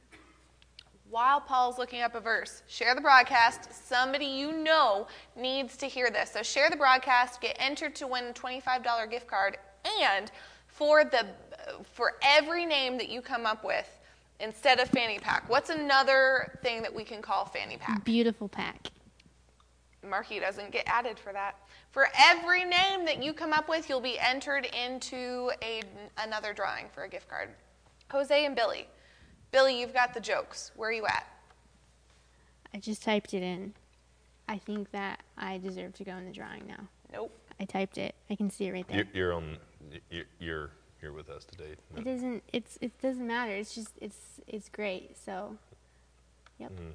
While 1.10 1.40
Paul's 1.42 1.78
looking 1.78 2.02
up 2.02 2.16
a 2.16 2.20
verse, 2.20 2.64
share 2.68 2.94
the 2.94 3.02
broadcast. 3.02 3.70
Somebody 3.88 4.26
you 4.26 4.52
know 4.52 5.08
needs 5.36 5.78
to 5.78 5.88
hear 5.88 6.10
this. 6.10 6.32
So 6.32 6.44
share 6.44 6.70
the 6.70 6.76
broadcast, 6.76 7.40
get 7.40 7.56
entered 7.60 7.96
to 7.96 8.08
win 8.08 8.26
a 8.26 8.34
$25 8.34 9.10
gift 9.10 9.28
card, 9.28 9.58
and 10.04 10.32
for 10.68 11.04
the 11.06 11.26
for 11.94 12.14
every 12.22 12.66
name 12.66 12.98
that 12.98 13.10
you 13.10 13.22
come 13.22 13.46
up 13.46 13.64
with 13.64 13.90
instead 14.40 14.80
of 14.80 14.88
fanny 14.90 15.18
pack, 15.20 15.50
what's 15.50 15.70
another 15.70 16.60
thing 16.62 16.82
that 16.82 16.94
we 16.94 17.04
can 17.04 17.22
call 17.22 17.46
fanny 17.46 17.78
pack? 17.78 18.04
Beautiful 18.06 18.48
pack. 18.48 18.88
Marky 20.08 20.40
doesn't 20.40 20.72
get 20.72 20.84
added 20.88 21.18
for 21.18 21.34
that. 21.34 21.56
For 21.91 22.08
every 22.17 22.63
name 22.63 23.06
that 23.06 23.23
you 23.23 23.34
come 23.34 23.54
up 23.54 23.69
with, 23.69 23.89
you'll 23.89 24.02
be 24.02 24.19
entered 24.19 24.67
into 24.67 25.52
a, 25.63 25.82
another 26.17 26.54
drawing 26.54 26.86
for 26.93 27.04
a 27.04 27.10
gift 27.10 27.28
card. 27.28 27.50
Jose 28.12 28.45
and 28.45 28.56
Billy. 28.56 28.88
Billy, 29.52 29.80
you've 29.80 29.93
got 29.93 30.13
the 30.13 30.19
jokes. 30.19 30.71
Where 30.76 30.89
are 30.89 30.93
you 30.93 31.06
at? 31.06 31.26
I 32.73 32.80
just 32.80 33.02
typed 33.02 33.34
it 33.34 33.41
in. 33.41 33.73
I 34.47 34.58
think 34.58 34.91
that 34.91 35.23
I 35.38 35.58
deserve 35.58 35.93
to 35.95 36.04
go 36.04 36.15
in 36.17 36.26
the 36.26 36.32
drawing 36.32 36.67
now. 36.67 36.88
Nope. 37.12 37.32
I 37.60 37.65
typed 37.65 37.97
it. 37.97 38.15
I 38.30 38.36
can 38.36 38.50
see 38.50 38.67
it 38.67 38.73
right 38.73 38.88
there. 38.88 38.97
You're, 38.97 39.08
you're 39.13 39.34
on. 39.34 39.58
You're, 40.12 40.26
you're 40.39 40.71
you're 41.02 41.13
with 41.13 41.30
us 41.30 41.45
today. 41.45 41.76
It 41.95 42.04
doesn't. 42.04 42.43
It's. 42.54 42.78
It 42.82 43.00
doesn't 43.02 43.26
matter. 43.26 43.54
It's 43.54 43.73
just. 43.73 43.93
It's. 44.02 44.39
It's 44.47 44.69
great. 44.69 45.17
So. 45.17 45.58
Yep. 46.60 46.71
Mm. 46.71 46.91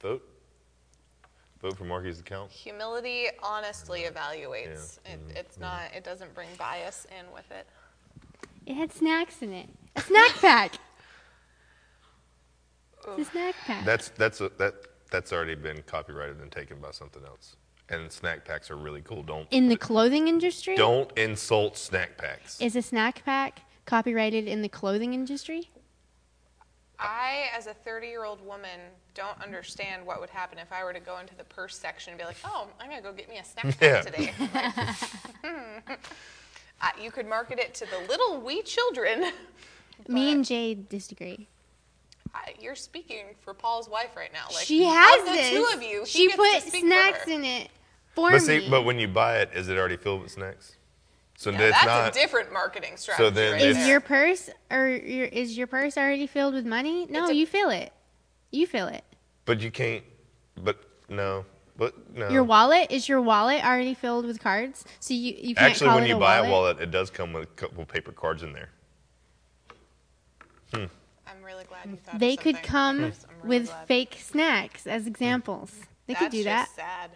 Vote. 0.00 0.22
Vote 1.62 1.76
for 1.76 1.84
Marky's 1.84 2.20
account. 2.20 2.50
Humility 2.50 3.26
honestly 3.42 4.02
evaluates. 4.02 4.98
Yeah. 5.04 5.12
It, 5.12 5.20
mm-hmm. 5.20 5.36
it's 5.36 5.54
mm-hmm. 5.54 5.62
not. 5.62 5.82
It 5.94 6.04
doesn't 6.04 6.34
bring 6.34 6.48
bias 6.58 7.06
in 7.18 7.30
with 7.32 7.50
it. 7.50 7.66
It 8.66 8.74
had 8.74 8.92
snacks 8.92 9.42
in 9.42 9.52
it. 9.52 9.68
A 9.96 10.00
snack 10.00 10.30
pack. 10.40 10.74
It's 13.08 13.28
a 13.28 13.30
snack 13.30 13.54
pack. 13.66 13.84
That's 13.84 14.08
that's 14.10 14.40
a, 14.40 14.50
that 14.58 14.74
that's 15.10 15.32
already 15.32 15.54
been 15.54 15.82
copyrighted 15.86 16.40
and 16.40 16.50
taken 16.50 16.78
by 16.78 16.92
something 16.92 17.22
else. 17.24 17.56
And 17.88 18.10
snack 18.10 18.44
packs 18.44 18.70
are 18.70 18.76
really 18.76 19.02
cool. 19.02 19.22
Don't 19.22 19.48
in 19.50 19.68
the 19.68 19.76
clothing 19.76 20.28
industry. 20.28 20.76
don't 20.76 21.10
insult 21.18 21.76
snack 21.76 22.16
packs. 22.16 22.60
Is 22.60 22.76
a 22.76 22.82
snack 22.82 23.24
pack 23.24 23.62
copyrighted 23.84 24.46
in 24.46 24.62
the 24.62 24.68
clothing 24.68 25.12
industry? 25.12 25.70
I, 27.00 27.46
as 27.56 27.66
a 27.66 27.74
30 27.74 28.06
year 28.08 28.24
old 28.24 28.44
woman, 28.46 28.78
don't 29.14 29.40
understand 29.42 30.04
what 30.06 30.20
would 30.20 30.30
happen 30.30 30.58
if 30.58 30.72
I 30.72 30.84
were 30.84 30.92
to 30.92 31.00
go 31.00 31.18
into 31.18 31.34
the 31.34 31.44
purse 31.44 31.76
section 31.76 32.12
and 32.12 32.18
be 32.18 32.24
like, 32.24 32.36
oh, 32.44 32.68
I'm 32.80 32.88
going 32.88 33.00
to 33.02 33.08
go 33.08 33.12
get 33.12 33.28
me 33.28 33.38
a 33.38 33.44
snack 33.44 33.64
pack 33.78 33.80
Yeah. 33.80 34.00
today. 34.02 34.32
Like, 35.88 35.98
uh, 36.82 36.88
you 37.02 37.10
could 37.10 37.26
market 37.26 37.58
it 37.58 37.74
to 37.74 37.86
the 37.86 37.98
little 38.08 38.40
wee 38.40 38.62
children. 38.62 39.32
Me 40.08 40.32
and 40.32 40.44
Jade 40.44 40.88
disagree. 40.88 41.46
I, 42.34 42.54
you're 42.60 42.74
speaking 42.76 43.24
for 43.40 43.52
Paul's 43.54 43.88
wife 43.88 44.16
right 44.16 44.32
now. 44.32 44.46
Like, 44.54 44.64
she 44.66 44.84
has 44.84 45.20
of 45.20 45.26
the 45.26 45.32
this. 45.32 45.50
two 45.50 45.66
of 45.76 45.82
you, 45.82 46.06
she 46.06 46.26
gets 46.28 46.36
put 46.36 46.54
to 46.54 46.60
speak 46.60 46.72
for 46.82 46.86
snacks 46.86 47.28
in 47.28 47.44
it 47.44 47.68
for 48.14 48.30
But 48.30 48.40
me. 48.42 48.60
see, 48.60 48.68
but 48.70 48.82
when 48.82 48.98
you 48.98 49.08
buy 49.08 49.38
it, 49.40 49.50
is 49.54 49.68
it 49.68 49.76
already 49.76 49.96
filled 49.96 50.22
with 50.22 50.30
snacks? 50.30 50.76
So 51.40 51.50
Now, 51.50 51.62
it's 51.62 51.72
that's 51.72 51.86
not. 51.86 52.08
a 52.14 52.20
different 52.20 52.52
marketing 52.52 52.98
strategy. 52.98 53.30
then 53.30 53.52
right 53.54 53.62
is 53.62 53.74
there. 53.78 53.88
your 53.88 54.00
purse 54.00 54.50
or 54.70 54.88
your 54.90 55.24
is 55.24 55.56
your 55.56 55.66
purse 55.66 55.96
already 55.96 56.26
filled 56.26 56.52
with 56.52 56.66
money? 56.66 57.06
No, 57.08 57.28
a- 57.28 57.32
you 57.32 57.46
fill 57.46 57.70
it. 57.70 57.94
You 58.50 58.66
fill 58.66 58.88
it. 58.88 59.02
but 59.46 59.60
you 59.62 59.70
can't. 59.70 60.04
But 60.62 60.76
no. 61.08 61.46
But 61.78 62.14
no. 62.14 62.28
Your 62.28 62.44
wallet 62.44 62.90
is 62.90 63.08
your 63.08 63.22
wallet 63.22 63.64
already 63.64 63.94
filled 63.94 64.26
with 64.26 64.38
cards, 64.38 64.84
so 64.98 65.14
you 65.14 65.32
you 65.34 65.54
can't 65.54 65.70
Actually, 65.70 65.86
call 65.86 65.94
when 65.96 66.04
it 66.04 66.08
you 66.08 66.16
a 66.16 66.20
buy 66.20 66.40
wallet. 66.42 66.48
a 66.48 66.52
wallet, 66.52 66.80
it 66.80 66.90
does 66.90 67.08
come 67.08 67.32
with 67.32 67.44
a 67.44 67.46
couple 67.46 67.86
paper 67.86 68.12
cards 68.12 68.42
in 68.42 68.52
there. 68.52 68.68
Hmm. 70.74 70.84
I'm 71.26 71.42
really 71.42 71.64
glad 71.64 71.86
you 71.88 71.96
thought 71.96 72.14
of 72.16 72.20
They 72.20 72.36
could 72.36 72.62
come 72.62 72.98
really 73.00 73.14
with 73.44 73.66
glad. 73.68 73.86
fake 73.88 74.16
snacks 74.20 74.86
as 74.86 75.06
examples. 75.06 75.72
They 76.06 76.12
could 76.12 76.24
That's 76.26 76.34
do 76.34 76.44
that. 76.44 76.64
just 76.66 76.76
sad. 76.76 77.10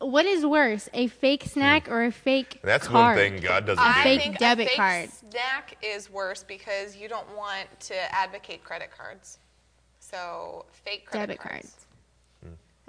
What 0.00 0.26
is 0.26 0.46
worse, 0.46 0.88
a 0.94 1.08
fake 1.08 1.42
hmm. 1.42 1.48
snack 1.48 1.88
or 1.90 2.04
a 2.04 2.12
fake 2.12 2.60
That's 2.62 2.86
card? 2.86 3.16
one 3.18 3.30
thing 3.32 3.42
God 3.42 3.66
doesn't 3.66 3.82
A 3.82 3.86
I 3.86 3.94
do. 3.96 4.02
fake 4.02 4.22
think 4.22 4.38
debit 4.38 4.66
a 4.66 4.68
fake 4.68 4.76
card. 4.76 5.10
snack 5.10 5.76
is 5.82 6.10
worse 6.10 6.44
because 6.44 6.96
you 6.96 7.08
don't 7.08 7.26
want 7.36 7.68
to 7.80 8.14
advocate 8.14 8.62
credit 8.62 8.90
cards. 8.96 9.38
So 9.98 10.66
fake 10.72 11.06
credit 11.06 11.26
Debit 11.26 11.40
cards. 11.40 11.74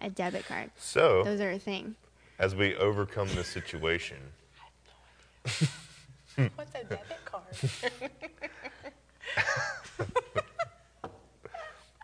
A 0.01 0.09
debit 0.09 0.45
card. 0.45 0.71
So, 0.77 1.23
Those 1.25 1.41
are 1.41 1.51
a 1.51 1.59
thing. 1.59 1.95
as 2.37 2.55
we 2.55 2.73
overcome 2.77 3.27
this 3.35 3.49
situation, 3.49 4.17
What's 6.55 6.73
a 6.73 6.83
debit 6.85 7.25
card? 7.25 7.43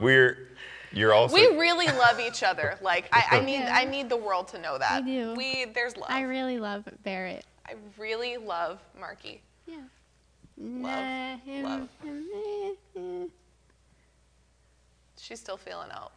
we're 0.02 0.50
you're 0.96 1.14
also 1.14 1.36
we 1.36 1.46
really 1.58 1.86
love 1.88 2.20
each 2.20 2.42
other. 2.42 2.78
Like 2.82 3.08
I, 3.12 3.38
I 3.38 3.40
need 3.42 3.54
Yeah. 3.60 3.76
I 3.76 3.86
need 3.86 4.10
the 4.10 4.18
world 4.18 4.48
to 4.50 4.60
know 4.60 4.78
that. 4.78 5.04
We 5.06 5.12
do. 5.16 5.34
We 5.36 5.66
there's 5.66 5.96
love. 5.98 6.10
I 6.10 6.22
really 6.22 6.58
love 6.60 6.88
Barrett. 7.04 7.46
I 7.68 7.76
really 7.98 8.38
love 8.38 8.80
Marky. 9.00 9.42
Yeah. 9.68 9.76
Love, 10.58 11.40
Nah, 11.46 11.70
love. 11.70 11.90
him. 12.96 13.30
She's 15.20 15.40
still 15.40 15.58
feeling 15.58 15.90
out 15.92 16.12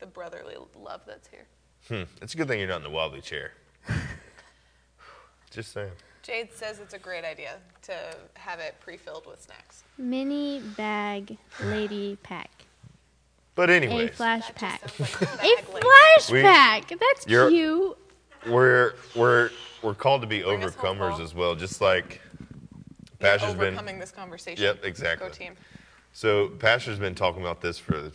the 0.00 0.06
brotherly 0.06 0.56
love 0.76 1.02
that's 1.06 1.28
here. 1.28 1.46
Hmm, 1.88 2.02
it's 2.20 2.34
a 2.34 2.36
good 2.36 2.48
thing 2.48 2.58
you're 2.58 2.68
not 2.68 2.78
in 2.78 2.82
the 2.82 2.90
wobbly 2.90 3.20
chair. 3.20 3.52
Just 5.50 5.72
saying. 5.72 5.92
Jade 6.22 6.52
says 6.52 6.78
it's 6.78 6.94
a 6.94 6.98
great 6.98 7.24
idea 7.24 7.54
to 7.82 7.94
have 8.34 8.60
it 8.60 8.76
pre-filled 8.80 9.26
with 9.26 9.42
snacks. 9.42 9.82
Mini 9.98 10.60
bag 10.76 11.36
lady 11.62 12.16
pack. 12.22 12.50
But 13.54 13.68
A 13.70 13.74
anyways, 13.74 14.10
flash 14.14 14.54
pack. 14.54 14.80
like 15.00 15.20
a 15.20 15.24
A 15.34 15.36
bag 15.36 15.68
lady. 15.74 15.86
flash 15.86 16.30
We- 16.30 16.42
pack. 16.42 16.88
That's 16.88 17.24
cute. 17.26 17.98
we're 18.46 18.94
we're 19.16 19.50
we're 19.82 19.94
called 19.94 20.22
to 20.22 20.28
be 20.28 20.42
Bring 20.42 20.60
overcomers 20.60 21.20
as 21.20 21.34
well, 21.34 21.54
just 21.56 21.80
like 21.80 22.20
You're 23.20 23.30
Pastor's 23.30 23.54
been. 23.54 23.68
overcoming 23.74 23.98
this 23.98 24.12
conversation. 24.12 24.62
Yep, 24.62 24.84
exactly. 24.84 25.26
Go 25.28 25.34
team. 25.34 25.54
So 26.12 26.48
Pastor's 26.50 26.98
been 26.98 27.14
talking 27.16 27.42
about 27.42 27.60
this 27.60 27.78
for 27.78 28.10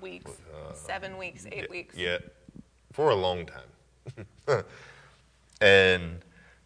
Weeks, 0.00 0.30
uh, 0.54 0.72
seven 0.72 1.18
weeks, 1.18 1.46
eight 1.52 1.68
weeks. 1.70 1.94
Yeah, 1.94 2.16
for 2.92 3.10
a 3.10 3.14
long 3.14 3.44
time. 3.46 4.64
and 5.60 6.20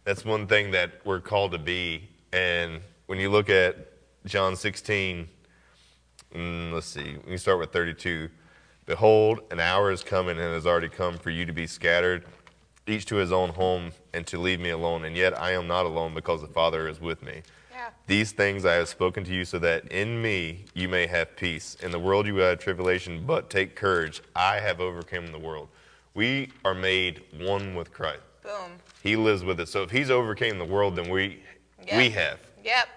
that's 0.05 0.23
one 0.23 0.47
thing 0.47 0.71
that 0.71 1.01
we're 1.03 1.19
called 1.19 1.51
to 1.51 1.57
be. 1.57 2.07
And 2.31 2.79
when 3.07 3.19
you 3.19 3.29
look 3.29 3.49
at 3.49 3.75
John 4.25 4.55
16, 4.55 5.27
mm, 6.33 6.71
let's 6.71 6.87
see, 6.87 7.17
we 7.27 7.37
start 7.37 7.59
with 7.59 7.73
32. 7.73 8.29
Behold, 8.85 9.39
an 9.49 9.59
hour 9.59 9.91
is 9.91 10.03
coming 10.03 10.39
and 10.39 10.53
has 10.53 10.67
already 10.67 10.89
come 10.89 11.17
for 11.17 11.31
you 11.31 11.43
to 11.45 11.51
be 11.51 11.65
scattered, 11.65 12.23
each 12.85 13.07
to 13.07 13.15
his 13.15 13.31
own 13.31 13.49
home, 13.49 13.91
and 14.13 14.27
to 14.27 14.37
leave 14.37 14.59
me 14.59 14.69
alone. 14.69 15.05
And 15.05 15.17
yet 15.17 15.37
I 15.39 15.53
am 15.53 15.67
not 15.67 15.87
alone 15.87 16.13
because 16.13 16.41
the 16.41 16.47
Father 16.47 16.87
is 16.87 17.01
with 17.01 17.23
me. 17.23 17.41
Yeah. 17.71 17.89
These 18.05 18.31
things 18.31 18.63
I 18.63 18.75
have 18.75 18.87
spoken 18.87 19.23
to 19.23 19.33
you 19.33 19.43
so 19.43 19.57
that 19.59 19.91
in 19.91 20.21
me 20.21 20.65
you 20.75 20.87
may 20.87 21.07
have 21.07 21.35
peace. 21.35 21.77
In 21.81 21.89
the 21.89 21.99
world 21.99 22.27
you 22.27 22.35
will 22.35 22.45
have 22.45 22.59
tribulation, 22.59 23.25
but 23.25 23.49
take 23.49 23.75
courage. 23.75 24.21
I 24.35 24.59
have 24.59 24.79
overcome 24.79 25.31
the 25.31 25.39
world. 25.39 25.69
We 26.13 26.51
are 26.63 26.75
made 26.75 27.23
one 27.39 27.73
with 27.73 27.91
Christ. 27.91 28.21
Boom. 28.45 28.71
He 29.01 29.15
lives 29.15 29.43
with 29.43 29.59
it. 29.59 29.67
So 29.67 29.83
if 29.83 29.91
he's 29.91 30.09
overcame 30.11 30.59
the 30.59 30.65
world, 30.65 30.95
then 30.95 31.09
we 31.09 31.41
Yep. 31.85 31.97
we 31.97 32.09
have. 32.11 32.39
Yep. 32.63 32.87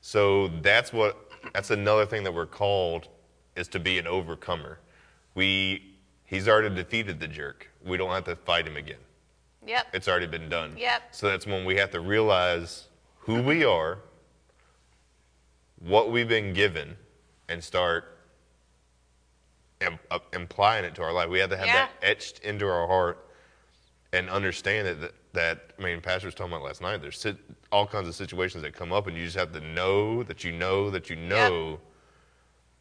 So 0.00 0.48
that's 0.48 0.92
what 0.92 1.30
that's 1.52 1.70
another 1.70 2.06
thing 2.06 2.24
that 2.24 2.32
we're 2.32 2.46
called 2.46 3.08
is 3.54 3.68
to 3.68 3.78
be 3.78 3.98
an 3.98 4.06
overcomer. 4.06 4.78
We 5.34 5.96
he's 6.24 6.48
already 6.48 6.74
defeated 6.74 7.20
the 7.20 7.28
jerk. 7.28 7.70
We 7.84 7.96
don't 7.96 8.10
have 8.10 8.24
to 8.24 8.36
fight 8.36 8.66
him 8.66 8.76
again. 8.76 8.98
Yep. 9.66 9.86
It's 9.92 10.08
already 10.08 10.26
been 10.26 10.48
done. 10.48 10.76
Yep. 10.76 11.02
So 11.14 11.28
that's 11.28 11.46
when 11.46 11.64
we 11.64 11.76
have 11.76 11.90
to 11.90 12.00
realize 12.00 12.88
who 13.20 13.42
we 13.42 13.64
are, 13.64 13.98
what 15.80 16.10
we've 16.10 16.28
been 16.28 16.52
given, 16.52 16.96
and 17.48 17.62
start 17.62 18.18
uh, 20.10 20.18
implying 20.32 20.84
it 20.84 20.94
to 20.96 21.02
our 21.02 21.12
life. 21.12 21.28
We 21.28 21.38
have 21.40 21.50
to 21.50 21.56
have 21.56 21.66
that 21.66 21.90
etched 22.02 22.38
into 22.40 22.66
our 22.66 22.86
heart 22.86 23.25
and 24.12 24.30
understand 24.30 24.86
that, 24.86 25.00
that, 25.00 25.12
that 25.32 25.70
I 25.78 25.82
mean, 25.82 26.00
Pastor 26.00 26.28
was 26.28 26.34
talking 26.34 26.52
about 26.52 26.64
last 26.64 26.80
night. 26.80 27.02
There's 27.02 27.18
sit, 27.18 27.36
all 27.72 27.86
kinds 27.86 28.08
of 28.08 28.14
situations 28.14 28.62
that 28.62 28.74
come 28.74 28.92
up, 28.92 29.06
and 29.06 29.16
you 29.16 29.24
just 29.24 29.36
have 29.36 29.52
to 29.52 29.60
know 29.60 30.22
that 30.22 30.44
you 30.44 30.52
know 30.52 30.90
that 30.90 31.10
you 31.10 31.16
know 31.16 31.80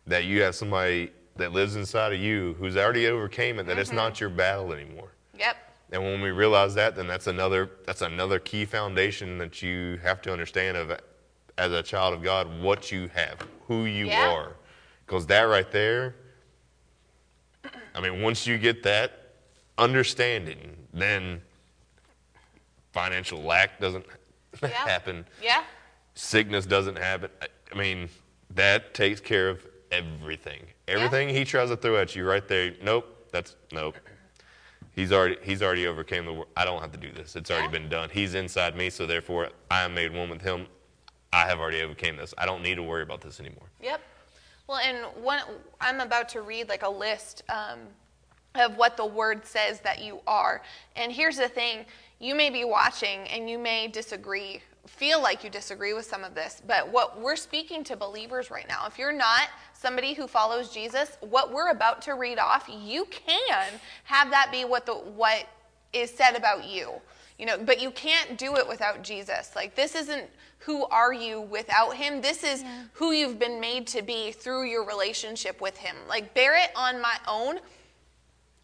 that 0.08 0.26
you 0.26 0.42
have 0.44 0.56
somebody 0.56 1.12
that 1.38 1.52
lives 1.52 1.76
inside 1.76 2.14
of 2.14 2.20
you 2.20 2.56
who's 2.60 2.78
already 2.78 3.08
overcame 3.08 3.60
it. 3.60 3.66
That 3.66 3.78
it's 3.78 3.90
Mm-hmm. 3.90 3.98
not 3.98 4.20
your 4.22 4.30
battle 4.30 4.72
anymore. 4.72 5.10
Yep. 5.38 5.58
And 5.92 6.02
when 6.04 6.22
we 6.22 6.32
realize 6.32 6.74
that, 6.76 6.96
then 6.96 7.08
that's 7.08 7.28
another 7.28 7.70
that's 7.86 8.02
another 8.02 8.40
key 8.40 8.66
foundation 8.66 9.38
that 9.40 9.62
you 9.62 10.00
have 10.04 10.22
to 10.24 10.32
understand 10.32 10.78
of 10.78 10.98
as 11.58 11.72
a 11.72 11.82
child 11.84 12.14
of 12.14 12.22
God 12.24 12.62
what 12.62 12.92
you 12.92 13.10
have, 13.14 13.40
who 13.68 13.86
you 13.86 14.08
Yeah. 14.08 14.30
are. 14.32 14.56
Because 15.06 15.26
that 15.28 15.42
right 15.44 15.72
there, 15.72 16.16
I 17.94 18.02
mean, 18.02 18.22
once 18.22 18.46
you 18.48 18.58
get 18.58 18.84
that 18.84 19.34
understanding, 19.78 20.76
then 20.96 21.42
financial 22.94 23.42
lack 23.44 23.80
doesn't 23.80 24.06
Yeah. 24.62 24.70
happen. 24.70 25.26
Yeah. 25.42 25.64
Sickness 26.14 26.66
doesn't 26.66 26.98
happen. 26.98 27.30
I- 27.42 27.48
I 27.72 27.78
mean, 27.78 28.10
that 28.52 28.94
takes 28.94 29.20
care 29.20 29.50
of 29.50 29.66
everything. 29.92 30.62
Everything 30.88 31.28
he 31.30 31.44
tries 31.44 31.70
to 31.70 31.76
throw 31.76 31.98
at 31.98 32.16
you 32.16 32.26
right 32.26 32.48
there, 32.48 32.74
nope, 32.82 33.28
that's 33.32 33.56
nope. 33.74 33.98
He's 34.94 35.12
already 35.12 35.36
he's 35.42 35.62
already 35.62 35.88
overcame 35.88 36.26
the 36.26 36.32
world. 36.34 36.48
I 36.56 36.64
don't 36.64 36.80
have 36.80 36.92
to 36.94 36.98
do 36.98 37.12
this. 37.12 37.36
It's 37.36 37.50
already 37.52 37.66
Yeah. 37.66 37.72
been 37.72 37.90
done. 37.90 38.10
He's 38.12 38.34
inside 38.36 38.78
me, 38.78 38.90
so 38.92 39.06
therefore 39.06 39.50
I 39.70 39.82
am 39.84 39.94
made 39.94 40.14
one 40.14 40.30
with 40.30 40.42
him. 40.42 40.68
I 41.34 41.48
have 41.48 41.60
already 41.60 41.82
overcame 41.82 42.16
this. 42.16 42.34
I 42.38 42.46
don't 42.46 42.62
need 42.62 42.76
to 42.76 42.84
worry 42.84 43.02
about 43.02 43.20
this 43.20 43.40
anymore. 43.42 43.68
Yep. 43.82 44.00
Well, 44.68 44.78
and 44.78 44.98
one, 45.22 45.42
I'm 45.82 46.00
about 46.00 46.30
to 46.30 46.42
read 46.44 46.70
like 46.70 46.84
a 46.84 46.90
list 46.90 47.42
um, 47.50 47.80
of 48.58 48.78
what 48.78 48.98
the 48.98 49.06
word 49.06 49.46
says 49.46 49.80
that 49.82 50.04
you 50.04 50.22
are. 50.28 50.62
And 50.96 51.12
here's 51.12 51.38
the 51.38 51.48
thing 51.48 51.86
you 52.20 52.36
may 52.36 52.50
be 52.50 52.64
watching 52.64 53.28
and 53.28 53.50
you 53.50 53.58
may 53.60 53.88
disagree, 53.88 54.62
feel 54.88 55.22
like 55.22 55.44
you 55.44 55.50
disagree 55.50 55.94
with 55.94 56.06
some 56.06 56.24
of 56.24 56.34
this, 56.34 56.62
but 56.66 56.88
what 56.90 57.20
we're 57.20 57.36
speaking 57.36 57.84
to 57.84 57.96
believers 57.96 58.50
right 58.50 58.68
now, 58.68 58.86
if 58.88 58.98
you're 58.98 59.12
not 59.12 59.50
somebody 59.74 60.14
who 60.14 60.28
follows 60.28 60.72
Jesus, 60.72 61.18
what 61.20 61.52
we're 61.52 61.70
about 61.70 62.02
to 62.04 62.14
read 62.14 62.40
off, 62.40 62.70
you 62.70 63.06
can 63.06 63.68
have 64.06 64.30
that 64.32 64.50
be 64.52 64.64
what 64.64 64.86
the 64.86 64.94
what 64.94 65.48
is 65.94 66.10
said 66.10 66.36
about 66.36 66.66
you. 66.66 66.94
You 67.38 67.46
know, 67.46 67.58
but 67.58 67.82
you 67.82 67.92
can't 67.92 68.38
do 68.38 68.56
it 68.56 68.66
without 68.68 69.04
Jesus. 69.04 69.52
Like 69.56 69.76
this 69.76 69.94
isn't 69.94 70.30
who 70.60 70.86
are 70.86 71.14
you 71.14 71.42
without 71.42 71.96
him. 71.96 72.22
This 72.22 72.44
is 72.44 72.64
who 72.94 73.12
you've 73.12 73.38
been 73.38 73.60
made 73.60 73.86
to 73.88 74.02
be 74.02 74.32
through 74.32 74.64
your 74.64 74.86
relationship 74.86 75.60
with 75.60 75.78
him. 75.78 75.96
Like 76.08 76.34
bear 76.34 76.56
it 76.56 76.72
on 76.76 77.02
my 77.02 77.18
own. 77.28 77.60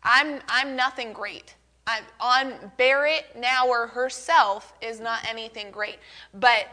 I'm 0.03 0.41
I'm 0.47 0.75
nothing 0.75 1.13
great. 1.13 1.55
I'm 1.87 2.03
on 2.19 2.71
Barrett 2.77 3.25
now 3.37 3.67
or 3.67 3.87
herself 3.87 4.73
is 4.81 4.99
not 4.99 5.19
anything 5.27 5.71
great. 5.71 5.97
But 6.33 6.67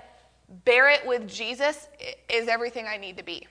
Barrett 0.65 1.07
with 1.07 1.29
Jesus 1.29 1.89
is 2.29 2.49
everything 2.49 2.87
I 2.87 2.97
need 2.97 3.17
to 3.17 3.23
be. 3.23 3.47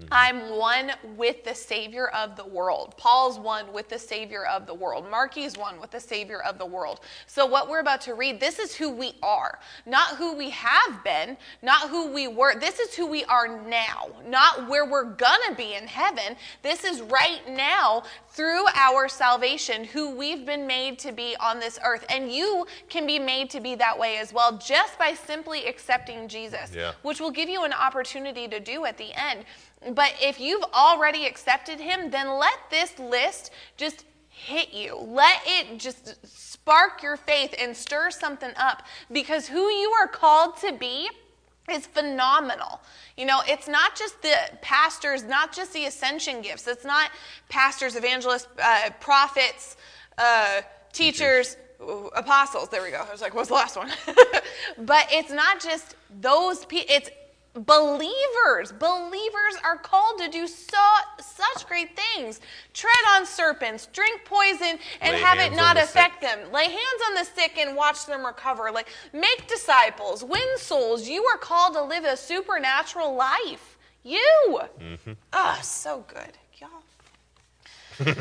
Mm-hmm. 0.00 0.08
I'm 0.12 0.56
one 0.56 0.92
with 1.16 1.44
the 1.44 1.54
Savior 1.54 2.08
of 2.08 2.36
the 2.36 2.46
world. 2.46 2.94
Paul's 2.96 3.38
one 3.38 3.72
with 3.72 3.88
the 3.88 3.98
Savior 3.98 4.46
of 4.46 4.66
the 4.66 4.74
world. 4.74 5.10
Marky's 5.10 5.58
one 5.58 5.80
with 5.80 5.90
the 5.90 6.00
Savior 6.00 6.42
of 6.42 6.58
the 6.58 6.66
world. 6.66 7.00
So, 7.26 7.44
what 7.44 7.68
we're 7.68 7.80
about 7.80 8.00
to 8.02 8.14
read, 8.14 8.40
this 8.40 8.58
is 8.58 8.74
who 8.74 8.90
we 8.90 9.14
are, 9.22 9.58
not 9.84 10.16
who 10.16 10.34
we 10.34 10.50
have 10.50 11.04
been, 11.04 11.36
not 11.62 11.90
who 11.90 12.12
we 12.12 12.28
were. 12.28 12.58
This 12.58 12.78
is 12.78 12.94
who 12.94 13.06
we 13.06 13.24
are 13.24 13.62
now, 13.68 14.08
not 14.26 14.68
where 14.68 14.86
we're 14.86 15.04
gonna 15.04 15.54
be 15.56 15.74
in 15.74 15.86
heaven. 15.86 16.36
This 16.62 16.84
is 16.84 17.02
right 17.02 17.42
now 17.48 18.04
through 18.30 18.64
our 18.74 19.08
salvation, 19.08 19.84
who 19.84 20.10
we've 20.16 20.46
been 20.46 20.66
made 20.66 20.98
to 21.00 21.12
be 21.12 21.36
on 21.40 21.60
this 21.60 21.78
earth. 21.84 22.06
And 22.08 22.32
you 22.32 22.66
can 22.88 23.06
be 23.06 23.18
made 23.18 23.50
to 23.50 23.60
be 23.60 23.74
that 23.74 23.98
way 23.98 24.18
as 24.18 24.32
well, 24.32 24.56
just 24.56 24.98
by 24.98 25.14
simply 25.14 25.66
accepting 25.66 26.28
Jesus, 26.28 26.72
Yeah. 26.74 26.92
which 27.02 27.20
will 27.20 27.30
give 27.30 27.48
you 27.48 27.64
an 27.64 27.72
opportunity 27.72 28.48
to 28.48 28.60
do 28.60 28.84
at 28.86 28.96
the 28.96 29.12
end. 29.12 29.44
But 29.92 30.14
if 30.20 30.38
you've 30.38 30.64
already 30.74 31.26
accepted 31.26 31.80
him, 31.80 32.10
then 32.10 32.28
let 32.38 32.58
this 32.70 32.98
list 32.98 33.50
just 33.76 34.04
hit 34.28 34.72
you. 34.72 34.96
Let 34.96 35.40
it 35.46 35.78
just 35.78 36.16
spark 36.26 37.02
your 37.02 37.16
faith 37.16 37.54
and 37.58 37.76
stir 37.76 38.10
something 38.10 38.52
up 38.56 38.82
because 39.10 39.48
who 39.48 39.68
you 39.70 39.90
are 39.90 40.06
called 40.06 40.56
to 40.58 40.72
be 40.72 41.08
is 41.70 41.86
phenomenal. 41.86 42.80
You 43.16 43.26
know, 43.26 43.40
it's 43.46 43.68
not 43.68 43.96
just 43.96 44.20
the 44.22 44.34
pastors, 44.60 45.24
not 45.24 45.52
just 45.52 45.72
the 45.72 45.86
ascension 45.86 46.42
gifts. 46.42 46.66
It's 46.66 46.84
not 46.84 47.10
pastors, 47.48 47.96
evangelists, 47.96 48.48
uh, 48.62 48.90
prophets, 48.98 49.76
uh, 50.18 50.62
teachers, 50.92 51.56
apostles. 52.14 52.68
There 52.68 52.82
we 52.82 52.90
go. 52.90 53.04
I 53.08 53.10
was 53.10 53.20
like, 53.20 53.34
what's 53.34 53.48
the 53.48 53.54
last 53.54 53.76
one? 53.76 53.90
but 54.78 55.06
it's 55.10 55.32
not 55.32 55.60
just 55.60 55.96
those 56.20 56.64
people. 56.66 56.94
It's 56.94 57.10
believers 57.54 58.72
believers 58.78 59.56
are 59.64 59.76
called 59.76 60.18
to 60.18 60.28
do 60.28 60.46
so 60.46 60.78
such 61.18 61.66
great 61.66 61.96
things. 61.96 62.40
Tread 62.72 62.92
on 63.10 63.26
serpents 63.26 63.86
drink 63.92 64.24
poison 64.24 64.78
and 65.00 65.16
Lay 65.16 65.20
have 65.20 65.38
it 65.38 65.54
not 65.54 65.76
the 65.76 65.82
affect 65.82 66.20
them. 66.20 66.38
Lay 66.52 66.64
hands 66.64 67.02
on 67.08 67.14
the 67.14 67.24
sick 67.24 67.58
and 67.58 67.76
watch 67.76 68.06
them 68.06 68.24
recover. 68.24 68.70
Like 68.72 68.88
make 69.12 69.48
disciples 69.48 70.22
win 70.22 70.58
souls. 70.58 71.08
You 71.08 71.24
are 71.24 71.38
called 71.38 71.74
to 71.74 71.82
live 71.82 72.04
a 72.04 72.16
supernatural 72.16 73.14
life. 73.14 73.78
You. 74.04 74.60
Ah 75.32 75.58
so 75.62 76.04
good 76.06 76.38
y'all. 76.58 76.68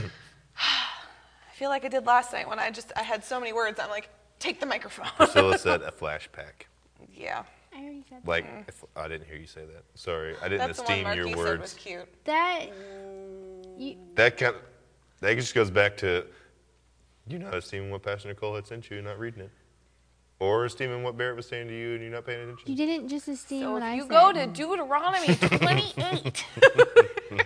I 0.57 1.53
feel 1.53 1.69
like 1.69 1.85
i 1.85 1.89
did 1.89 2.05
last 2.05 2.31
night 2.31 2.47
when 2.47 2.57
i 2.57 2.71
just 2.71 2.91
i 2.95 3.03
had 3.03 3.23
so 3.23 3.39
many 3.39 3.53
words. 3.53 3.79
I'm 3.79 3.89
like 3.89 4.09
take 4.39 4.59
the 4.59 4.65
microphone. 4.65 5.07
Priscilla 5.17 5.57
said 5.59 5.81
a 5.83 5.91
flashback. 5.91 6.65
yeah 7.13 7.43
I 7.75 7.81
already 7.83 8.03
said 8.09 8.19
Like 8.25 8.45
if, 8.67 8.83
I 8.95 9.07
didn't 9.07 9.27
hear 9.27 9.37
you 9.37 9.47
say 9.47 9.61
that. 9.65 9.83
Sorry, 9.95 10.35
I 10.41 10.49
didn't 10.49 10.67
that's 10.67 10.77
the 10.79 10.83
one 10.83 10.91
esteem 10.91 11.03
Marky 11.03 11.17
your 11.19 11.27
said 11.27 11.35
was 11.35 11.45
words. 11.45 11.73
cute 11.75 12.25
that. 12.25 12.65
Mm. 12.69 13.79
You, 13.81 13.95
That 14.15 14.37
kind 14.37 14.55
of, 14.55 14.61
that 15.21 15.35
just 15.35 15.53
goes 15.55 15.69
back 15.69 15.95
to 15.97 16.25
you 17.27 17.39
not 17.39 17.53
esteeming 17.55 17.91
what 17.91 18.01
Pastor 18.03 18.27
Nicole 18.29 18.55
had 18.55 18.65
sent 18.67 18.89
you 18.89 18.97
and 18.97 19.05
not 19.05 19.19
reading 19.19 19.41
it, 19.41 19.51
or 20.39 20.65
esteeming 20.65 21.03
what 21.03 21.15
Barrett 21.17 21.35
was 21.35 21.47
saying 21.47 21.67
to 21.67 21.77
you 21.77 21.93
and 21.93 22.01
you're 22.01 22.11
not 22.11 22.25
paying 22.25 22.41
attention. 22.41 22.69
you 22.69 22.75
didn't 22.75 23.07
just 23.07 23.27
esteem 23.27 23.61
So 23.63 23.71
what 23.73 23.83
if 23.83 23.83
I 23.83 23.95
you 23.95 24.01
said. 24.01 24.09
go 24.09 24.33
to 24.33 24.47
Deuteronomy 24.47 25.35
28, 25.35 26.45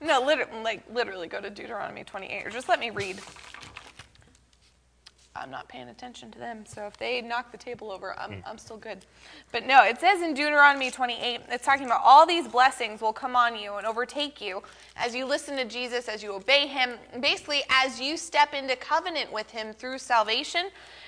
no, 0.00 0.20
literally, 0.22 0.62
like 0.62 0.82
literally 0.92 1.28
go 1.28 1.40
to 1.40 1.48
Deuteronomy 1.50 2.04
28, 2.04 2.46
or 2.46 2.50
just 2.50 2.68
let 2.68 2.80
me 2.80 2.90
read. 2.90 3.18
I'm 5.36 5.50
not 5.50 5.68
paying 5.68 5.88
attention 5.88 6.30
to 6.32 6.38
them. 6.38 6.64
So 6.64 6.86
if 6.86 6.96
they 6.96 7.20
knock 7.20 7.50
the 7.50 7.58
table 7.58 7.90
over, 7.90 8.18
I'm, 8.18 8.34
hmm. 8.34 8.40
I'm 8.46 8.58
still 8.58 8.76
good. 8.76 8.98
But 9.50 9.66
no, 9.66 9.82
it 9.82 9.98
says 9.98 10.22
in 10.22 10.32
Deuteronomy 10.32 10.92
28, 10.92 11.40
it's 11.50 11.64
talking 11.64 11.86
about 11.86 12.02
all 12.04 12.24
these 12.24 12.46
blessings 12.46 13.00
will 13.00 13.12
come 13.12 13.34
on 13.34 13.56
you 13.56 13.74
and 13.74 13.86
overtake 13.86 14.40
you 14.40 14.62
as 14.96 15.14
you 15.14 15.24
listen 15.26 15.56
to 15.56 15.64
Jesus, 15.64 16.08
as 16.08 16.22
you 16.22 16.32
obey 16.32 16.68
him. 16.68 16.90
Basically, 17.20 17.62
as 17.68 18.00
you 18.00 18.16
step 18.16 18.54
into 18.54 18.76
covenant 18.76 19.32
with 19.32 19.50
him 19.50 19.72
through 19.72 19.98
salvation, 19.98 20.66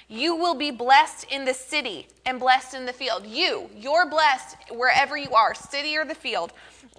you 0.09 0.37
will 0.37 0.55
be 0.55 0.71
blessed 0.71 1.27
in 1.31 1.45
the 1.45 1.55
city 1.55 2.07
and 2.25 2.39
blessed 2.39 2.75
in 2.75 2.87
the 2.87 2.93
field. 2.93 3.27
You, 3.27 3.69
you're 3.77 4.09
blessed 4.09 4.57
wherever 4.71 5.17
you 5.17 5.31
are, 5.31 5.55
city 5.55 5.97
or 5.97 6.05
the 6.05 6.15
field. 6.15 6.53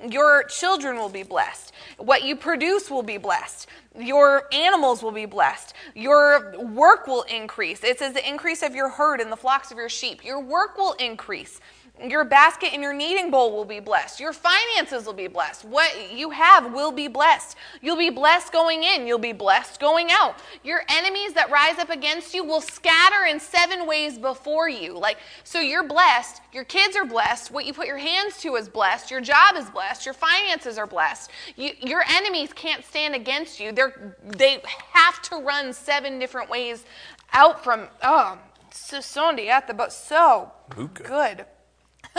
Your 0.10 0.44
children 0.44 0.98
will 0.98 1.10
be 1.10 1.24
blessed. 1.24 1.72
What 1.98 2.24
you 2.24 2.36
produce 2.36 2.92
will 2.92 3.04
be 3.04 3.18
blessed. 3.18 3.68
Your 3.98 4.48
animals 4.54 5.02
will 5.02 5.12
be 5.12 5.26
blessed. 5.26 5.74
Your 5.96 6.60
work 6.60 7.08
will 7.08 7.24
increase. 7.24 7.84
It 7.84 7.98
says 7.98 8.14
the 8.14 8.28
increase 8.28 8.62
of 8.62 8.76
your 8.76 8.90
herd 8.90 9.22
and 9.22 9.32
the 9.32 9.38
flocks 9.38 9.72
of 9.72 9.78
your 9.78 9.90
sheep. 9.90 10.24
Your 10.24 10.40
work 10.40 10.78
will 10.78 10.94
increase. 10.94 11.60
Your 12.04 12.24
basket 12.24 12.74
and 12.74 12.84
your 12.84 12.94
kneading 12.94 13.32
bowl 13.32 13.56
will 13.56 13.66
be 13.66 13.80
blessed. 13.80 14.20
Your 14.20 14.34
finances 14.34 15.06
will 15.06 15.14
be 15.14 15.28
blessed. 15.28 15.66
What 15.66 16.12
you 16.14 16.30
have 16.30 16.72
will 16.72 16.92
be 16.92 17.08
blessed. 17.08 17.58
You'll 17.82 17.98
be 17.98 18.12
blessed 18.12 18.54
going 18.54 18.84
in. 18.84 19.08
You'll 19.08 19.18
be 19.18 19.34
blessed 19.34 19.80
going 19.80 20.10
out. 20.12 20.36
Your 20.64 20.84
enemies 20.90 21.34
that 21.34 21.50
rise 21.50 21.80
up 21.80 21.90
against 21.90 22.34
you 22.34 22.44
will 22.44 22.62
scatter 22.62 23.26
in 23.26 23.40
seven 23.40 23.88
ways 23.88 24.20
before 24.20 24.70
you. 24.70 24.98
Like, 24.98 25.18
so 25.44 25.60
you're 25.60 25.88
blessed. 25.88 26.42
Your 26.54 26.66
kids 26.66 26.96
are 26.96 27.06
blessed. 27.06 27.52
What 27.52 27.66
you 27.66 27.74
put 27.74 27.88
your 27.88 27.98
hands 27.98 28.40
to 28.42 28.56
is 28.56 28.70
blessed. 28.70 29.10
Your 29.10 29.22
job 29.22 29.56
is 29.56 29.70
blessed. 29.70 30.06
Your 30.06 30.14
finances 30.14 30.78
are 30.78 30.88
blessed. 30.88 31.32
You, 31.56 31.72
your 31.82 32.04
enemies 32.08 32.54
can't 32.54 32.86
stand 32.86 33.16
against 33.16 33.60
you. 33.60 33.72
They're, 33.72 34.16
they 34.24 34.62
have 34.94 35.22
to 35.24 35.38
run 35.38 35.74
seven 35.74 36.20
different 36.20 36.50
ways 36.50 36.86
out 37.34 37.64
from, 37.64 37.88
oh, 38.04 38.38
Susondi 38.72 39.48
at 39.48 39.68
the 39.68 39.74
boat. 39.74 39.92
So 39.92 40.52
Hookah. 40.76 41.04
good. 41.04 41.46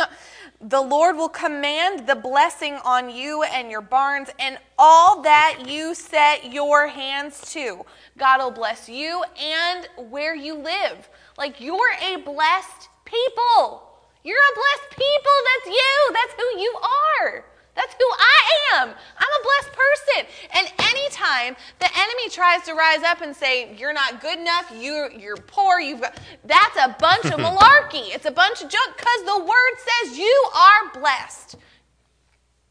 the 0.61 0.81
Lord 0.81 1.17
will 1.17 1.29
command 1.29 2.07
the 2.07 2.15
blessing 2.15 2.75
on 2.85 3.11
you 3.11 3.43
and 3.43 3.71
your 3.71 3.81
barns 3.81 4.29
and 4.39 4.59
all 4.79 5.23
that 5.23 5.65
you 5.67 5.95
set 5.95 6.53
your 6.53 6.89
hands 6.89 7.41
to. 7.53 7.85
God 8.17 8.39
will 8.39 8.51
bless 8.51 8.89
you 8.89 9.23
and 9.41 9.89
where 10.11 10.35
you 10.35 10.55
live. 10.55 11.09
Like 11.37 11.61
you're 11.61 11.93
a 12.03 12.17
blessed 12.17 12.89
people. 13.05 13.85
You're 14.25 14.37
a 14.37 14.55
blessed 14.55 14.91
people. 14.91 15.33
That's 15.45 15.77
you. 15.77 16.13
That's 16.13 16.33
who 16.35 16.61
you 16.61 16.79
are. 17.23 17.45
That's 17.79 17.95
who 17.95 18.05
I 18.19 18.41
am. 18.75 18.89
I'm 18.89 18.95
a 19.41 19.43
blessed 19.45 19.79
person. 19.79 20.27
And 20.57 20.73
anytime 20.91 21.57
the 21.79 21.87
enemy 21.97 22.29
tries 22.29 22.63
to 22.65 22.75
rise 22.75 23.05
up 23.05 23.21
and 23.21 23.35
say, 23.37 23.73
You're 23.77 23.93
not 23.93 24.21
good 24.21 24.37
enough, 24.37 24.73
you, 24.77 25.09
you're 25.17 25.37
poor, 25.37 25.79
you've 25.79 26.01
got, 26.01 26.19
that's 26.45 26.77
a 26.77 26.97
bunch 26.99 27.27
of 27.27 27.33
malarkey. 27.39 28.13
It's 28.13 28.27
a 28.27 28.33
bunch 28.33 28.63
of 28.65 28.69
junk 28.69 28.97
because 28.97 29.23
the 29.27 29.45
word 29.45 29.75
says 30.09 30.19
you 30.19 30.45
are 30.57 31.01
blessed. 31.01 31.55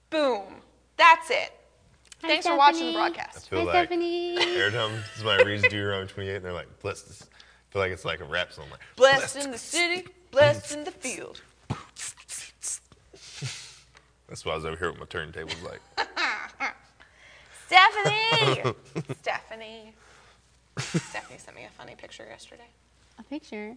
Boom. 0.09 0.43
That's 0.97 1.29
it. 1.29 1.51
Hi, 2.23 2.27
Thanks 2.27 2.45
for 2.47 2.57
watching 2.57 2.87
the 2.87 2.91
Stephanie. 2.91 3.13
broadcast. 3.13 3.49
feel 3.49 3.59
Hi, 3.59 3.65
like 3.65 3.73
Stephanie. 3.87 4.37
every 4.39 4.71
time 4.71 5.03
somebody 5.15 5.45
reads 5.45 5.61
Deuteronomy 5.63 6.07
28, 6.09 6.35
and 6.35 6.45
they're 6.45 6.51
like, 6.53 6.79
blessed. 6.81 7.23
I 7.23 7.73
feel 7.73 7.81
like 7.81 7.91
it's 7.91 8.03
like 8.05 8.19
a 8.19 8.25
rap 8.25 8.51
song. 8.51 8.65
Like, 8.71 8.79
Blessed 8.97 9.37
in 9.37 9.51
the 9.51 9.57
city, 9.57 10.05
blessed 10.31 10.73
in 10.73 10.83
the 10.83 10.91
field. 10.91 11.41
That's 14.27 14.45
why 14.45 14.53
I 14.53 14.55
was 14.55 14.65
over 14.65 14.75
here 14.75 14.91
with 14.91 14.99
my 14.99 15.05
turntable 15.05 15.53
Like, 15.63 15.81
Stephanie! 17.67 18.73
Stephanie. 19.21 19.93
Stephanie 20.79 21.37
sent 21.39 21.55
me 21.55 21.63
a 21.65 21.69
funny 21.77 21.95
picture 21.95 22.25
yesterday. 22.29 22.67
A 23.19 23.23
picture. 23.23 23.75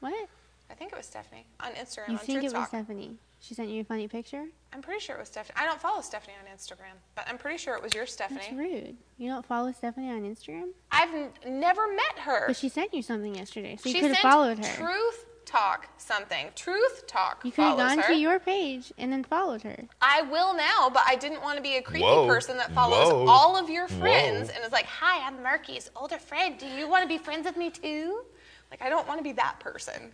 What? 0.00 0.28
I 0.70 0.74
think 0.74 0.92
it 0.92 0.96
was 0.96 1.06
Stephanie 1.06 1.46
on 1.60 1.72
Instagram 1.72 2.08
You 2.08 2.12
on 2.14 2.18
think 2.18 2.40
Truth 2.40 2.52
it 2.54 2.58
was 2.58 2.68
Stephanie? 2.68 3.16
She 3.40 3.54
sent 3.54 3.68
you 3.70 3.80
a 3.80 3.84
funny 3.84 4.08
picture? 4.08 4.44
I'm 4.72 4.82
pretty 4.82 5.00
sure 5.00 5.16
it 5.16 5.20
was 5.20 5.28
Stephanie. 5.28 5.54
I 5.56 5.64
don't 5.64 5.80
follow 5.80 6.00
Stephanie 6.02 6.34
on 6.42 6.54
Instagram, 6.56 6.96
but 7.14 7.24
I'm 7.28 7.38
pretty 7.38 7.56
sure 7.58 7.74
it 7.76 7.82
was 7.82 7.94
your 7.94 8.02
That's 8.04 8.12
Stephanie. 8.14 8.56
rude. 8.56 8.96
You 9.16 9.30
don't 9.30 9.46
follow 9.46 9.72
Stephanie 9.72 10.10
on 10.10 10.22
Instagram? 10.22 10.68
I've 10.90 11.14
n- 11.14 11.30
never 11.46 11.86
met 11.88 12.18
her. 12.24 12.44
But 12.48 12.56
she 12.56 12.68
sent 12.68 12.92
you 12.92 13.02
something 13.02 13.34
yesterday, 13.34 13.76
so 13.80 13.88
you 13.88 14.00
could 14.00 14.10
have 14.12 14.18
followed 14.18 14.58
her. 14.58 14.74
Truth 14.76 15.24
Talk 15.48 15.88
something. 15.96 16.48
Truth 16.54 17.06
Talk 17.06 17.40
you 17.42 17.50
could 17.50 17.64
have 17.64 17.78
follows 17.78 17.94
gone 17.94 17.98
her. 18.04 18.12
to 18.12 18.18
your 18.18 18.38
page 18.38 18.92
and 18.98 19.10
then 19.10 19.24
followed 19.24 19.62
her. 19.62 19.86
I 20.02 20.20
will 20.22 20.54
now, 20.54 20.90
but 20.92 21.02
I 21.06 21.16
didn't 21.16 21.40
want 21.40 21.56
to 21.56 21.62
be 21.62 21.76
a 21.76 21.82
creepy 21.82 22.04
Whoa. 22.04 22.26
person 22.26 22.58
that 22.58 22.70
follows 22.72 23.10
Whoa. 23.10 23.26
all 23.26 23.56
of 23.56 23.70
your 23.70 23.88
friends 23.88 24.50
Whoa. 24.50 24.56
and 24.56 24.64
is 24.64 24.72
like, 24.72 24.84
"Hi, 24.84 25.26
I'm 25.26 25.42
Murky's 25.42 25.90
older 25.96 26.18
friend. 26.18 26.58
Do 26.58 26.66
you 26.66 26.86
want 26.86 27.02
to 27.02 27.08
be 27.08 27.16
friends 27.16 27.46
with 27.46 27.56
me 27.56 27.70
too?" 27.70 28.26
Like, 28.70 28.82
I 28.82 28.90
don't 28.90 29.08
want 29.08 29.20
to 29.20 29.24
be 29.24 29.32
that 29.32 29.58
person. 29.58 30.12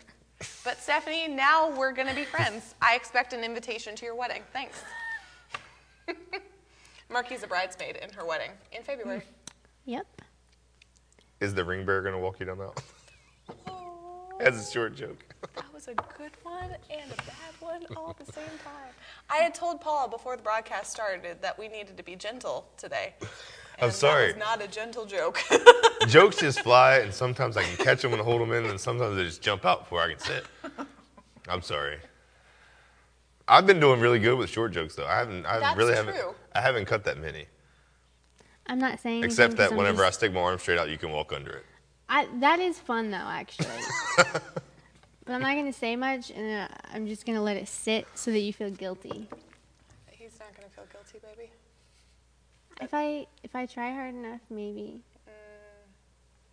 But 0.63 0.79
Stephanie, 0.79 1.27
now 1.27 1.69
we're 1.77 1.91
gonna 1.93 2.15
be 2.15 2.25
friends. 2.25 2.77
I 2.81 2.95
expect 2.95 3.33
an 3.33 3.43
invitation 3.43 3.97
to 3.97 4.05
your 4.05 4.15
wedding. 4.15 4.43
Thanks. 4.53 4.83
Murky's 7.11 7.43
a 7.43 7.47
bridesmaid 7.49 7.97
in 7.97 8.11
her 8.13 8.25
wedding 8.25 8.51
in 8.73 8.83
February. 8.85 9.23
Yep. 9.87 10.07
is 11.41 11.55
the 11.55 11.65
ring 11.65 11.85
bearer 11.85 12.03
going 12.03 12.15
to 12.15 12.19
walk 12.21 12.41
you 12.41 12.47
down 12.47 12.59
the 12.59 12.65
aisle? 12.65 12.75
As 14.41 14.69
a 14.69 14.73
short 14.73 14.95
joke. 14.97 15.25
that 15.55 15.73
was 15.73 15.89
a 15.89 15.95
good 15.95 16.33
one 16.43 16.71
and 16.91 17.13
a 17.13 17.17
bad 17.17 17.55
one 17.61 17.85
all 17.97 18.11
at 18.11 18.19
the 18.27 18.33
same 18.33 18.45
time. 18.65 18.93
I 19.31 19.37
had 19.39 19.55
told 19.55 19.81
Paul 19.81 20.09
before 20.09 20.37
the 20.37 20.43
broadcast 20.43 20.91
started 20.91 21.41
that 21.43 21.59
we 21.59 21.69
needed 21.69 21.97
to 21.97 22.03
be 22.03 22.17
gentle 22.17 22.67
today. 22.77 23.15
I'm 23.81 23.91
sorry. 23.91 24.33
That 24.33 24.37
was 24.39 24.45
not 24.47 24.63
a 24.63 24.69
gentle 24.69 25.05
joke. 25.07 25.41
Jokes 26.09 26.37
just 26.39 26.61
fly, 26.61 26.99
and 26.99 27.13
sometimes 27.13 27.57
I 27.57 27.63
can 27.65 27.85
catch 27.85 28.03
them 28.03 28.13
and 28.13 28.23
hold 28.23 28.41
them 28.41 28.53
in, 28.53 28.65
and 28.67 28.79
sometimes 28.81 29.17
they 29.17 29.25
just 29.25 29.43
jump 29.43 29.65
out 29.65 29.81
before 29.81 30.01
I 30.01 30.11
can 30.11 30.19
sit. 30.19 30.45
I'm 31.49 31.63
sorry. 31.63 31.99
I've 33.49 33.67
been 33.67 33.81
doing 33.81 34.01
really 34.01 34.19
good 34.21 34.39
with 34.39 34.49
short 34.51 34.73
jokes, 34.73 34.95
though. 34.95 35.07
I 35.07 35.17
haven't. 35.17 35.45
I 35.45 35.59
That's 35.59 35.77
really 35.77 35.95
haven't. 35.95 36.15
true. 36.17 36.35
I 36.55 36.61
haven't 36.61 36.87
cut 36.87 37.05
that 37.05 37.19
many. 37.19 37.47
I'm 38.67 38.79
not 38.79 39.01
saying 39.01 39.17
anything 39.25 39.31
Except 39.31 39.51
'cause 39.53 39.59
that 39.59 39.71
I'm 39.73 39.77
whenever 39.77 40.03
I 40.03 40.09
just- 40.09 40.19
stick 40.19 40.33
my 40.33 40.41
arm 40.41 40.59
straight 40.59 40.79
out, 40.79 40.89
you 40.89 40.97
can 40.97 41.11
walk 41.11 41.33
under 41.33 41.51
it. 41.53 41.67
I, 42.09 42.29
that 42.41 42.61
is 42.61 42.79
fun 42.79 43.11
though, 43.11 43.17
actually. 43.17 43.67
but 44.17 45.33
I'm 45.33 45.41
not 45.43 45.55
gonna 45.55 45.73
say 45.73 45.97
much, 45.97 46.31
and 46.31 46.63
uh, 46.71 46.75
I'm 46.93 47.07
just 47.07 47.25
gonna 47.27 47.43
let 47.43 47.57
it 47.57 47.69
sit 47.69 48.07
so 48.15 48.31
that 48.31 48.41
you 48.41 48.53
feel 48.53 48.71
guilty. 48.71 49.29
He's 50.11 50.39
not 50.39 50.55
gonna 50.57 50.69
feel 50.69 50.85
guilty, 50.93 51.19
baby. 51.27 51.51
If 52.81 52.91
I 52.93 53.27
if 53.43 53.55
I 53.55 53.67
try 53.67 53.93
hard 53.93 54.15
enough, 54.15 54.41
maybe. 54.51 55.01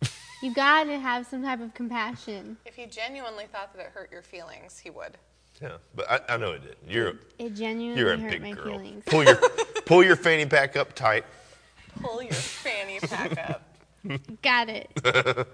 Mm. 0.02 0.10
You 0.42 0.54
gotta 0.54 0.98
have 0.98 1.26
some 1.26 1.42
type 1.42 1.60
of 1.60 1.74
compassion. 1.74 2.56
If 2.64 2.74
he 2.76 2.86
genuinely 2.86 3.44
thought 3.52 3.72
that 3.74 3.80
it 3.86 3.92
hurt 3.92 4.10
your 4.10 4.22
feelings, 4.22 4.78
he 4.78 4.90
would. 4.90 5.16
Yeah, 5.60 5.76
but 5.94 6.10
I, 6.10 6.34
I 6.34 6.36
know 6.38 6.52
it 6.52 6.62
did. 6.62 6.76
You're 6.88 7.14
It 7.38 7.54
genuinely 7.54 8.00
you're 8.00 8.14
a 8.14 8.18
hurt 8.18 8.30
big 8.32 8.42
my 8.42 8.52
girl. 8.52 8.64
feelings. 8.78 9.04
Pull 9.06 9.22
your 9.24 9.36
pull 9.86 10.02
your 10.02 10.16
fanny 10.16 10.46
pack 10.46 10.76
up 10.76 10.94
tight. 10.94 11.24
Pull 12.00 12.22
your 12.22 12.32
fanny 12.32 12.98
pack 13.00 13.38
up. 13.50 13.62
Got 14.42 14.68
it. 14.68 14.90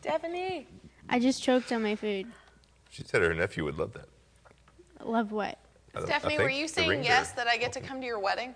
Stephanie. 0.00 0.66
I 1.08 1.18
just 1.20 1.42
choked 1.42 1.70
on 1.72 1.82
my 1.82 1.94
food. 1.96 2.26
She 2.90 3.04
said 3.04 3.22
her 3.22 3.34
nephew 3.34 3.64
would 3.64 3.78
love 3.78 3.92
that. 3.94 4.08
Love 5.04 5.30
what? 5.32 5.58
I 5.94 6.00
don't- 6.00 6.04
I 6.04 6.18
Stephanie, 6.18 6.38
were 6.38 6.48
you 6.48 6.68
saying 6.68 7.04
yes 7.04 7.32
that 7.32 7.46
I 7.46 7.56
get 7.56 7.72
to 7.74 7.80
come 7.80 8.00
to 8.00 8.06
your 8.06 8.18
wedding? 8.18 8.54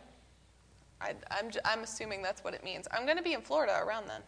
I, 1.01 1.14
I'm, 1.31 1.51
j- 1.51 1.61
I'm 1.64 1.83
assuming 1.83 2.23
that's 2.23 2.45
what 2.45 2.53
it 2.55 2.62
means. 2.64 2.87
I'm 2.93 3.05
going 3.05 3.16
to 3.16 3.23
be 3.23 3.33
in 3.33 3.41
Florida 3.41 3.81
around 3.83 4.07
then. 4.09 4.21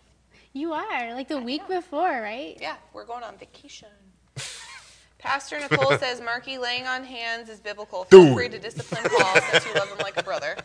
You 0.54 0.72
are 0.72 1.14
like 1.14 1.28
the 1.28 1.38
week 1.40 1.66
before, 1.68 2.08
right? 2.22 2.56
Yeah, 2.60 2.76
we're 2.92 3.04
going 3.06 3.22
on 3.22 3.36
vacation. 3.38 3.88
Pastor 5.18 5.58
Nicole 5.60 5.96
says 5.98 6.20
Marky 6.20 6.58
laying 6.58 6.86
on 6.86 7.04
hands 7.04 7.48
is 7.48 7.60
biblical. 7.60 8.04
Feel 8.04 8.24
Do 8.26 8.34
free 8.34 8.48
to 8.48 8.58
discipline 8.58 9.02
Paul 9.04 9.40
since 9.50 9.66
you 9.66 9.72
love 9.74 9.88
him 9.88 9.98
like 9.98 10.16
a 10.18 10.22
brother. 10.22 10.56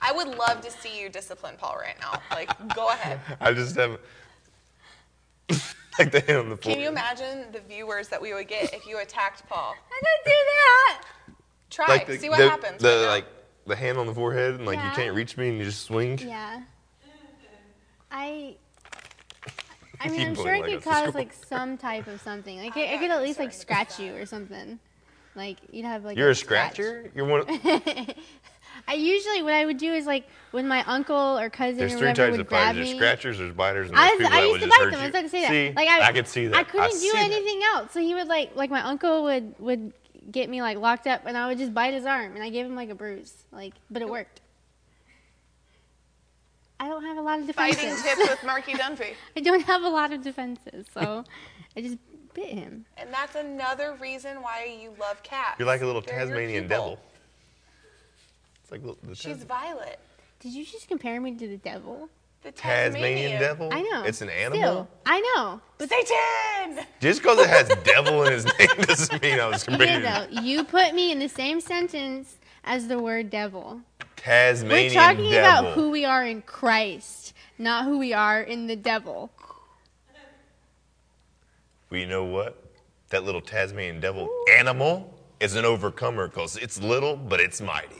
I 0.00 0.12
would 0.12 0.28
love 0.28 0.60
to 0.62 0.70
see 0.70 1.00
you 1.00 1.08
discipline 1.08 1.54
Paul 1.58 1.76
right 1.80 1.96
now. 2.00 2.20
Like, 2.30 2.50
go 2.74 2.88
ahead. 2.88 3.20
I 3.40 3.52
just 3.52 3.76
haven't. 3.76 4.00
like 5.98 6.12
the 6.12 6.20
hand 6.20 6.38
on 6.38 6.48
the 6.50 6.56
floor. 6.56 6.74
Can 6.74 6.82
you 6.82 6.88
imagine 6.88 7.46
the 7.52 7.60
viewers 7.60 8.08
that 8.08 8.20
we 8.20 8.34
would 8.34 8.48
get 8.48 8.72
if 8.74 8.86
you 8.86 9.00
attacked 9.00 9.48
Paul? 9.48 9.74
I 9.90 10.00
didn't 10.04 10.24
do 10.24 10.40
that. 10.46 11.02
Try, 11.70 11.86
Like 11.88 12.06
the, 12.06 12.18
see 12.18 12.28
what 12.28 12.38
the, 12.38 12.48
happens. 12.48 12.82
The 12.82 12.88
right 12.88 13.06
like 13.08 13.26
the 13.66 13.76
hand 13.76 13.98
on 13.98 14.06
the 14.06 14.14
forehead, 14.14 14.54
and 14.54 14.66
like 14.66 14.78
Yeah. 14.78 14.90
you 14.90 14.96
can't 14.96 15.14
reach 15.14 15.36
me, 15.36 15.48
and 15.50 15.58
you 15.58 15.64
just 15.64 15.82
swing. 15.82 16.18
Yeah. 16.18 16.62
I. 18.10 18.56
I 20.00 20.08
mean, 20.08 20.28
I'm 20.28 20.34
sure 20.36 20.54
it 20.54 20.62
like 20.62 20.70
could 20.70 20.82
cause 20.84 21.14
like 21.14 21.32
some 21.32 21.76
type 21.76 22.06
of 22.06 22.20
something. 22.22 22.58
Like 22.58 22.76
I'm 22.76 22.82
I, 22.82 22.86
I 22.86 22.90
not 22.92 23.00
could 23.00 23.10
at 23.10 23.22
least 23.22 23.38
like 23.38 23.52
scratch 23.52 23.98
you 23.98 24.14
or 24.14 24.26
something. 24.26 24.78
Like 25.34 25.58
you'd 25.70 25.84
have 25.84 26.04
like. 26.04 26.16
You're 26.16 26.30
a 26.30 26.34
scratch. 26.34 26.74
scratcher. 26.74 27.10
You're 27.14 27.26
one. 27.26 27.44
I 28.88 28.94
usually 28.94 29.42
what 29.42 29.52
I 29.52 29.66
would 29.66 29.76
do 29.76 29.92
is 29.92 30.06
like 30.06 30.26
when 30.50 30.66
my 30.66 30.82
uncle 30.86 31.38
or 31.38 31.50
cousin 31.50 31.76
There's 31.76 31.92
or 31.92 31.98
three 31.98 32.08
whatever 32.08 32.28
types 32.28 32.32
would 32.32 32.40
of 32.40 32.46
grab 32.48 32.66
fighters. 32.68 32.76
There's 32.76 32.92
me. 32.92 32.96
scratchers. 32.96 33.38
There's 33.38 33.52
biters, 33.52 33.88
and 33.88 33.98
there's 33.98 34.10
I, 34.10 34.14
was, 34.14 34.18
people 34.18 34.32
I 34.32 34.40
that 34.40 34.46
used 34.46 34.52
would 34.52 34.60
to 34.60 34.66
just 34.66 34.78
bite 34.78 34.84
hurt 34.84 34.90
them. 34.90 35.00
I 35.00 35.02
you. 35.02 35.06
was 35.06 35.10
about 35.10 35.22
to 35.22 35.28
say 35.28 35.42
that. 35.42 35.50
See, 35.50 35.72
like 35.76 35.88
I, 35.88 36.08
I 36.08 36.12
could 36.12 36.26
see 36.26 36.46
that. 36.46 36.56
I 36.56 36.64
couldn't 36.64 36.92
see 36.94 37.10
do 37.10 37.12
that. 37.12 37.30
anything 37.30 37.60
else. 37.74 37.92
So 37.92 38.00
he 38.00 38.14
would 38.14 38.28
like 38.28 38.56
like 38.56 38.70
my 38.70 38.82
uncle 38.82 39.24
would 39.24 39.54
would 39.58 39.92
get 40.32 40.48
me 40.48 40.62
like 40.62 40.78
locked 40.78 41.06
up, 41.06 41.22
and 41.26 41.36
I 41.36 41.48
would 41.48 41.58
just 41.58 41.74
bite 41.74 41.92
his 41.92 42.06
arm, 42.06 42.34
and 42.34 42.42
I 42.42 42.48
gave 42.48 42.64
him 42.64 42.74
like 42.74 42.88
a 42.88 42.94
bruise. 42.94 43.44
Like, 43.52 43.74
but 43.90 44.00
it 44.00 44.08
worked. 44.08 44.40
I 46.80 46.88
don't 46.88 47.04
have 47.04 47.18
a 47.18 47.20
lot 47.20 47.40
of 47.40 47.50
Fighting 47.50 47.90
defenses. 47.90 48.02
tips 48.04 48.30
with 48.30 48.44
Marky 48.44 48.72
Dunphy. 48.72 49.14
I 49.36 49.40
don't 49.40 49.62
have 49.62 49.82
a 49.82 49.88
lot 49.88 50.12
of 50.12 50.22
defenses, 50.22 50.86
so 50.94 51.24
I 51.76 51.80
just 51.82 51.98
bit 52.34 52.46
him. 52.46 52.84
And 52.96 53.12
that's 53.12 53.34
another 53.34 53.96
reason 54.00 54.40
why 54.42 54.78
you 54.80 54.94
love 55.00 55.22
cats. 55.22 55.58
You're 55.58 55.66
like 55.66 55.82
a 55.82 55.86
little 55.86 56.00
They're 56.00 56.18
Tasmanian 56.18 56.68
devil. 56.68 56.98
It's 58.68 58.72
like 58.72 58.82
little- 58.82 58.98
the 59.02 59.14
She's 59.14 59.36
Tas- 59.38 59.44
Violet. 59.44 59.98
Did 60.40 60.52
you 60.52 60.62
just 60.62 60.88
compare 60.88 61.22
me 61.22 61.34
to 61.36 61.48
the 61.48 61.56
devil? 61.56 62.10
The 62.42 62.52
Tasmanian 62.52 63.40
devil. 63.40 63.70
I 63.72 63.80
know. 63.80 64.02
It's 64.04 64.20
an 64.20 64.28
animal. 64.28 64.60
Still, 64.60 64.88
I 65.06 65.20
know. 65.34 65.60
But 65.78 65.88
Satan! 65.88 66.84
Just 67.00 67.22
because 67.22 67.38
it 67.38 67.48
has 67.48 67.68
devil 67.82 68.24
in 68.24 68.32
his 68.34 68.44
name 68.58 68.68
doesn't 68.82 69.22
mean 69.22 69.40
I 69.40 69.46
was 69.48 69.66
You 69.66 69.76
did 69.78 69.88
comparing 69.88 70.02
though. 70.34 70.42
You 70.42 70.64
put 70.64 70.94
me 70.94 71.10
in 71.12 71.18
the 71.18 71.30
same 71.30 71.62
sentence 71.62 72.36
as 72.62 72.88
the 72.88 72.98
word 72.98 73.30
devil. 73.30 73.80
Tasmanian 74.16 74.92
We're 74.92 75.00
talking 75.00 75.30
devil. 75.30 75.60
about 75.70 75.74
who 75.74 75.88
we 75.90 76.04
are 76.04 76.24
in 76.26 76.42
Christ, 76.42 77.32
not 77.56 77.84
who 77.84 77.96
we 77.98 78.12
are 78.12 78.42
in 78.42 78.66
the 78.66 78.76
devil. 78.76 79.30
Well, 81.90 82.00
you 82.00 82.06
know 82.06 82.24
what? 82.24 82.62
That 83.08 83.24
little 83.24 83.40
Tasmanian 83.40 83.98
devil 84.00 84.28
animal 84.58 85.14
is 85.40 85.54
an 85.56 85.64
overcomer 85.64 86.28
because 86.28 86.56
it's 86.58 86.78
little, 86.82 87.16
but 87.16 87.40
it's 87.40 87.62
mighty. 87.62 87.97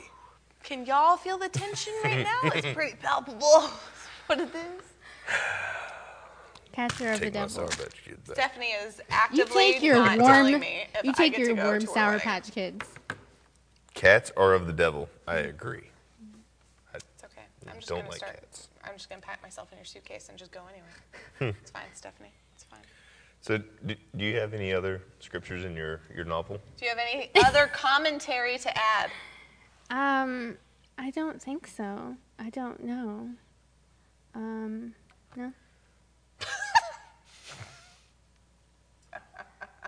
Can 0.69 0.85
y'all 0.85 1.17
feel 1.17 1.39
the 1.39 1.49
tension 1.49 1.93
right 2.03 2.23
now? 2.43 2.51
It's 2.53 2.67
pretty 2.75 2.95
palpable. 3.01 3.71
What 4.27 4.39
it 4.41 4.49
is. 4.49 4.83
Cats 6.71 7.01
are 7.01 7.13
of 7.13 7.19
the 7.19 7.25
Take 7.25 7.33
my 7.33 7.39
devil. 7.39 7.49
Sour 7.49 7.67
Patch 7.69 8.03
Kids 8.05 8.27
back. 8.27 8.35
Stephanie 8.37 8.67
is 8.67 8.97
You 8.99 9.03
actively 9.09 9.73
take 9.73 9.81
your 9.81 9.95
not 9.95 10.19
warm, 10.19 10.31
telling 10.31 10.59
me 10.59 10.85
if 10.93 11.03
you 11.03 11.09
I 11.09 11.13
take 11.13 11.31
get 11.31 11.37
to 11.39 11.47
your 11.47 11.55
go 11.55 11.63
warm 11.63 11.79
to 11.79 11.87
her 11.87 11.91
Sour 11.93 12.11
wedding. 12.11 12.21
Patch 12.21 12.51
Kids. 12.51 12.85
Cats 13.95 14.31
are 14.37 14.53
of 14.53 14.67
the 14.67 14.73
devil. 14.73 15.09
I 15.27 15.37
agree. 15.37 15.89
It's 16.93 17.23
okay. 17.23 17.41
I'm 17.67 17.77
just 17.77 17.87
Don't 17.87 18.01
gonna 18.01 18.09
like 18.09 18.17
start. 18.19 18.33
cats. 18.39 18.67
I'm 18.83 18.93
just 18.93 19.09
gonna 19.09 19.19
pack 19.23 19.41
myself 19.41 19.71
in 19.71 19.79
your 19.79 19.85
suitcase 19.85 20.29
and 20.29 20.37
just 20.37 20.51
go 20.51 20.61
anyway. 20.69 21.55
it's 21.59 21.71
fine, 21.71 21.81
Stephanie. 21.95 22.29
It's 22.53 22.65
fine. 22.65 22.81
So, 23.41 23.57
do, 23.87 23.95
do 24.15 24.23
you 24.23 24.39
have 24.39 24.53
any 24.53 24.71
other 24.71 25.01
scriptures 25.19 25.65
in 25.65 25.75
your, 25.75 26.01
your 26.15 26.25
novel? 26.25 26.59
Do 26.77 26.85
you 26.85 26.89
have 26.91 26.99
any 26.99 27.31
other 27.43 27.65
commentary 27.65 28.59
to 28.59 28.77
add? 28.77 29.09
Um, 29.89 30.57
I 30.97 31.11
don't 31.11 31.41
think 31.41 31.67
so. 31.67 32.15
I 32.37 32.49
don't 32.49 32.83
know. 32.83 33.29
Um, 34.35 34.93
no. 35.35 35.51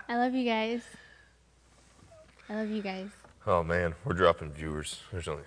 I 0.08 0.16
love 0.16 0.34
you 0.34 0.44
guys. 0.44 0.82
I 2.48 2.56
love 2.56 2.68
you 2.70 2.82
guys. 2.82 3.08
Oh 3.46 3.62
man, 3.62 3.94
we're 4.04 4.12
dropping 4.14 4.50
viewers. 4.52 5.00
There's 5.10 5.26
only 5.28 5.44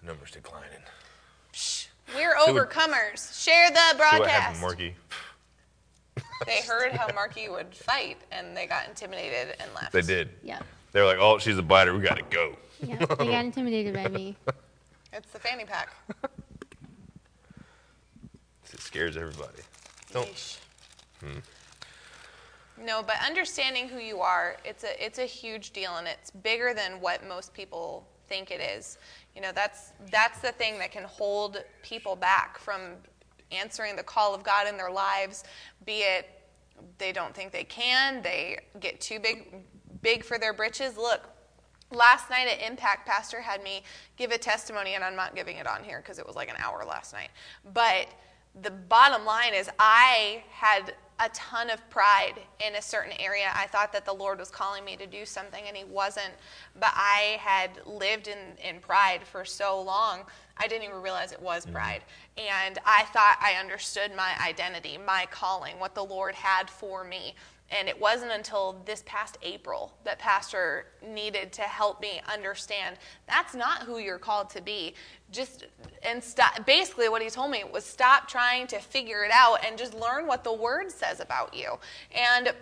the 0.00 0.06
numbers 0.08 0.30
declining. 0.32 0.70
We're 2.14 2.36
See 2.46 2.52
what- 2.52 2.70
overcomers. 2.70 3.42
Share 3.42 3.70
the 3.70 3.76
See 3.76 3.96
what 3.96 4.00
happened, 4.00 4.58
broadcast. 4.58 4.60
Marky? 4.60 4.96
They 6.46 6.60
heard 6.66 6.92
how 6.92 7.12
Marky 7.14 7.48
would 7.48 7.74
fight 7.74 8.18
and 8.32 8.56
they 8.56 8.66
got 8.66 8.88
intimidated 8.88 9.56
and 9.60 9.70
left. 9.74 9.92
They 9.92 10.02
did. 10.02 10.30
Yeah. 10.42 10.60
They 10.92 11.00
were 11.00 11.06
like, 11.06 11.18
"Oh, 11.20 11.38
she's 11.38 11.58
a 11.58 11.62
biter. 11.62 11.94
We 11.94 12.00
gotta 12.00 12.22
go." 12.30 12.56
Yeah. 12.86 13.04
They 13.18 13.26
got 13.26 13.44
intimidated 13.44 13.94
by 13.94 14.08
me. 14.08 14.36
It's 15.12 15.30
the 15.32 15.38
fanny 15.38 15.64
pack. 15.64 15.90
It 18.72 18.80
scares 18.80 19.16
everybody. 19.16 19.62
Don't. 20.12 20.26
Yeesh. 20.26 20.58
Hmm. 21.20 21.38
No, 22.84 23.04
but 23.04 23.14
understanding 23.24 23.86
who 23.86 23.98
you 23.98 24.18
are, 24.20 24.56
it's 24.64 24.82
a 24.82 25.04
it's 25.04 25.20
a 25.20 25.24
huge 25.24 25.70
deal 25.70 25.96
and 25.96 26.08
it's 26.08 26.32
bigger 26.32 26.74
than 26.74 27.00
what 27.00 27.26
most 27.26 27.54
people 27.54 28.04
think 28.28 28.50
it 28.50 28.60
is. 28.60 28.98
You 29.36 29.42
know, 29.42 29.52
that's 29.54 29.92
that's 30.10 30.40
the 30.40 30.50
thing 30.52 30.78
that 30.80 30.90
can 30.90 31.04
hold 31.04 31.62
people 31.82 32.16
back 32.16 32.58
from 32.58 32.80
answering 33.52 33.94
the 33.94 34.02
call 34.02 34.34
of 34.34 34.42
God 34.42 34.66
in 34.66 34.76
their 34.76 34.90
lives, 34.90 35.44
be 35.86 35.98
it 35.98 36.28
they 36.98 37.12
don't 37.12 37.34
think 37.34 37.52
they 37.52 37.64
can, 37.64 38.22
they 38.22 38.58
get 38.80 39.00
too 39.00 39.20
big 39.20 39.54
big 40.02 40.24
for 40.24 40.38
their 40.38 40.52
britches. 40.52 40.96
Look, 40.96 41.22
last 41.92 42.30
night 42.30 42.48
at 42.48 42.66
Impact, 42.66 43.06
Pastor 43.06 43.40
had 43.40 43.62
me 43.62 43.82
give 44.16 44.30
a 44.30 44.38
testimony, 44.38 44.94
and 44.94 45.04
I'm 45.04 45.16
not 45.16 45.34
giving 45.34 45.56
it 45.56 45.66
on 45.66 45.84
here 45.84 45.98
because 45.98 46.18
it 46.18 46.26
was 46.26 46.36
like 46.36 46.48
an 46.48 46.56
hour 46.58 46.84
last 46.86 47.12
night. 47.12 47.30
But 47.72 48.08
the 48.62 48.70
bottom 48.70 49.24
line 49.24 49.54
is, 49.54 49.68
I 49.78 50.42
had 50.50 50.94
a 51.20 51.28
ton 51.28 51.70
of 51.70 51.88
pride 51.90 52.34
in 52.66 52.74
a 52.74 52.82
certain 52.82 53.12
area. 53.20 53.46
I 53.54 53.66
thought 53.66 53.92
that 53.92 54.04
the 54.04 54.12
Lord 54.12 54.38
was 54.40 54.50
calling 54.50 54.84
me 54.84 54.96
to 54.96 55.06
do 55.06 55.24
something, 55.24 55.64
and 55.66 55.76
He 55.76 55.84
wasn't. 55.84 56.32
But 56.74 56.92
I 56.94 57.38
had 57.40 57.70
lived 57.86 58.28
in, 58.28 58.38
in 58.62 58.80
pride 58.80 59.20
for 59.24 59.44
so 59.44 59.80
long, 59.80 60.20
I 60.56 60.66
didn't 60.68 60.84
even 60.84 61.02
realize 61.02 61.32
it 61.32 61.42
was 61.42 61.64
mm-hmm. 61.64 61.74
pride. 61.74 62.02
And 62.36 62.78
I 62.84 63.04
thought 63.12 63.38
I 63.40 63.60
understood 63.60 64.12
my 64.16 64.34
identity, 64.44 64.98
my 64.98 65.26
calling, 65.30 65.78
what 65.78 65.94
the 65.94 66.04
Lord 66.04 66.34
had 66.34 66.68
for 66.68 67.04
me. 67.04 67.34
And 67.70 67.88
it 67.88 67.98
wasn't 67.98 68.30
until 68.30 68.76
this 68.84 69.02
past 69.06 69.38
April 69.42 69.94
that 70.04 70.18
Pastor 70.18 70.86
needed 71.06 71.52
to 71.54 71.62
help 71.62 72.00
me 72.00 72.20
understand 72.32 72.96
that's 73.26 73.54
not 73.54 73.82
who 73.82 73.98
you're 73.98 74.18
called 74.18 74.50
to 74.50 74.60
be. 74.60 74.94
Just 75.32 75.66
and. 76.02 76.22
Basically, 76.66 77.08
what 77.08 77.22
he 77.22 77.30
told 77.30 77.50
me 77.50 77.64
was 77.64 77.84
stop 77.84 78.28
trying 78.28 78.66
to 78.68 78.78
figure 78.78 79.24
it 79.24 79.30
out 79.32 79.64
and 79.64 79.78
just 79.78 79.94
learn 79.94 80.26
what 80.26 80.44
the 80.44 80.52
Word 80.52 80.90
says 80.90 81.20
about 81.20 81.54
you. 81.54 81.78
And 82.12 82.52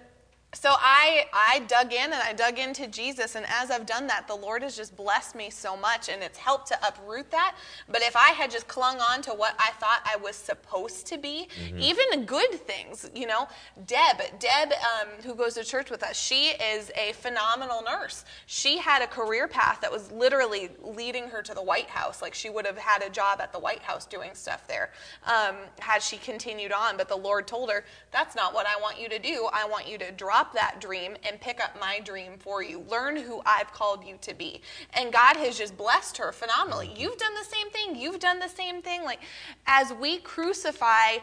so 0.55 0.71
I 0.71 1.27
I 1.33 1.61
dug 1.61 1.93
in 1.93 2.05
and 2.05 2.15
I 2.15 2.33
dug 2.33 2.59
into 2.59 2.87
Jesus 2.87 3.35
and 3.35 3.47
as 3.49 3.71
I've 3.71 3.87
done 3.87 4.07
that 4.09 4.29
the 4.29 4.35
Lord 4.35 4.63
has 4.63 4.77
just 4.77 4.97
blessed 4.97 5.35
me 5.35 5.51
so 5.51 5.77
much 5.77 6.09
and 6.09 6.23
it's 6.23 6.39
helped 6.39 6.69
to 6.69 6.79
uproot 6.87 7.31
that. 7.31 7.57
But 7.89 8.03
if 8.03 8.17
I 8.17 8.31
had 8.31 8.51
just 8.51 8.69
clung 8.69 8.99
on 9.01 9.23
to 9.23 9.31
what 9.31 9.55
I 9.59 9.71
thought 9.81 10.01
I 10.05 10.17
was 10.17 10.37
supposed 10.37 11.07
to 11.09 11.19
be 11.19 11.49
even 11.79 12.25
good 12.25 12.53
things 12.53 13.09
you 13.15 13.27
know 13.27 13.49
Deb 13.87 14.19
Deb 14.39 14.73
um, 14.73 15.09
who 15.25 15.35
goes 15.35 15.55
to 15.55 15.65
church 15.65 15.91
with 15.91 16.03
us 16.03 16.17
she 16.17 16.51
is 16.51 16.91
a 16.97 17.13
phenomenal 17.13 17.83
nurse. 17.83 18.25
She 18.47 18.79
had 18.79 19.03
a 19.03 19.07
career 19.07 19.47
path 19.49 19.81
that 19.81 19.91
was 19.91 20.11
literally 20.13 20.71
leading 20.83 21.29
her 21.29 21.43
to 21.43 21.55
the 21.55 21.63
White 21.63 21.89
House. 21.89 22.23
Like 22.23 22.35
she 22.35 22.51
would 22.51 22.67
have 22.67 22.79
had 22.79 23.03
a 23.03 23.11
job 23.11 23.41
at 23.41 23.53
the 23.53 23.59
White 23.59 23.83
House 23.83 24.07
doing 24.07 24.31
stuff 24.35 24.67
there 24.67 24.91
um, 25.25 25.57
had 25.79 26.03
she 26.03 26.17
continued 26.17 26.73
on. 26.73 26.97
But 26.97 27.09
the 27.09 27.17
Lord 27.17 27.47
told 27.47 27.71
her 27.71 27.85
that's 28.11 28.35
not 28.35 28.55
what 28.55 28.67
I 28.67 28.81
want 28.81 29.01
you 29.01 29.09
to 29.09 29.19
do. 29.19 29.49
I 29.53 29.65
want 29.67 29.89
you 29.89 29.99
to 29.99 30.11
drop 30.13 30.42
that 30.55 30.81
dream 30.81 31.17
and 31.29 31.41
pick 31.41 31.63
up 31.63 31.79
my 31.81 32.01
dream 32.01 32.33
for 32.39 32.63
you. 32.63 32.85
Learn 32.91 33.17
who 33.17 33.43
I've 33.47 33.73
called 33.73 34.05
you 34.05 34.19
to 34.23 34.35
be. 34.35 34.61
And 34.95 35.13
God 35.13 35.37
has 35.37 35.59
just 35.59 35.77
blessed 35.77 36.17
her 36.19 36.33
phenomenally. 36.33 36.93
You've 36.97 37.19
done 37.19 37.35
the 37.35 37.45
same 37.45 37.71
thing. 37.71 38.01
You've 38.01 38.21
done 38.21 38.39
the 38.39 38.49
same 38.49 38.83
thing. 38.83 39.05
Like, 39.05 39.21
as 39.67 39.93
we 39.93 40.19
crucify 40.19 41.19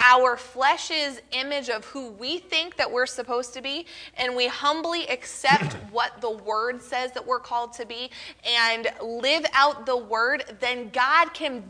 our 0.00 0.36
flesh's 0.36 1.20
image 1.32 1.70
of 1.70 1.84
who 1.86 2.10
we 2.10 2.38
think 2.38 2.76
that 2.76 2.90
we're 2.90 3.06
supposed 3.06 3.54
to 3.54 3.62
be, 3.62 3.86
and 4.16 4.36
we 4.36 4.46
humbly 4.46 5.06
accept 5.08 5.74
what 5.90 6.20
the 6.20 6.30
word 6.30 6.82
says 6.82 7.12
that 7.12 7.26
we're 7.26 7.38
called 7.38 7.72
to 7.74 7.86
be 7.86 8.10
and 8.44 8.88
live 9.02 9.46
out 9.54 9.86
the 9.86 9.96
word, 9.96 10.44
then 10.60 10.90
God 10.90 11.32
can 11.32 11.64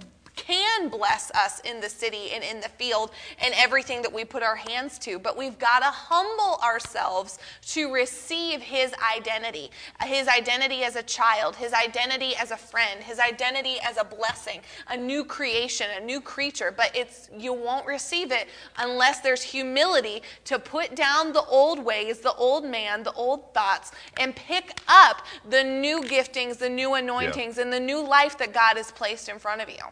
can 0.47 0.89
bless 0.89 1.31
us 1.33 1.61
in 1.61 1.81
the 1.81 1.89
city 1.89 2.33
and 2.33 2.45
in 2.45 2.61
the 2.61 2.69
field 2.69 3.11
and 3.41 3.55
everything 3.57 4.03
that 4.03 4.13
we 4.13 4.25
put 4.25 4.43
our 4.43 4.57
hands 4.57 4.99
to. 5.01 5.19
But 5.19 5.37
we've 5.37 5.59
got 5.59 5.81
to 5.81 5.87
humble 5.87 6.61
ourselves 6.63 7.39
to 7.69 7.93
receive 7.93 8.61
his 8.61 8.93
identity 9.17 9.71
his 10.05 10.29
identity 10.29 10.85
as 10.85 10.97
a 10.97 11.03
child, 11.03 11.57
his 11.57 11.73
identity 11.73 12.35
as 12.37 12.51
a 12.51 12.57
friend, 12.57 13.03
his 13.03 13.19
identity 13.19 13.77
as 13.83 13.97
a 13.97 14.05
blessing, 14.05 14.61
a 14.89 14.97
new 14.97 15.25
creation, 15.25 15.87
a 15.97 16.05
new 16.05 16.21
creature. 16.21 16.73
But 16.77 16.95
it's 16.95 17.31
you 17.37 17.53
won't 17.53 17.87
receive 17.87 18.33
it 18.33 18.49
unless 18.79 19.21
there's 19.21 19.43
humility 19.43 20.23
to 20.45 20.59
put 20.59 20.95
down 20.95 21.33
the 21.33 21.45
old 21.45 21.83
ways, 21.83 22.21
the 22.21 22.35
old 22.35 22.65
man, 22.65 23.03
the 23.03 23.13
old 23.13 23.53
thoughts, 23.55 23.93
and 24.19 24.35
pick 24.37 24.79
up 24.89 25.23
the 25.49 25.63
new 25.63 26.03
giftings, 26.03 26.59
the 26.59 26.69
new 26.69 26.95
anointings, 26.95 27.59
and 27.59 27.73
the 27.73 27.81
new 27.81 28.07
life 28.07 28.37
that 28.39 28.53
God 28.53 28.77
has 28.77 28.91
placed 28.93 29.29
in 29.29 29.39
front 29.39 29.63
of 29.63 29.69
you. 29.69 29.85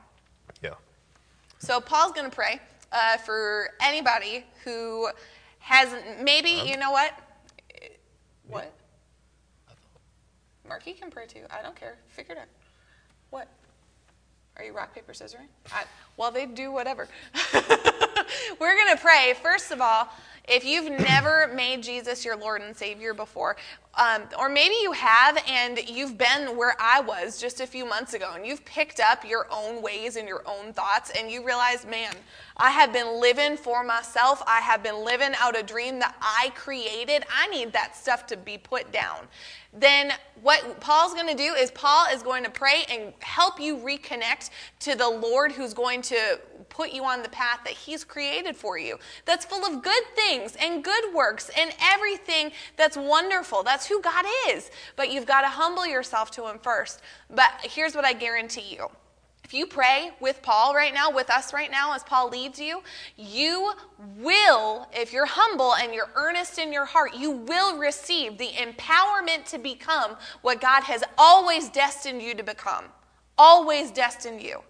So 1.63 1.81
Paul's 1.81 2.11
going 2.11 2.29
to 2.29 2.35
pray 2.35 2.61
uh, 2.91 3.19
for 3.19 3.71
anybody 3.81 4.45
who 4.65 5.09
hasn't. 5.61 6.21
Maybe 6.21 6.51
you 6.51 6.77
know 6.77 6.91
what? 6.91 7.13
What? 8.49 8.73
Marky 10.69 10.93
can 10.93 11.09
pray 11.09 11.27
too. 11.27 11.45
I 11.51 11.63
don't 11.63 11.77
care. 11.77 11.99
Figure 12.09 12.35
it 12.35 12.39
out. 12.39 12.49
What? 13.31 13.47
Are 14.57 14.65
you 14.65 14.73
rock, 14.73 14.93
paper, 14.93 15.15
scissors? 15.15 15.41
I, 15.73 15.85
well, 16.17 16.33
they 16.33 16.47
do 16.47 16.73
whatever. 16.73 17.07
We're 17.55 18.77
going 18.77 18.97
to 18.97 19.01
pray. 19.01 19.35
First 19.41 19.71
of 19.71 19.81
all, 19.81 20.09
If 20.49 20.64
you've 20.64 20.90
never 20.90 21.51
made 21.55 21.82
Jesus 21.82 22.24
your 22.24 22.36
Lord 22.36 22.62
and 22.62 22.76
Savior 22.76 23.14
before, 23.14 23.57
um, 23.95 24.22
or 24.38 24.49
maybe 24.49 24.74
you 24.82 24.93
have 24.93 25.38
and 25.47 25.78
you've 25.88 26.16
been 26.16 26.57
where 26.57 26.74
I 26.80 27.01
was 27.01 27.38
just 27.38 27.61
a 27.61 27.66
few 27.66 27.84
months 27.84 28.14
ago 28.14 28.32
and 28.34 28.47
you've 28.47 28.64
picked 28.64 29.01
up 29.01 29.24
your 29.24 29.47
own 29.51 29.82
ways 29.82 30.16
and 30.16 30.26
your 30.26 30.43
own 30.47 30.72
thoughts 30.72 31.12
and 31.16 31.30
you 31.30 31.45
realize, 31.45 31.84
man, 31.86 32.14
I 32.57 32.70
have 32.70 32.93
been 32.93 33.20
living 33.20 33.57
for 33.57 33.84
myself. 33.84 34.43
I 34.47 34.61
have 34.61 34.82
been 34.82 35.05
living 35.05 35.32
out 35.38 35.59
a 35.59 35.62
dream 35.62 35.99
that 35.99 36.16
I 36.20 36.53
created. 36.55 37.24
I 37.32 37.49
need 37.49 37.72
that 37.74 37.95
stuff 37.95 38.26
to 38.28 38.36
be 38.36 38.57
put 38.57 38.90
down. 38.93 39.28
Then 39.74 40.12
what 40.43 40.80
Paul's 40.80 41.14
going 41.14 41.28
to 41.28 41.36
do 41.36 41.55
is 41.55 41.70
Paul 41.70 42.07
is 42.12 42.22
going 42.22 42.45
to 42.45 42.51
pray 42.51 42.84
and 42.90 43.12
help 43.20 43.61
you 43.61 43.76
reconnect 43.76 44.51
to 44.80 44.95
the 44.97 45.09
Lord 45.09 45.53
who's 45.53 45.74
going 45.74 46.03
to 46.03 46.40
put 46.73 46.93
you 46.93 47.05
on 47.05 47.23
the 47.23 47.29
path 47.29 47.61
that 47.64 47.75
he's 47.75 48.03
created 48.03 48.57
for 48.57 48.79
you. 48.79 48.99
That's 49.27 49.45
full 49.45 49.64
of 49.64 49.83
good 49.83 50.03
things 50.16 50.57
and 50.57 50.83
good 50.83 51.14
works 51.14 51.51
and 51.57 51.73
everything 51.81 52.53
that's 52.77 52.97
wonderful. 52.97 53.62
That's 53.62 53.87
who 53.87 54.01
God 54.01 54.25
is. 54.49 54.70
But 54.97 55.12
you've 55.12 55.27
got 55.27 55.43
to 55.43 55.49
humble 55.49 55.87
yourself 55.87 56.31
to 56.33 56.47
him 56.49 56.59
first. 56.59 57.01
But 57.31 57.51
here's 57.62 57.95
what 57.95 58.05
I 58.05 58.14
guarantee 58.14 58.75
you 58.75 58.89
if 59.45 59.53
you 59.59 59.66
pray 59.66 60.12
with 60.18 60.41
Paul 60.41 60.75
right 60.75 60.95
now, 60.95 61.11
with 61.11 61.29
us 61.29 61.53
right 61.53 61.70
now, 61.70 61.93
as 61.95 62.03
Paul 62.03 62.31
leads 62.31 62.59
you, 62.59 62.83
you 63.18 63.73
will, 64.16 64.89
if 64.95 65.12
you're 65.12 65.27
humble 65.27 65.75
and 65.75 65.93
you're 65.93 66.09
earnest 66.14 66.59
in 66.59 66.73
your 66.73 66.87
heart, 66.87 67.14
you 67.14 67.31
will 67.31 67.77
receive 67.77 68.39
the 68.39 68.49
empowerment 68.49 69.45
to 69.51 69.59
become 69.59 70.16
what 70.41 70.62
God 70.62 70.85
has 70.85 71.05
always 71.18 71.68
destined 71.68 72.23
you 72.23 72.35
to 72.35 72.43
become. 72.43 72.87
Always 73.37 73.91
destined 73.91 74.41
you. 74.41 74.62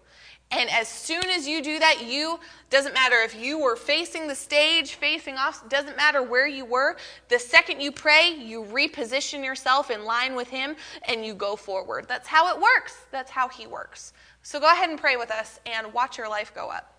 And 0.53 0.69
as 0.69 0.87
soon 0.87 1.25
as 1.31 1.49
you 1.49 1.63
do 1.63 1.79
that, 1.79 2.07
you 2.07 2.39
doesn't 2.69 2.93
matter 2.93 3.17
if 3.17 3.35
you 3.35 3.59
were 3.59 3.75
facing 3.75 4.29
the 4.29 4.35
stage, 4.35 4.95
facing 4.95 5.37
off, 5.37 5.67
doesn't 5.71 5.97
matter 5.97 6.23
where 6.23 6.47
you 6.47 6.67
were. 6.67 6.97
The 7.29 7.39
second 7.39 7.81
you 7.81 7.91
pray, 7.91 8.35
you 8.35 8.65
reposition 8.65 9.43
yourself 9.43 9.91
in 9.91 10.05
line 10.05 10.35
with 10.35 10.49
Him 10.49 10.77
and 11.09 11.25
you 11.25 11.35
go 11.35 11.57
forward. 11.57 12.07
That's 12.07 12.29
how 12.29 12.55
it 12.55 12.61
works. 12.61 13.07
That's 13.11 13.31
how 13.31 13.49
He 13.49 13.67
works. 13.67 14.13
So 14.43 14.61
go 14.61 14.71
ahead 14.71 14.91
and 14.91 14.99
pray 14.99 15.17
with 15.17 15.31
us 15.31 15.59
and 15.65 15.93
watch 15.95 16.19
your 16.19 16.29
life 16.29 16.55
go 16.55 16.69
up. 16.69 16.92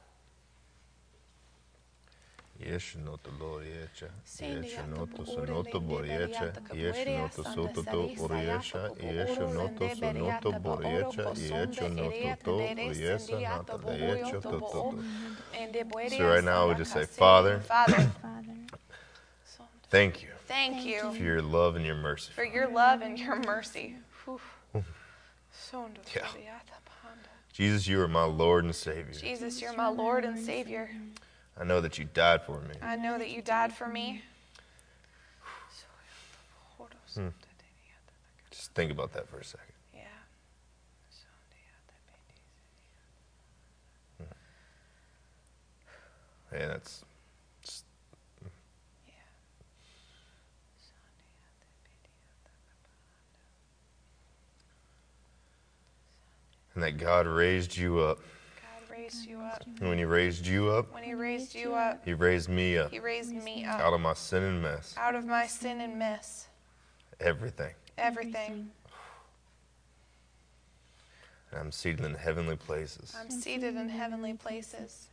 Yeshnoto 2.61 3.31
Loriecha, 3.39 4.09
Yeshnoto 4.39 5.25
Sonoto 5.25 5.79
Boriecha, 5.81 6.53
Yeshnoto 6.73 7.43
Sototo 7.43 8.15
Oriesha, 8.17 8.95
Yeshnoto 8.99 9.89
Sonoto 9.95 10.61
Boriecha, 10.61 11.33
Yeshnoto 11.33 12.43
To, 12.43 12.51
Oriesa, 12.51 13.41
Nata 13.41 13.77
Leecho 13.77 14.41
Toto. 14.41 14.99
So 16.09 16.29
right 16.29 16.43
now 16.43 16.69
we 16.69 16.75
just 16.75 16.93
say, 16.93 17.05
Father, 17.05 17.59
Father, 17.59 17.93
Father, 18.21 18.53
thank 19.89 20.21
you 20.21 20.29
thank 20.47 20.85
you 20.85 21.13
for 21.13 21.23
your 21.23 21.41
love 21.41 21.75
and 21.75 21.85
your 21.85 21.95
mercy. 21.95 22.31
for 22.33 22.45
your 22.45 22.67
love 22.67 23.01
and 23.01 23.17
your 23.19 23.35
mercy. 23.37 23.95
Whew. 24.25 24.39
Yeah. 26.15 26.27
Jesus, 27.51 27.87
you 27.87 28.01
are 28.01 28.07
my 28.07 28.23
Lord 28.23 28.65
and 28.65 28.75
Savior. 28.75 29.13
Jesus, 29.13 29.61
you're 29.61 29.75
my 29.75 29.87
Lord 29.87 30.25
and 30.25 30.39
Savior. 30.39 30.89
I 31.59 31.63
know 31.63 31.81
that 31.81 31.97
you 31.99 32.05
died 32.05 32.41
for 32.43 32.59
me. 32.61 32.75
I 32.81 32.95
know 32.95 33.17
that 33.17 33.29
you 33.29 33.41
died 33.41 33.73
for 33.73 33.87
me. 33.87 34.23
Just 38.51 38.71
think 38.73 38.91
about 38.91 39.13
that 39.13 39.27
for 39.29 39.39
a 39.39 39.43
second. 39.43 39.73
Yeah. 39.93 40.01
Man, 46.51 46.69
that's 46.69 47.03
just- 47.63 47.85
and 56.75 56.83
that 56.83 56.97
God 56.97 57.27
raised 57.27 57.75
you 57.77 57.99
up. 57.99 58.19
Raised 59.03 59.25
you 59.27 59.41
up. 59.41 59.63
And 59.81 59.89
when 59.89 59.97
He 59.97 60.05
raised 60.05 60.47
you 60.47 60.69
up, 60.69 60.93
When 60.93 61.03
He 61.03 61.13
raised 61.13 61.53
you 61.53 61.75
up, 61.75 62.05
He 62.05 62.13
raised 62.13 62.47
me 62.47 62.77
up 62.77 62.89
He 62.89 62.99
raised 62.99 63.33
me 63.33 63.65
up. 63.65 63.81
out 63.81 63.93
of 63.93 63.99
my 63.99 64.13
sin 64.13 64.43
and 64.43 64.61
mess. 64.61 64.95
out 64.97 65.13
of 65.13 65.25
my 65.25 65.45
sin 65.45 65.81
and 65.81 65.99
mess. 65.99 66.47
Everything. 67.19 67.73
Everything. 67.97 68.71
And 71.51 71.59
I'm 71.59 71.71
seated 71.73 72.05
in 72.05 72.15
heavenly 72.15 72.55
places. 72.55 73.13
I'm 73.19 73.29
seated 73.29 73.75
in 73.75 73.89
heavenly 73.89 74.35
places. 74.35 75.09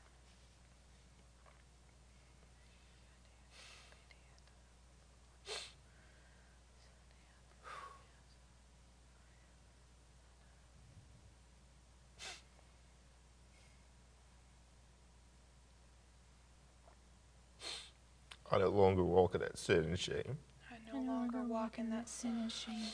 I 18.53 18.59
no 18.59 18.68
longer 18.68 19.05
walk 19.05 19.34
in 19.34 19.40
that 19.40 19.59
sin 19.59 19.84
and 19.84 19.98
shame. 19.98 20.38
I 20.70 20.76
no 20.92 21.01
longer 21.01 21.42
walk 21.42 21.78
in 21.78 21.90
that 21.90 22.09
sin 22.09 22.36
and 22.42 22.51
shame. 22.53 22.86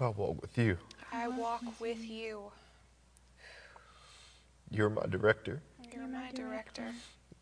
I 0.00 0.08
walk 0.08 0.40
with 0.42 0.58
you. 0.58 0.76
I 1.12 1.28
walk 1.28 1.62
with 1.80 2.02
you. 2.04 2.50
You're 4.70 4.90
my 4.90 5.06
director. 5.06 5.62
You're 5.92 6.08
my 6.08 6.30
director. 6.34 6.92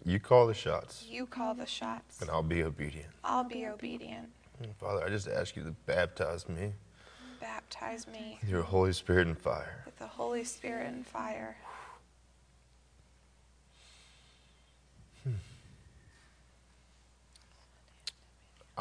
You 0.04 0.18
call 0.20 0.46
the 0.48 0.54
shots, 0.54 1.04
You 1.08 1.26
call 1.26 1.54
the 1.54 1.64
shots. 1.66 2.20
and 2.20 2.28
I'll 2.28 2.42
be 2.42 2.62
obedient. 2.64 3.06
I'll 3.24 3.44
be 3.44 3.66
obedient. 3.66 4.28
Mm, 4.62 4.74
Father, 4.78 5.02
I 5.04 5.08
just 5.08 5.28
ask 5.28 5.56
you 5.56 5.62
to 5.62 5.70
baptize 5.86 6.48
me 6.48 6.72
Baptize 7.40 8.06
me 8.06 8.38
with 8.40 8.50
your 8.50 8.62
Holy 8.62 8.92
Spirit 8.92 9.26
and 9.28 9.38
fire. 9.38 9.82
with 9.86 9.96
the 9.98 10.06
Holy 10.06 10.44
Spirit 10.44 10.88
and 10.88 11.06
fire. 11.06 11.56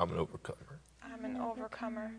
I'm 0.02 0.12
an 0.14 0.18
overcomer. 0.18 0.80
I'm 1.04 1.24
an 1.26 1.38
overcomer. 1.38 2.12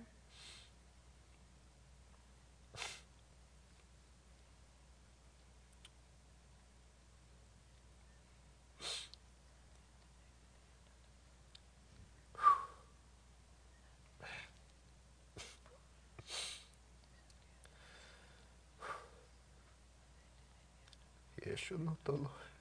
Yeshua 21.44 21.78
no 21.80 21.96
tolo. 22.04 22.30
Man, 22.30 22.51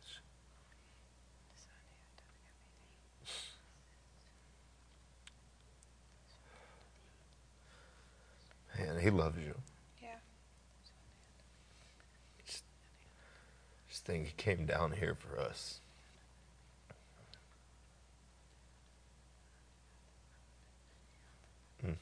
he 9.02 9.10
loves 9.10 9.38
you. 9.38 9.56
Yeah. 10.02 10.10
Just 13.90 14.06
think 14.06 14.28
he 14.28 14.34
came 14.38 14.66
down 14.66 14.92
here 14.92 15.16
for 15.16 15.40
us. 15.40 15.80
Mm. 21.86 21.96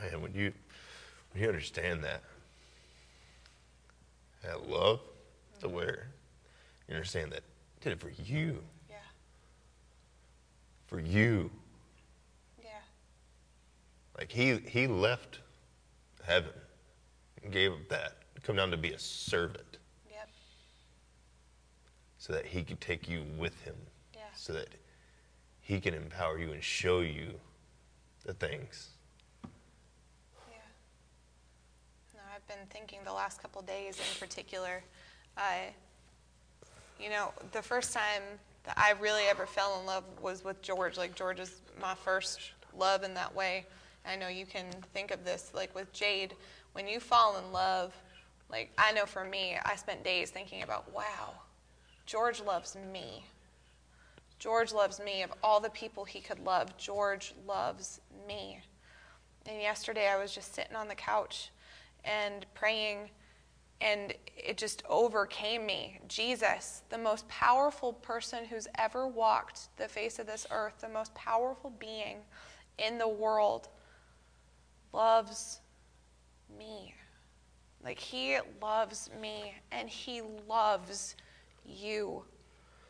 Man, 0.00 0.22
when 0.22 0.34
you 0.34 0.52
when 1.32 1.42
you 1.42 1.48
understand 1.48 2.02
that, 2.04 2.22
that 4.44 4.68
love, 4.68 5.00
to 5.60 5.68
where 5.68 6.08
you 6.88 6.94
understand 6.94 7.32
that 7.32 7.42
he 7.78 7.80
did 7.84 7.92
it 7.92 8.00
for 8.00 8.10
you, 8.22 8.62
Yeah. 8.88 8.96
for 10.86 11.00
you. 11.00 11.50
Yeah. 12.62 12.70
Like 14.18 14.30
he 14.30 14.58
he 14.58 14.86
left 14.86 15.40
heaven 16.24 16.52
and 17.42 17.52
gave 17.52 17.72
up 17.72 17.88
that, 17.88 18.16
come 18.42 18.56
down 18.56 18.70
to 18.70 18.76
be 18.76 18.92
a 18.92 18.98
servant, 18.98 19.78
Yep. 20.10 20.28
so 22.18 22.32
that 22.32 22.46
he 22.46 22.62
could 22.64 22.80
take 22.80 23.08
you 23.08 23.22
with 23.38 23.58
him, 23.62 23.76
Yeah. 24.14 24.32
so 24.34 24.52
that 24.52 24.68
he 25.60 25.80
can 25.80 25.94
empower 25.94 26.38
you 26.38 26.52
and 26.52 26.62
show 26.62 27.00
you 27.00 27.40
the 28.24 28.34
things. 28.34 28.90
Yeah. 30.50 30.58
No, 32.14 32.20
I've 32.46 32.58
been 32.58 32.66
thinking 32.68 32.98
the 33.04 33.12
last 33.12 33.40
couple 33.40 33.62
days 33.62 33.98
in 33.98 34.20
particular. 34.20 34.82
I, 35.36 35.68
you 37.00 37.08
know, 37.08 37.32
the 37.52 37.62
first 37.62 37.94
time 37.94 38.22
that 38.64 38.76
I 38.76 38.92
really 39.00 39.24
ever 39.24 39.46
fell 39.46 39.80
in 39.80 39.86
love 39.86 40.04
was 40.20 40.44
with 40.44 40.60
George. 40.60 40.98
Like 40.98 41.14
George 41.14 41.40
is 41.40 41.60
my 41.80 41.94
first 41.94 42.40
love 42.76 43.02
in 43.02 43.14
that 43.14 43.34
way, 43.34 43.66
I 44.06 44.16
know 44.16 44.28
you 44.28 44.44
can 44.44 44.66
think 44.92 45.10
of 45.10 45.24
this 45.24 45.52
like 45.54 45.74
with 45.74 45.92
Jade, 45.92 46.34
when 46.72 46.86
you 46.86 47.00
fall 47.00 47.38
in 47.38 47.52
love, 47.52 47.94
like 48.50 48.70
I 48.76 48.92
know 48.92 49.06
for 49.06 49.24
me, 49.24 49.56
I 49.64 49.76
spent 49.76 50.04
days 50.04 50.30
thinking 50.30 50.62
about, 50.62 50.92
wow, 50.92 51.34
George 52.04 52.42
loves 52.42 52.76
me. 52.92 53.24
George 54.38 54.72
loves 54.72 55.00
me. 55.00 55.22
Of 55.22 55.32
all 55.42 55.60
the 55.60 55.70
people 55.70 56.04
he 56.04 56.20
could 56.20 56.40
love, 56.40 56.76
George 56.76 57.32
loves 57.46 58.00
me. 58.28 58.60
And 59.46 59.60
yesterday 59.60 60.08
I 60.08 60.20
was 60.20 60.34
just 60.34 60.54
sitting 60.54 60.76
on 60.76 60.88
the 60.88 60.94
couch 60.94 61.50
and 62.04 62.46
praying, 62.54 63.10
and 63.80 64.14
it 64.36 64.56
just 64.56 64.82
overcame 64.88 65.66
me. 65.66 65.98
Jesus, 66.08 66.82
the 66.90 66.98
most 66.98 67.26
powerful 67.28 67.92
person 67.92 68.44
who's 68.44 68.68
ever 68.78 69.06
walked 69.06 69.68
the 69.76 69.88
face 69.88 70.18
of 70.18 70.26
this 70.26 70.46
earth, 70.50 70.74
the 70.80 70.88
most 70.88 71.14
powerful 71.14 71.70
being 71.78 72.18
in 72.78 72.98
the 72.98 73.08
world, 73.08 73.68
loves 74.92 75.60
me. 76.58 76.94
Like, 77.82 77.98
he 77.98 78.38
loves 78.62 79.10
me, 79.20 79.54
and 79.72 79.88
he 79.88 80.22
loves 80.48 81.16
you. 81.66 82.24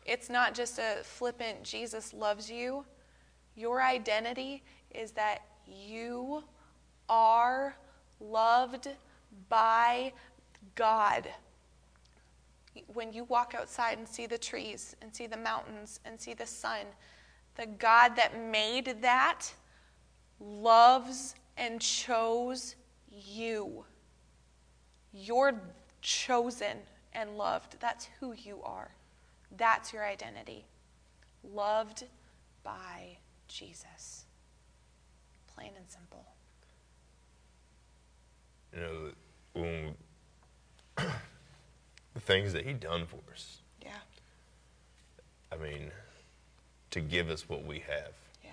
It's 0.05 0.29
not 0.29 0.53
just 0.53 0.77
a 0.79 1.03
flippant, 1.03 1.63
Jesus 1.63 2.13
loves 2.13 2.49
you. 2.49 2.85
Your 3.55 3.81
identity 3.81 4.63
is 4.93 5.11
that 5.11 5.41
you 5.67 6.43
are 7.09 7.75
loved 8.19 8.87
by 9.49 10.13
God. 10.75 11.27
When 12.87 13.13
you 13.13 13.23
walk 13.23 13.55
outside 13.57 13.97
and 13.97 14.07
see 14.07 14.25
the 14.25 14.37
trees 14.37 14.95
and 15.01 15.15
see 15.15 15.27
the 15.27 15.37
mountains 15.37 15.99
and 16.05 16.19
see 16.19 16.33
the 16.33 16.45
sun, 16.45 16.85
the 17.55 17.65
God 17.65 18.15
that 18.15 18.39
made 18.39 19.01
that 19.01 19.45
loves 20.39 21.35
and 21.57 21.79
chose 21.79 22.75
you. 23.09 23.85
You're 25.13 25.61
chosen 26.01 26.77
and 27.13 27.37
loved. 27.37 27.77
That's 27.79 28.09
who 28.19 28.33
you 28.33 28.61
are. 28.63 28.91
That's 29.57 29.93
your 29.93 30.05
identity. 30.05 30.65
Loved 31.43 32.03
by 32.63 33.17
Jesus. 33.47 34.25
Plain 35.55 35.71
and 35.77 35.85
simple. 35.89 36.25
You 38.73 38.81
know, 38.81 39.11
when 39.55 39.95
the 40.97 42.19
things 42.19 42.53
that 42.53 42.65
he 42.65 42.73
done 42.73 43.05
for 43.05 43.19
us. 43.31 43.61
Yeah. 43.81 43.91
I 45.51 45.57
mean, 45.57 45.91
to 46.91 47.01
give 47.01 47.29
us 47.29 47.49
what 47.49 47.65
we 47.65 47.79
have. 47.79 48.11
Yeah. 48.43 48.51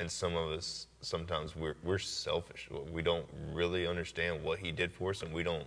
And 0.00 0.10
some 0.10 0.36
of 0.36 0.50
us 0.50 0.86
sometimes 1.00 1.54
we're 1.54 1.76
we're 1.84 1.98
selfish. 1.98 2.68
We 2.92 3.02
don't 3.02 3.26
really 3.52 3.86
understand 3.86 4.42
what 4.42 4.58
he 4.58 4.72
did 4.72 4.92
for 4.92 5.10
us, 5.10 5.22
and 5.22 5.32
we 5.32 5.42
don't 5.42 5.66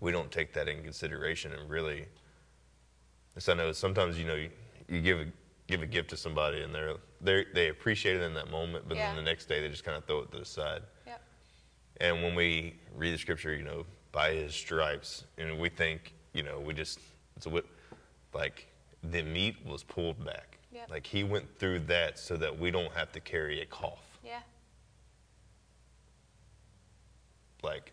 we 0.00 0.12
don't 0.12 0.30
take 0.30 0.52
that 0.54 0.68
in 0.68 0.82
consideration. 0.82 1.52
And 1.52 1.68
really, 1.70 2.06
as 3.36 3.48
I 3.48 3.54
know, 3.54 3.72
sometimes 3.72 4.18
you 4.18 4.26
know 4.26 4.34
you, 4.34 4.50
you 4.88 5.00
give 5.00 5.20
a 5.20 5.26
give 5.66 5.82
a 5.82 5.86
gift 5.86 6.10
to 6.10 6.16
somebody, 6.16 6.62
and 6.62 6.74
they're 6.74 6.94
they 7.20 7.44
they 7.54 7.68
appreciate 7.68 8.16
it 8.16 8.22
in 8.22 8.34
that 8.34 8.50
moment, 8.50 8.84
but 8.88 8.96
Yeah. 8.96 9.08
then 9.14 9.16
the 9.24 9.30
next 9.30 9.46
day 9.46 9.60
they 9.60 9.68
just 9.68 9.84
kind 9.84 9.96
of 9.96 10.04
throw 10.04 10.20
it 10.20 10.32
to 10.32 10.38
the 10.38 10.44
side. 10.44 10.82
And 11.98 12.22
when 12.22 12.34
we 12.34 12.74
read 12.96 13.14
the 13.14 13.18
scripture, 13.18 13.54
you 13.54 13.64
know, 13.64 13.84
by 14.12 14.32
his 14.32 14.54
stripes, 14.54 15.24
and 15.38 15.58
we 15.58 15.68
think, 15.68 16.14
you 16.32 16.42
know, 16.42 16.60
we 16.60 16.74
just, 16.74 16.98
it's 17.36 17.46
a 17.46 17.50
whip, 17.50 17.66
like 18.32 18.66
the 19.02 19.22
meat 19.22 19.56
was 19.64 19.82
pulled 19.82 20.24
back. 20.24 20.58
Yep. 20.72 20.90
Like 20.90 21.06
he 21.06 21.22
went 21.22 21.46
through 21.58 21.80
that 21.80 22.18
so 22.18 22.36
that 22.36 22.58
we 22.58 22.70
don't 22.70 22.92
have 22.92 23.12
to 23.12 23.20
carry 23.20 23.60
a 23.60 23.66
cough. 23.66 24.18
Yeah. 24.24 24.40
Like 27.62 27.92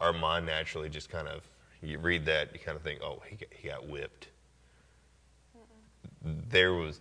our 0.00 0.12
mind 0.12 0.46
naturally 0.46 0.88
just 0.88 1.08
kind 1.08 1.26
of, 1.26 1.42
you 1.82 1.98
read 1.98 2.26
that, 2.26 2.52
you 2.52 2.58
kind 2.58 2.76
of 2.76 2.82
think, 2.82 3.00
oh, 3.02 3.22
he 3.26 3.36
got, 3.36 3.48
he 3.50 3.68
got 3.68 3.88
whipped. 3.88 4.28
There 6.22 6.74
was, 6.74 7.00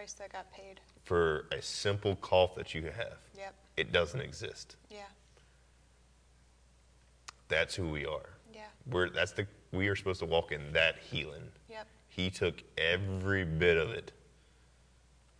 price 0.00 0.12
that 0.14 0.32
got 0.32 0.50
paid. 0.50 0.80
for 1.04 1.44
a 1.52 1.60
simple 1.60 2.16
cough 2.16 2.54
that 2.54 2.74
you 2.74 2.84
have, 2.84 3.18
Yep. 3.36 3.54
it 3.76 3.92
doesn't 3.92 4.20
exist. 4.20 4.76
Yeah. 4.88 5.00
That's 7.48 7.74
who 7.74 7.90
we 7.90 8.06
are. 8.06 8.30
Yeah. 8.54 8.62
We're, 8.86 9.10
that's 9.10 9.32
the, 9.32 9.46
we 9.72 9.88
are 9.88 9.96
supposed 9.96 10.20
to 10.20 10.26
walk 10.26 10.52
in 10.52 10.72
that 10.72 10.96
healing. 11.10 11.42
Yep. 11.68 11.86
He 12.08 12.30
took 12.30 12.62
every 12.78 13.44
bit 13.44 13.76
of 13.76 13.90
it 13.90 14.12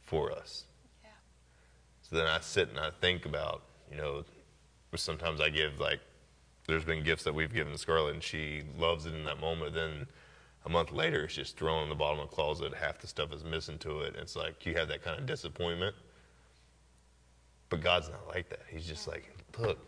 for 0.03 0.31
us. 0.31 0.65
Yeah. 1.03 1.09
So 2.03 2.17
then 2.17 2.27
I 2.27 2.41
sit 2.41 2.69
and 2.69 2.79
I 2.79 2.91
think 2.91 3.25
about, 3.25 3.63
you 3.91 3.97
know, 3.97 4.25
sometimes 4.95 5.41
I 5.41 5.49
give 5.49 5.81
like, 5.81 6.01
there's 6.67 6.85
been 6.85 7.03
gifts 7.03 7.25
that 7.25 7.35
we've 7.35 7.53
given 7.55 7.79
Scarlett 7.79 8.13
and 8.15 8.23
she 8.23 8.63
loves 8.77 9.07
it 9.07 9.15
in 9.15 9.25
that 9.25 9.41
moment. 9.41 9.73
Then 9.75 10.07
a 10.67 10.69
month 10.69 10.93
later, 10.93 11.25
it's 11.25 11.35
just 11.35 11.57
thrown 11.57 11.85
in 11.85 11.89
the 11.89 11.95
bottom 11.95 12.21
of 12.21 12.29
the 12.29 12.35
closet. 12.35 12.75
Half 12.75 12.99
the 12.99 13.07
stuff 13.07 13.33
is 13.33 13.45
missing 13.45 13.79
to 13.79 14.01
it. 14.01 14.15
It's 14.17 14.37
like 14.37 14.67
you 14.67 14.75
have 14.75 14.89
that 14.89 15.03
kind 15.03 15.19
of 15.19 15.27
disappointment. 15.27 15.95
But 17.71 17.81
God's 17.81 18.09
not 18.09 18.27
like 18.29 18.49
that. 18.51 18.63
He's 18.69 18.87
just 18.87 19.07
like, 19.09 19.33
look, 19.59 19.79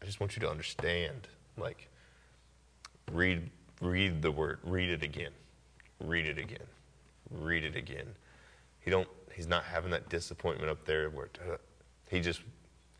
I 0.00 0.04
just 0.06 0.20
want 0.20 0.36
you 0.36 0.40
to 0.40 0.50
understand. 0.50 1.28
Like, 1.58 1.88
read 3.10 3.50
read 3.80 4.22
the 4.22 4.30
word, 4.30 4.60
read 4.62 4.88
it 4.88 5.02
again, 5.02 5.32
read 6.00 6.26
it 6.26 6.38
again, 6.38 6.66
read 7.30 7.64
it 7.64 7.76
again. 7.76 8.06
He 8.80 8.90
don't. 8.90 9.08
He's 9.34 9.48
not 9.48 9.64
having 9.64 9.90
that 9.90 10.08
disappointment 10.08 10.70
up 10.70 10.84
there 10.84 11.10
where 11.10 11.28
he 12.08 12.20
just 12.20 12.42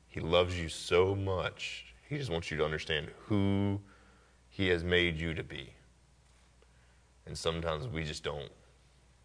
he 0.08 0.20
loves 0.20 0.58
you 0.58 0.68
so 0.68 1.14
much. 1.14 1.86
He 2.08 2.18
just 2.18 2.30
wants 2.30 2.50
you 2.50 2.58
to 2.58 2.64
understand 2.64 3.08
who 3.26 3.80
he 4.50 4.68
has 4.68 4.84
made 4.84 5.18
you 5.18 5.32
to 5.34 5.42
be. 5.42 5.72
And 7.26 7.36
sometimes 7.36 7.86
we 7.88 8.04
just 8.04 8.22
don't 8.24 8.50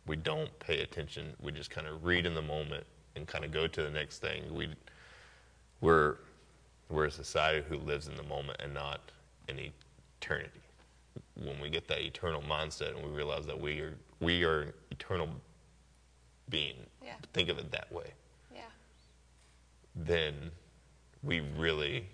we 0.06 0.16
don't 0.16 0.58
pay 0.60 0.82
attention. 0.82 1.34
We 1.42 1.52
just 1.52 1.70
kind 1.70 1.86
of 1.86 2.06
read 2.06 2.26
in 2.26 2.34
the 2.34 2.42
moment 2.42 2.86
and 3.16 3.28
kind 3.28 3.44
of 3.44 3.52
go 3.52 3.68
to 3.68 3.82
the 3.84 3.90
next 3.90 4.20
thing. 4.20 4.54
We 4.54 4.70
we're 5.82 6.16
we're 6.90 7.06
a 7.06 7.12
society 7.12 7.66
who 7.68 7.78
lives 7.78 8.08
in 8.08 8.16
the 8.16 8.24
moment 8.24 8.62
and 8.64 8.74
not 8.74 9.02
in 9.50 9.60
eternity. 10.22 10.62
When 11.36 11.60
we 11.60 11.70
get 11.70 11.88
that 11.90 12.00
eternal 12.02 12.42
mindset 12.42 12.96
and 12.96 13.04
we 13.04 13.10
realize 13.16 13.46
that 13.48 13.60
we 13.60 13.82
are 13.82 13.98
we 14.20 14.44
are 14.44 14.62
an 14.62 14.74
eternal 14.92 15.30
being, 16.50 16.76
Yeah. 17.04 17.16
think 17.34 17.50
of 17.50 17.58
it 17.60 17.72
that 17.72 17.92
way, 17.92 18.14
Yeah. 18.56 18.62
then 19.96 20.52
we 21.24 21.42
really 21.42 22.08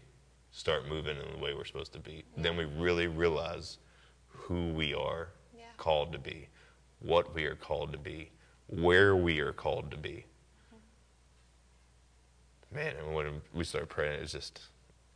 start 0.51 0.88
moving 0.88 1.17
in 1.17 1.31
the 1.31 1.38
way 1.38 1.53
we're 1.53 1.65
supposed 1.65 1.93
to 1.93 1.99
be. 1.99 2.23
Then 2.38 2.57
we 2.57 2.65
really 2.65 3.07
realize 3.07 3.77
who 4.27 4.69
we 4.73 4.93
are 4.93 5.27
Yeah. 5.27 5.43
Called 5.84 6.13
to 6.13 6.17
be, 6.17 6.47
what 6.99 7.36
we 7.36 7.43
are 7.43 7.55
called 7.55 7.91
to 7.91 7.97
be, 7.97 8.31
where 8.67 9.17
we 9.17 9.41
are 9.41 9.51
called 9.51 9.91
to 9.91 9.97
be. 9.97 10.23
Man, 12.73 12.93
and 12.97 13.13
when 13.13 13.41
we 13.53 13.65
started 13.65 13.89
praying, 13.89 14.13
it 14.13 14.21
was 14.21 14.31
just 14.31 14.61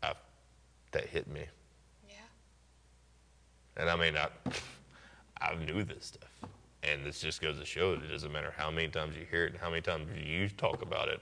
I, 0.03 0.11
that 0.91 1.05
hit 1.05 1.26
me. 1.30 1.45
Yeah. 2.09 2.15
And 3.78 3.89
I 3.89 3.95
mean, 3.95 4.18
I, 4.18 4.28
I 5.41 5.55
knew 5.55 5.86
this 5.86 6.07
stuff. 6.07 6.49
And 6.84 7.05
this 7.05 7.22
just 7.22 7.41
goes 7.41 7.57
to 7.57 7.65
show 7.65 7.95
that 7.95 8.03
it 8.03 8.09
doesn't 8.09 8.34
matter 8.34 8.53
how 8.57 8.70
many 8.70 8.89
times 8.89 9.15
you 9.15 9.26
hear 9.32 9.45
it 9.45 9.53
and 9.53 9.61
how 9.61 9.70
many 9.70 9.82
times 9.82 10.09
you 10.22 10.49
talk 10.49 10.82
about 10.82 11.07
it, 11.07 11.22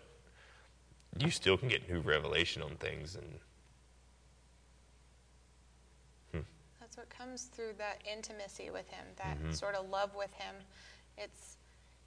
you 1.20 1.30
still 1.30 1.56
can 1.56 1.70
get 1.70 1.88
new 1.88 2.00
revelation 2.00 2.64
on 2.64 2.72
things. 2.78 3.16
And 3.16 3.40
That's 6.96 6.98
what 6.98 7.15
comes 7.26 7.44
through 7.44 7.74
that 7.78 8.02
intimacy 8.12 8.70
with 8.72 8.88
him, 8.90 9.06
that 9.18 9.38
Mm-hmm. 9.38 9.52
sort 9.52 9.76
of 9.76 9.90
love 9.90 10.12
with 10.16 10.32
him. 10.34 10.56
It's 11.18 11.58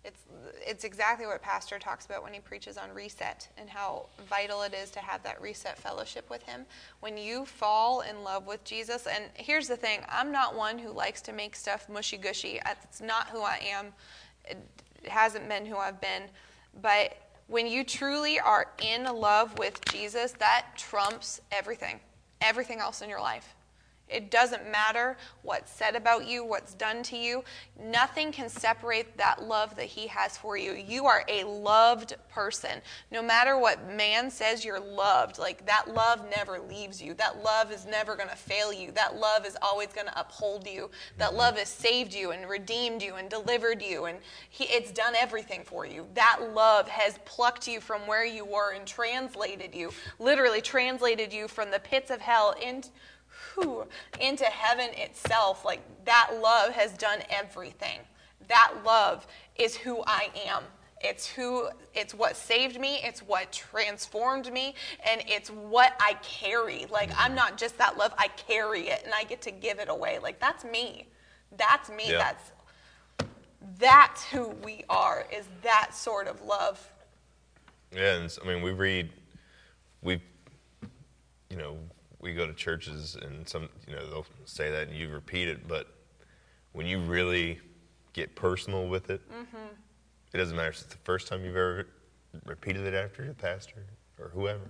it's 0.04 0.20
it's 0.64 0.84
exactly 0.84 1.26
what 1.26 1.42
pastor 1.42 1.78
talks 1.78 2.06
about 2.06 2.22
when 2.22 2.32
he 2.32 2.38
preaches 2.38 2.78
on 2.78 2.94
reset 2.94 3.48
and 3.58 3.68
how 3.68 4.06
vital 4.30 4.62
it 4.62 4.72
is 4.72 4.90
to 4.92 5.00
have 5.00 5.22
that 5.24 5.40
reset 5.42 5.76
fellowship 5.76 6.30
with 6.30 6.42
him. 6.44 6.64
When 7.00 7.16
you 7.18 7.44
fall 7.44 8.02
in 8.02 8.22
love 8.22 8.46
with 8.46 8.62
Jesus, 8.64 9.06
and 9.06 9.24
here's 9.34 9.66
the 9.66 9.76
thing, 9.76 10.00
I'm 10.08 10.30
not 10.30 10.54
one 10.54 10.78
who 10.78 10.92
likes 10.92 11.20
to 11.22 11.32
make 11.32 11.56
stuff 11.56 11.88
mushy 11.88 12.16
gushy. 12.16 12.60
It's 12.84 13.00
not 13.00 13.28
who 13.28 13.42
I 13.42 13.60
am. 13.68 13.92
It 14.44 14.58
hasn't 15.08 15.48
been 15.48 15.66
who 15.66 15.76
I've 15.76 16.00
been. 16.00 16.24
But 16.80 17.16
when 17.48 17.66
you 17.66 17.82
truly 17.82 18.38
are 18.38 18.68
in 18.80 19.04
love 19.04 19.58
with 19.58 19.84
Jesus, 19.86 20.32
that 20.38 20.66
trumps 20.76 21.40
everything, 21.50 21.98
everything 22.40 22.78
else 22.78 23.02
in 23.02 23.10
your 23.10 23.20
life. 23.20 23.54
It 24.08 24.30
doesn't 24.30 24.70
matter 24.70 25.16
what's 25.42 25.70
said 25.70 25.94
about 25.94 26.26
you, 26.26 26.44
what's 26.44 26.74
done 26.74 27.02
to 27.04 27.16
you. 27.16 27.44
Nothing 27.80 28.32
can 28.32 28.48
separate 28.48 29.16
that 29.16 29.42
love 29.42 29.76
that 29.76 29.86
He 29.86 30.06
has 30.08 30.36
for 30.36 30.56
you. 30.56 30.72
You 30.72 31.06
are 31.06 31.24
a 31.28 31.44
loved 31.44 32.14
person. 32.28 32.80
No 33.10 33.22
matter 33.22 33.58
what 33.58 33.88
man 33.90 34.30
says, 34.30 34.64
you're 34.64 34.80
loved. 34.80 35.38
Like 35.38 35.66
that 35.66 35.94
love 35.94 36.24
never 36.30 36.58
leaves 36.58 37.02
you. 37.02 37.14
That 37.14 37.42
love 37.42 37.70
is 37.72 37.86
never 37.86 38.16
going 38.16 38.30
to 38.30 38.36
fail 38.36 38.72
you. 38.72 38.92
That 38.92 39.16
love 39.16 39.46
is 39.46 39.56
always 39.62 39.88
going 39.88 40.06
to 40.06 40.20
uphold 40.20 40.66
you. 40.66 40.90
That 41.18 41.34
love 41.34 41.58
has 41.58 41.68
saved 41.68 42.14
you 42.14 42.30
and 42.30 42.48
redeemed 42.48 43.02
you 43.02 43.16
and 43.16 43.28
delivered 43.28 43.82
you. 43.82 44.06
And 44.06 44.18
he, 44.48 44.64
it's 44.64 44.90
done 44.90 45.14
everything 45.14 45.62
for 45.64 45.84
you. 45.86 46.06
That 46.14 46.40
love 46.54 46.88
has 46.88 47.18
plucked 47.24 47.68
you 47.68 47.80
from 47.80 48.06
where 48.06 48.24
you 48.24 48.44
were 48.44 48.72
and 48.72 48.86
translated 48.86 49.74
you, 49.74 49.92
literally 50.18 50.60
translated 50.60 51.32
you 51.32 51.48
from 51.48 51.70
the 51.70 51.80
pits 51.80 52.10
of 52.10 52.20
hell 52.20 52.54
into 52.62 52.88
whew, 53.58 53.86
into 54.20 54.44
heaven 54.44 54.90
itself. 54.94 55.64
Like 55.64 55.80
that 56.04 56.38
love 56.40 56.72
has 56.72 56.92
done 56.92 57.20
everything. 57.30 58.00
That 58.48 58.72
love 58.84 59.26
is 59.56 59.76
who 59.76 60.02
I 60.06 60.28
am. 60.46 60.62
It's 61.00 61.28
who 61.28 61.68
it's 61.94 62.12
what 62.12 62.36
saved 62.36 62.80
me, 62.80 63.00
it's 63.04 63.20
what 63.20 63.52
transformed 63.52 64.52
me, 64.52 64.74
and 65.08 65.22
it's 65.26 65.48
what 65.48 65.94
I 66.00 66.14
carry. 66.22 66.86
Like 66.90 67.10
I'm 67.16 67.34
not 67.34 67.56
just 67.56 67.78
that 67.78 67.96
love, 67.96 68.12
I 68.18 68.28
carry 68.28 68.88
it 68.88 69.02
and 69.04 69.14
I 69.14 69.24
get 69.24 69.40
to 69.42 69.50
give 69.50 69.78
it 69.78 69.88
away. 69.88 70.18
Like 70.18 70.40
that's 70.40 70.64
me. 70.64 71.06
That's 71.56 71.88
me. 71.88 72.10
Yeah. 72.10 72.18
That's 72.18 72.52
that's 73.78 74.24
who 74.24 74.48
we 74.64 74.84
are. 74.88 75.26
Is 75.32 75.46
that 75.62 75.94
sort 75.94 76.26
of 76.26 76.42
love. 76.42 76.90
Yeah, 77.94 78.16
and 78.16 78.38
I 78.42 78.46
mean, 78.46 78.62
we 78.62 78.72
read, 78.72 79.10
we, 80.02 80.20
you 81.48 81.56
know, 81.56 81.78
we 82.20 82.34
go 82.34 82.46
to 82.46 82.52
churches 82.54 83.16
and 83.20 83.48
some, 83.48 83.68
you 83.86 83.94
know, 83.94 84.08
they'll 84.10 84.26
say 84.44 84.70
that 84.70 84.88
and 84.88 84.96
you 84.96 85.08
repeat 85.08 85.48
it, 85.48 85.68
but 85.68 85.86
when 86.72 86.86
you 86.86 86.98
really 87.00 87.60
get 88.12 88.34
personal 88.34 88.88
with 88.88 89.10
it, 89.10 89.20
mm-hmm. 89.30 89.56
it 90.32 90.38
doesn't 90.38 90.56
matter 90.56 90.68
if 90.70 90.74
it's 90.76 90.84
the 90.84 90.96
first 91.04 91.28
time 91.28 91.44
you've 91.44 91.56
ever 91.56 91.86
repeated 92.44 92.84
it 92.86 92.94
after 92.94 93.24
your 93.24 93.34
pastor 93.34 93.84
or 94.20 94.28
whoever, 94.30 94.68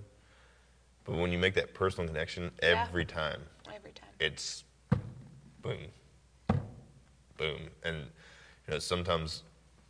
but 1.04 1.16
when 1.16 1.32
you 1.32 1.38
make 1.38 1.54
that 1.54 1.72
personal 1.74 2.06
connection 2.06 2.50
Yeah. 2.62 2.84
every 2.86 3.04
time, 3.04 3.42
Every 3.74 3.92
time. 3.92 4.08
it's 4.20 4.64
boom, 5.62 5.78
boom. 7.38 7.70
And, 7.82 7.96
you 8.66 8.74
know, 8.74 8.78
sometimes, 8.78 9.42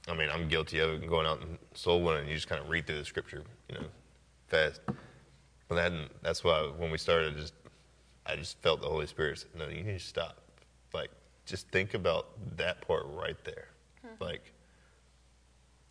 I 0.08 0.14
mean, 0.14 0.28
I'm 0.30 0.48
guilty 0.48 0.78
of 0.78 0.90
it, 0.90 1.08
going 1.08 1.26
out 1.26 1.40
and 1.40 1.58
soul 1.74 2.02
winning, 2.02 2.20
and 2.22 2.28
you 2.28 2.36
just 2.36 2.48
kind 2.48 2.60
of 2.62 2.68
read 2.70 2.86
through 2.86 2.98
the 2.98 3.04
scripture, 3.04 3.42
you 3.68 3.74
know, 3.76 3.86
fast. 4.46 4.80
But 5.68 5.74
that, 5.76 5.92
that's 6.22 6.42
why 6.42 6.62
when 6.76 6.90
we 6.90 6.98
started, 6.98 7.36
just 7.36 7.54
I 8.26 8.36
just 8.36 8.60
felt 8.62 8.80
the 8.80 8.88
Holy 8.88 9.06
Spirit 9.06 9.38
said, 9.38 9.50
no, 9.56 9.68
you 9.68 9.82
need 9.82 9.98
to 9.98 10.04
stop. 10.04 10.38
Like, 10.92 11.10
just 11.46 11.68
think 11.68 11.94
about 11.94 12.28
that 12.56 12.80
part 12.86 13.04
right 13.08 13.42
there. 13.44 13.68
Hmm. 14.02 14.22
Like, 14.22 14.52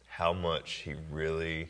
how 0.07 0.33
much 0.33 0.83
He 0.85 0.95
really 1.11 1.69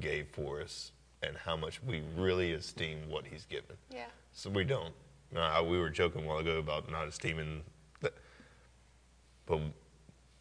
gave 0.00 0.28
for 0.32 0.60
us 0.60 0.92
and 1.22 1.36
how 1.36 1.56
much 1.56 1.82
we 1.82 2.02
really 2.16 2.52
esteem 2.52 2.98
what 3.08 3.26
He's 3.26 3.44
given. 3.46 3.76
Yeah. 3.90 4.06
So 4.32 4.50
we 4.50 4.64
don't. 4.64 4.94
We 5.32 5.78
were 5.78 5.90
joking 5.90 6.24
a 6.24 6.28
while 6.28 6.38
ago 6.38 6.58
about 6.58 6.90
not 6.90 7.08
esteeming 7.08 7.62
but 9.46 9.60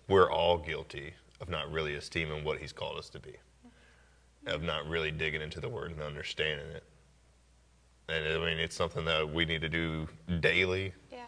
we're 0.07 0.32
all 0.32 0.57
guilty 0.57 1.14
of 1.41 1.49
not 1.49 1.72
really 1.72 1.93
esteeming 1.93 2.43
what 2.43 2.59
He's 2.59 2.72
called 2.72 2.97
us 2.97 3.09
to 3.09 3.20
be, 3.20 3.34
hmm. 3.61 4.47
of 4.47 4.61
not 4.64 4.88
really 4.88 5.11
digging 5.11 5.41
into 5.41 5.59
the 5.59 5.70
Word 5.70 5.91
and 5.91 6.01
understanding 6.01 6.68
it. 6.68 6.84
And 8.10 8.26
I 8.26 8.38
mean, 8.45 8.60
it's 8.60 8.76
something 8.76 9.06
that 9.06 9.28
we 9.32 9.45
need 9.45 9.62
to 9.62 9.70
do 9.70 10.08
daily 10.39 10.93
Yeah. 11.12 11.26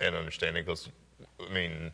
and 0.00 0.14
understanding 0.14 0.64
because, 0.64 0.88
I 1.40 1.48
mean, 1.52 1.92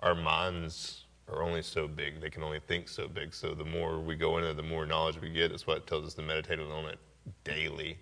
our 0.00 0.14
minds 0.14 1.04
are 1.28 1.42
only 1.42 1.62
so 1.62 1.86
big; 1.88 2.20
they 2.20 2.28
can 2.30 2.42
only 2.42 2.60
think 2.60 2.88
so 2.88 3.06
big. 3.08 3.32
So 3.34 3.54
the 3.54 3.64
more 3.64 3.98
we 4.00 4.16
go 4.16 4.36
into, 4.36 4.50
it, 4.50 4.56
the 4.56 4.62
more 4.62 4.84
knowledge 4.84 5.18
we 5.20 5.30
get. 5.30 5.50
That's 5.50 5.66
what 5.66 5.78
it 5.78 5.86
tells 5.86 6.06
us 6.06 6.14
to 6.14 6.22
meditate 6.22 6.58
on 6.58 6.84
it 6.86 6.98
daily. 7.44 7.98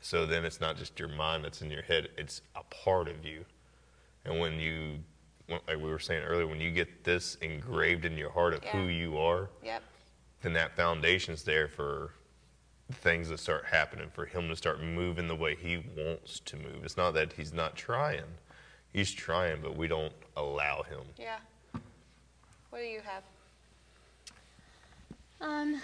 So 0.00 0.26
then 0.26 0.44
it's 0.44 0.60
not 0.60 0.76
just 0.76 0.98
your 0.98 1.08
mind 1.08 1.44
that's 1.44 1.62
in 1.62 1.70
your 1.70 1.82
head; 1.82 2.08
it's 2.18 2.40
a 2.56 2.62
part 2.64 3.08
of 3.08 3.24
you. 3.24 3.44
And 4.24 4.40
when 4.40 4.58
you, 4.58 5.00
like 5.48 5.66
we 5.68 5.76
were 5.90 5.98
saying 5.98 6.24
earlier, 6.24 6.46
when 6.46 6.60
you 6.60 6.70
get 6.70 7.04
this 7.04 7.34
engraved 7.36 8.04
in 8.06 8.16
your 8.16 8.30
heart 8.30 8.54
of 8.54 8.64
who 8.64 8.84
you 8.86 9.18
are, 9.18 9.50
Yep. 9.62 9.82
then 10.42 10.52
that 10.54 10.74
foundation's 10.74 11.42
there 11.44 11.68
for 11.68 12.14
things 12.92 13.28
that 13.30 13.38
start 13.38 13.64
happening 13.66 14.08
for 14.12 14.26
him 14.26 14.48
to 14.48 14.56
start 14.56 14.82
moving 14.82 15.28
the 15.28 15.34
way 15.34 15.56
he 15.56 15.82
wants 15.96 16.40
to 16.40 16.56
move. 16.56 16.84
It's 16.84 16.96
not 16.96 17.12
that 17.14 17.32
he's 17.34 17.52
not 17.52 17.76
trying. 17.76 18.24
He's 18.92 19.10
trying, 19.10 19.60
but 19.62 19.76
we 19.76 19.88
don't 19.88 20.12
allow 20.36 20.82
him. 20.82 21.00
Yeah. 21.18 21.38
What 22.70 22.80
do 22.80 22.84
you 22.84 23.00
have? 23.00 23.22
Um, 25.40 25.80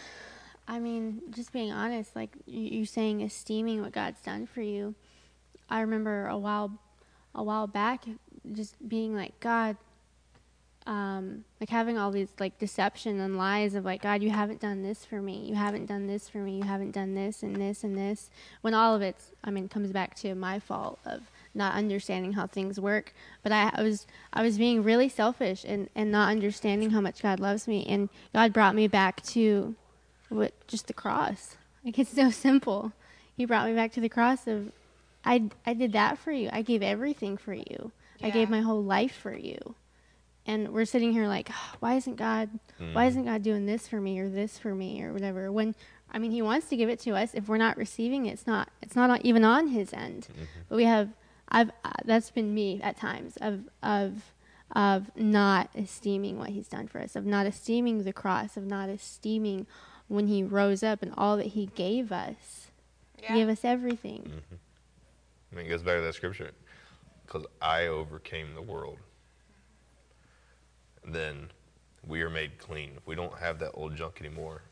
I 0.69 0.79
mean, 0.79 1.23
just 1.31 1.53
being 1.53 1.73
honest, 1.73 2.15
like 2.15 2.31
you, 2.47 2.79
you 2.79 2.87
saying 2.87 3.21
esteeming 3.23 3.83
what 3.83 3.93
God's 3.93 4.21
done 4.21 4.47
for 4.47 4.63
you. 4.63 4.95
I 5.69 5.81
remember 5.81 6.27
a 6.27 6.39
while, 6.39 6.73
a 7.35 7.43
while 7.43 7.67
back, 7.67 8.05
just 8.53 8.77
being 8.89 9.15
like, 9.15 9.39
God, 9.41 9.77
um, 10.87 11.45
like 11.61 11.69
having 11.69 11.99
all 11.99 12.11
these 12.11 12.31
like 12.39 12.59
deception 12.59 13.21
and 13.21 13.37
lies 13.37 13.75
of 13.75 13.85
like, 13.85 14.03
God, 14.03 14.23
you 14.23 14.31
haven't 14.31 14.61
done 14.61 14.83
this 14.83 15.05
for 15.05 15.21
me, 15.21 15.45
you 15.47 15.55
haven't 15.55 15.87
done 15.87 16.07
this 16.07 16.29
for 16.29 16.39
me, 16.39 16.57
you 16.57 16.65
haven't 16.65 16.93
done 16.93 17.15
this 17.15 17.43
and 17.43 17.57
this 17.57 17.85
and 17.85 17.97
this. 17.97 18.31
When 18.63 18.75
all 18.75 18.95
of 18.95 19.03
it's, 19.03 19.33
I 19.45 19.51
mean, 19.51 19.69
comes 19.69 19.93
back 19.93 20.15
to 20.17 20.35
my 20.35 20.59
fault 20.59 20.99
of 21.05 21.31
not 21.55 21.75
understanding 21.75 22.33
how 22.33 22.47
things 22.47 22.81
work. 22.81 23.13
But 23.43 23.53
I, 23.53 23.71
I 23.75 23.83
was, 23.83 24.07
I 24.33 24.43
was 24.43 24.57
being 24.57 24.83
really 24.83 25.09
selfish 25.09 25.65
and 25.67 25.89
and 25.95 26.11
not 26.11 26.31
understanding 26.31 26.91
how 26.91 27.01
much 27.01 27.23
God 27.23 27.41
loves 27.41 27.69
me, 27.69 27.85
and 27.87 28.09
God 28.33 28.53
brought 28.53 28.75
me 28.75 28.89
back 28.89 29.23
to, 29.25 29.75
what 30.29 30.55
just 30.67 30.87
the 30.87 30.93
cross. 30.93 31.57
Like 31.85 31.99
it's 31.99 32.15
so 32.15 32.31
simple. 32.31 32.93
He 33.37 33.45
brought 33.45 33.69
me 33.69 33.75
back 33.75 33.93
to 33.93 34.01
the 34.01 34.09
cross 34.09 34.47
of, 34.47 34.73
I 35.25 35.51
I 35.67 35.75
did 35.75 35.93
that 35.93 36.19
for 36.19 36.33
you. 36.33 36.49
I 36.53 36.63
gave 36.63 36.83
everything 36.83 37.37
for 37.37 37.55
you. 37.55 37.93
I 38.23 38.29
gave 38.29 38.51
my 38.51 38.61
whole 38.61 38.83
life 38.83 39.15
for 39.15 39.35
you. 39.35 39.75
And 40.47 40.71
we're 40.71 40.85
sitting 40.85 41.13
here 41.13 41.29
like, 41.29 41.49
ah, 41.51 41.77
why 41.81 41.95
isn't 41.95 42.17
God 42.17 42.49
why 42.79 43.05
mm. 43.05 43.09
isn't 43.09 43.25
God 43.25 43.43
doing 43.43 43.67
this 43.67 43.87
for 43.87 44.01
me 44.01 44.19
or 44.21 44.29
this 44.29 44.59
for 44.59 44.75
me 44.75 45.03
or 45.03 45.13
whatever? 45.13 45.53
When 45.53 45.75
I 46.11 46.19
mean 46.19 46.31
he 46.31 46.43
wants 46.43 46.69
to 46.71 46.77
give 46.77 46.89
it 46.89 46.99
to 47.01 47.13
us. 47.13 47.35
If 47.35 47.49
we're 47.49 47.59
not 47.59 47.77
receiving 47.77 48.27
it, 48.27 48.33
it's 48.33 48.47
not 48.47 48.71
it's 48.83 48.97
not 48.97 49.25
even 49.25 49.45
on 49.45 49.69
his 49.69 49.93
end. 49.93 50.29
Mm-hmm. 50.33 50.45
But 50.69 50.77
we 50.77 50.85
have 50.85 51.11
I've 51.49 51.71
uh, 51.85 51.93
that's 52.05 52.31
been 52.31 52.55
me 52.55 52.81
at 52.83 52.97
times 52.97 53.37
of 53.41 53.69
of 53.83 54.33
of 54.75 55.11
not 55.17 55.69
esteeming 55.75 56.39
what 56.39 56.51
he's 56.51 56.69
done 56.69 56.87
for 56.87 57.01
us, 57.01 57.17
of 57.17 57.27
not 57.27 57.47
esteeming 57.47 58.05
the 58.05 58.13
cross, 58.13 58.57
of 58.57 58.65
not 58.65 58.89
esteeming 58.89 59.67
when 60.09 60.27
he 60.27 60.43
rose 60.43 60.83
up 60.83 61.03
and 61.03 61.13
all 61.17 61.37
that 61.37 61.49
he 61.49 61.67
gave 61.67 62.13
us. 62.13 62.71
Yeah. 63.21 63.35
He 63.35 63.41
gave 63.41 63.49
us 63.49 63.65
everything. 63.65 64.23
Mm-hmm. 64.23 64.55
I 65.53 65.57
mean, 65.57 65.67
it 65.67 65.69
goes 65.69 65.83
back 65.83 65.97
to 65.97 66.03
that 66.03 66.15
scripture. 66.15 66.51
Because 67.27 67.47
I 67.61 67.87
overcame 67.87 68.55
the 68.55 68.63
world. 68.63 68.99
Then 71.05 71.51
we 72.07 72.23
are 72.23 72.31
made 72.31 72.59
clean. 72.59 72.99
We 73.07 73.15
don't 73.15 73.39
have 73.39 73.59
that 73.61 73.73
old 73.75 73.97
junk 73.97 74.21
anymore. 74.21 74.63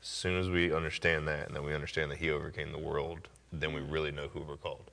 As 0.00 0.08
soon 0.08 0.38
as 0.38 0.48
we 0.48 0.72
understand 0.72 1.28
that, 1.28 1.46
and 1.46 1.56
then 1.56 1.64
we 1.64 1.74
understand 1.74 2.10
that 2.10 2.18
He 2.18 2.30
overcame 2.30 2.72
the 2.72 2.78
world, 2.78 3.28
then 3.52 3.72
we 3.72 3.80
really 3.80 4.10
know 4.10 4.28
who 4.28 4.40
we're 4.40 4.56
called. 4.56 4.90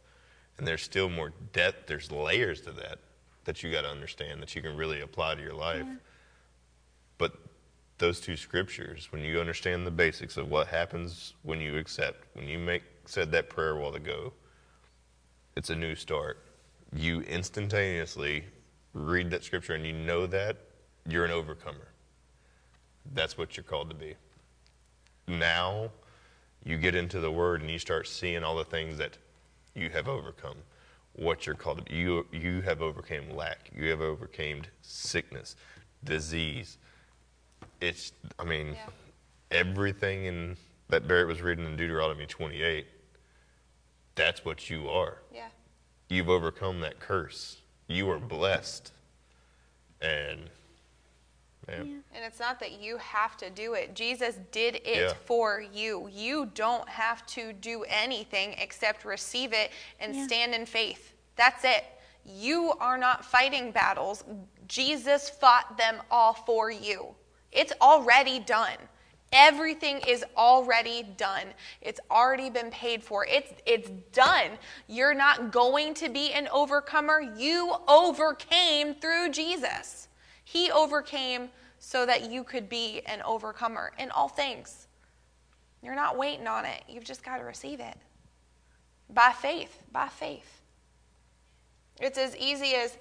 And 0.58 0.68
there's 0.68 0.84
still 0.84 1.10
more 1.10 1.32
depth, 1.54 1.88
there's 1.88 2.12
layers 2.12 2.62
to 2.62 2.72
that 2.74 3.00
that 3.46 3.64
you 3.64 3.72
got 3.72 3.82
to 3.82 3.90
understand 3.90 4.42
that 4.42 4.56
you 4.56 4.62
can 4.62 4.78
really 4.78 5.02
apply 5.02 5.34
to 5.34 5.42
your 5.42 5.54
life. 5.54 5.82
Mm-hmm. 5.82 5.96
But 7.18 7.34
those 7.98 8.20
two 8.20 8.38
scriptures, 8.38 9.08
when 9.12 9.24
you 9.24 9.40
understand 9.40 9.88
the 9.88 9.92
basics 9.92 10.38
of 10.38 10.50
what 10.50 10.68
happens 10.68 11.34
when 11.44 11.60
you 11.60 11.78
accept, 11.78 12.26
when 12.34 12.48
you 12.48 12.60
make 12.60 12.84
said 13.06 13.32
that 13.32 13.50
prayer 13.50 13.72
a 13.72 13.80
while 13.80 13.96
ago, 13.96 14.34
it's 15.56 15.72
a 15.72 15.76
new 15.76 15.96
start. 15.96 16.46
You 16.94 17.22
instantaneously 17.22 18.46
read 18.94 19.30
that 19.32 19.44
scripture 19.44 19.74
and 19.74 19.86
you 19.86 19.94
know 19.94 20.26
that 20.28 20.58
you're 21.08 21.26
an 21.26 21.32
overcomer. 21.32 21.88
That's 23.14 23.38
what 23.38 23.56
you're 23.58 23.64
called 23.64 23.90
to 23.90 23.96
be. 23.96 24.16
Now 25.28 25.90
you 26.64 26.78
get 26.78 26.96
into 26.96 27.20
the 27.20 27.32
word 27.32 27.62
and 27.62 27.70
you 27.70 27.80
start 27.80 28.08
seeing 28.08 28.44
all 28.44 28.56
the 28.56 28.64
things 28.64 28.98
that 28.98 29.18
you 29.76 29.90
have 29.90 30.08
overcome. 30.08 30.58
What 31.14 31.46
you're 31.46 31.56
called 31.56 31.80
to 31.80 31.84
be. 31.86 31.96
You 31.96 32.26
you 32.32 32.62
have 32.62 32.82
overcame 32.82 33.30
lack. 33.36 33.72
You 33.76 33.90
have 33.90 34.02
overcame 34.02 34.64
sickness, 34.82 35.56
disease. 36.04 36.78
It's 37.82 38.12
I 38.38 38.44
mean 38.44 38.74
Yeah. 38.74 38.90
everything 39.52 40.26
in 40.26 40.58
that 40.90 41.08
Barrett 41.08 41.28
was 41.28 41.42
reading 41.42 41.66
in 41.66 41.76
Deuteronomy 41.76 42.26
28. 42.26 42.88
That's 44.16 44.44
what 44.44 44.70
you 44.70 44.90
are. 44.90 45.20
Yeah. 45.34 45.50
You've 46.10 46.30
overcome 46.30 46.82
that 46.82 47.00
curse. 47.00 47.59
You 47.90 48.10
are 48.12 48.20
blessed. 48.20 48.94
And 50.00 50.42
man, 51.68 52.04
And 52.14 52.24
it's 52.24 52.40
not 52.40 52.60
that 52.60 52.80
you 52.80 52.98
have 52.98 53.36
to 53.38 53.50
do 53.50 53.74
it. 53.74 53.96
Jesus 53.96 54.36
did 54.52 54.76
it 54.86 54.86
Yeah. 55.10 55.14
for 55.26 55.60
you. 55.60 56.08
You 56.12 56.46
don't 56.54 56.88
have 56.88 57.26
to 57.28 57.52
do 57.52 57.84
anything 57.86 58.54
except 58.54 59.04
receive 59.06 59.54
it 59.54 59.72
and 60.00 60.16
Yeah. 60.16 60.26
stand 60.28 60.54
in 60.54 60.66
faith. 60.68 61.14
That's 61.36 61.64
it. 61.64 61.84
You 62.24 62.74
are 62.80 62.98
not 62.98 63.26
fighting 63.26 63.72
battles. 63.72 64.24
Jesus 64.68 65.30
fought 65.30 65.76
them 65.78 66.02
all 66.12 66.34
for 66.34 66.70
you. 66.70 67.16
It's 67.52 67.74
already 67.82 68.40
done. 68.40 68.78
Everything 69.32 70.02
is 70.08 70.26
already 70.36 71.04
done. 71.04 71.48
It's 71.82 72.00
already 72.10 72.50
been 72.50 72.72
paid 72.72 73.04
for. 73.04 73.26
It's 73.26 73.54
it's 73.66 73.90
done. 74.12 74.52
You're 74.88 75.14
not 75.14 75.52
going 75.52 75.94
to 75.96 76.10
be 76.10 76.32
an 76.32 76.48
overcomer. 76.52 77.22
You 77.22 77.76
overcame 77.88 78.96
through 78.96 79.30
Jesus. 79.30 80.08
He 80.44 80.72
overcame 80.72 81.50
so 81.78 82.06
that 82.08 82.32
you 82.32 82.44
could 82.44 82.70
be 82.70 83.02
an 83.06 83.22
overcomer 83.22 83.92
in 84.00 84.10
all 84.12 84.28
things. 84.28 84.88
You're 85.84 85.96
not 85.96 86.18
waiting 86.18 86.48
on 86.48 86.66
it. 86.66 86.84
You've 86.88 87.06
just 87.06 87.24
got 87.24 87.38
to 87.38 87.44
receive 87.44 87.80
it. 87.80 87.98
By 89.12 89.32
faith, 89.32 89.82
by 89.92 90.08
faith. 90.08 90.62
It's 92.02 92.18
as 92.18 92.36
easy 92.36 92.74
as 92.76 92.98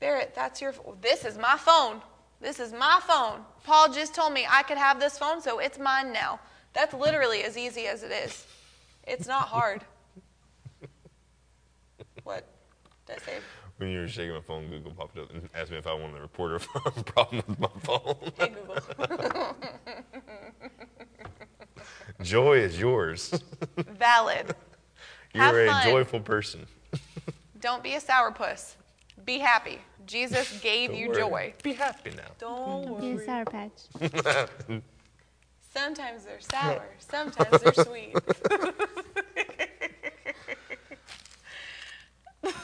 Barrett, 0.00 0.34
that's 0.34 0.60
your 0.62 0.74
this 1.02 1.24
is 1.24 1.36
my 1.36 1.56
phone. 1.56 2.00
This 2.40 2.58
is 2.58 2.72
my 2.72 3.00
phone. 3.06 3.40
Paul 3.64 3.92
just 3.92 4.14
told 4.14 4.32
me 4.32 4.46
I 4.48 4.62
could 4.62 4.78
have 4.78 4.98
this 4.98 5.18
phone, 5.18 5.42
so 5.42 5.58
it's 5.58 5.78
mine 5.78 6.12
now. 6.12 6.40
That's 6.72 6.94
literally 6.94 7.42
as 7.42 7.58
easy 7.58 7.86
as 7.86 8.02
it 8.02 8.12
is. 8.12 8.46
It's 9.06 9.26
not 9.26 9.48
hard. 9.48 9.84
what 12.24 12.46
did 13.06 13.16
I 13.16 13.18
say? 13.24 13.32
When 13.76 13.90
you 13.90 14.00
were 14.00 14.08
shaking 14.08 14.34
my 14.34 14.40
phone, 14.40 14.68
Google 14.68 14.92
popped 14.92 15.18
up 15.18 15.30
and 15.32 15.48
asked 15.54 15.70
me 15.70 15.78
if 15.78 15.86
I 15.86 15.94
wanted 15.94 16.16
to 16.16 16.20
report 16.22 16.62
a 16.86 17.02
problem 17.02 17.42
with 17.46 17.58
my 17.58 17.68
phone. 17.82 18.16
Hey, 18.38 18.48
Google. 18.48 19.56
Joy 22.22 22.58
is 22.58 22.78
yours. 22.78 23.42
Valid. 23.76 24.54
You're 25.34 25.66
a 25.66 25.68
fun. 25.68 25.84
joyful 25.84 26.20
person. 26.20 26.66
Don't 27.60 27.82
be 27.82 27.94
a 27.94 28.00
sourpuss. 28.00 28.74
Be 29.24 29.38
happy. 29.38 29.78
Jesus 30.06 30.58
gave 30.62 30.90
Don't 30.90 30.98
you 30.98 31.08
worry. 31.08 31.18
joy. 31.18 31.54
Be 31.62 31.72
happy 31.74 32.10
now. 32.16 32.22
Don't 32.38 33.00
Be 33.00 33.10
a 33.10 33.14
worry. 33.14 33.26
sour 33.26 33.44
patch. 33.44 34.80
Sometimes 35.72 36.24
they're 36.24 36.40
sour, 36.40 36.84
sometimes 36.98 37.62
they're 37.62 37.72
sweet. 37.84 38.14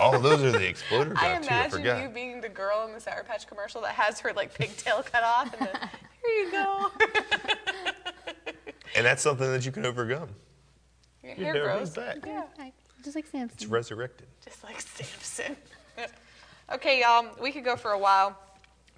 Oh, 0.00 0.18
those 0.18 0.42
are 0.42 0.52
the 0.52 0.66
exploder 0.66 1.12
I 1.16 1.34
dots 1.34 1.46
too. 1.48 1.54
I 1.54 1.56
imagine 1.80 2.02
you 2.02 2.08
being 2.08 2.40
the 2.40 2.48
girl 2.48 2.86
in 2.86 2.92
the 2.94 3.00
Sour 3.00 3.24
Patch 3.24 3.46
commercial 3.46 3.82
that 3.82 3.94
has 3.94 4.18
her 4.20 4.32
like 4.32 4.54
pigtail 4.54 5.02
cut 5.02 5.22
off 5.22 5.52
and 5.52 5.66
then 5.68 5.90
here 6.24 6.44
you 6.44 6.50
go. 6.50 6.90
And 8.94 9.04
that's 9.04 9.22
something 9.22 9.50
that 9.52 9.66
you 9.66 9.72
can 9.72 9.84
overcome. 9.84 10.30
Your 11.22 11.34
Your 11.34 11.44
hair 11.44 11.54
hair 11.54 11.62
grows. 11.64 11.94
grows 11.94 12.06
back. 12.06 12.26
Yeah, 12.26 12.44
just 13.04 13.16
like 13.16 13.26
Samson. 13.26 13.54
It's 13.54 13.66
resurrected. 13.66 14.26
just 14.44 14.64
like 14.64 14.80
Samson. 14.80 15.56
Okay, 16.72 17.00
y'all, 17.00 17.26
we 17.40 17.52
could 17.52 17.64
go 17.64 17.76
for 17.76 17.92
a 17.92 17.98
while. 17.98 18.38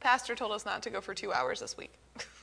Pastor 0.00 0.34
told 0.34 0.52
us 0.52 0.64
not 0.64 0.82
to 0.82 0.90
go 0.90 1.00
for 1.00 1.14
two 1.14 1.32
hours 1.32 1.60
this 1.60 1.76
week. 1.76 1.92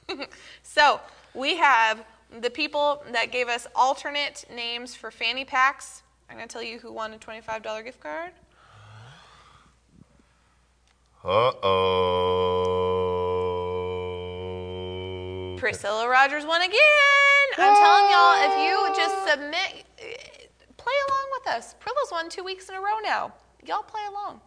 so 0.64 1.00
we 1.34 1.58
have 1.58 2.04
the 2.42 2.50
people 2.50 3.04
that 3.12 3.32
gave 3.32 3.48
us 3.48 3.68
alternate 3.76 4.46
names 4.54 4.96
for 4.96 5.12
fanny 5.12 5.46
packs. 5.46 6.04
I'm 6.30 6.38
going 6.38 6.48
to 6.48 6.54
tell 6.54 6.64
you 6.64 6.80
who 6.80 6.92
won 6.92 7.14
a 7.14 7.18
$25 7.18 7.84
gift 7.84 8.00
card. 8.00 8.32
Uh 11.24 11.52
oh. 11.64 11.96
Priscilla 15.58 16.08
Rogers 16.08 16.46
won 16.46 16.62
again. 16.62 16.80
I'm 17.58 17.76
telling 17.76 18.12
y'all, 18.12 18.36
if 18.46 18.58
you 18.64 18.94
just 18.96 19.28
submit, 19.28 19.86
play 20.78 20.94
along 21.10 21.28
with 21.32 21.48
us. 21.48 21.74
Prilla's 21.80 22.12
won 22.12 22.30
two 22.30 22.44
weeks 22.44 22.70
in 22.70 22.76
a 22.76 22.80
row 22.80 23.00
now. 23.02 23.34
Y'all 23.66 23.82
play 23.82 24.02
along. 24.10 24.40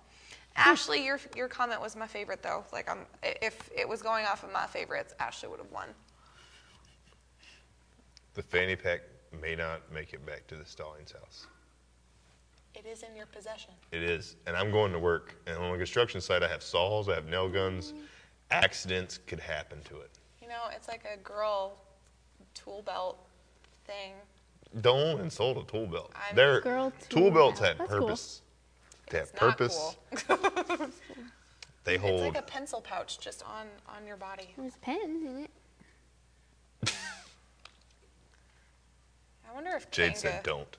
Ashley, 0.58 1.04
your 1.04 1.20
your 1.36 1.48
comment 1.48 1.80
was 1.80 1.94
my 1.96 2.06
favorite 2.06 2.42
though. 2.42 2.64
Like 2.72 2.90
I'm, 2.90 3.06
if 3.22 3.70
it 3.76 3.88
was 3.88 4.02
going 4.02 4.26
off 4.26 4.42
of 4.42 4.52
my 4.52 4.66
favorites, 4.66 5.14
Ashley 5.20 5.48
would 5.48 5.60
have 5.60 5.70
won. 5.70 5.88
The 8.34 8.42
fanny 8.42 8.76
pack 8.76 9.00
may 9.40 9.54
not 9.54 9.80
make 9.92 10.12
it 10.12 10.24
back 10.26 10.46
to 10.48 10.56
the 10.56 10.64
Stallings 10.64 11.12
house. 11.12 11.46
It 12.74 12.86
is 12.86 13.02
in 13.02 13.16
your 13.16 13.26
possession. 13.26 13.72
It 13.92 14.02
is. 14.02 14.36
And 14.46 14.56
I'm 14.56 14.70
going 14.70 14.92
to 14.92 14.98
work. 14.98 15.34
And 15.46 15.56
on 15.56 15.74
a 15.74 15.76
construction 15.78 16.20
site, 16.20 16.42
I 16.42 16.48
have 16.48 16.62
saws, 16.62 17.08
I 17.08 17.14
have 17.14 17.26
nail 17.26 17.48
guns. 17.48 17.94
Accidents 18.50 19.18
could 19.26 19.40
happen 19.40 19.80
to 19.88 19.96
it. 20.00 20.10
You 20.40 20.48
know, 20.48 20.62
it's 20.74 20.86
like 20.88 21.04
a 21.12 21.18
girl 21.18 21.80
tool 22.54 22.82
belt 22.82 23.18
thing. 23.84 24.12
Don't 24.82 25.20
insult 25.20 25.56
a 25.58 25.70
tool 25.70 25.86
belt. 25.86 26.12
I'm- 26.14 26.36
They're, 26.36 26.60
Girl 26.60 26.92
tool, 27.08 27.22
tool 27.22 27.30
belts 27.30 27.60
belt. 27.60 27.78
have 27.78 27.88
That's 27.88 27.98
cool. 27.98 28.08
Purpose. 29.10 29.10
They 29.10 29.18
have 29.18 29.28
It's 30.12 30.28
not 30.28 30.42
purpose. 30.42 30.68
cool. 30.68 30.88
They 31.84 31.94
It's 31.94 32.04
like 32.22 32.36
a 32.36 32.42
pencil 32.42 32.82
pouch 32.82 33.18
just 33.18 33.42
on 33.44 33.66
on 33.88 34.06
your 34.06 34.18
body. 34.18 34.50
There's 34.58 34.74
a 34.74 34.78
pen 34.78 34.98
in 35.26 35.44
it. 35.44 35.50
I 39.50 39.54
wonder 39.54 39.70
if 39.74 39.90
Jade 39.90 40.08
Kanga, 40.08 40.18
said 40.18 40.42
don't. 40.42 40.76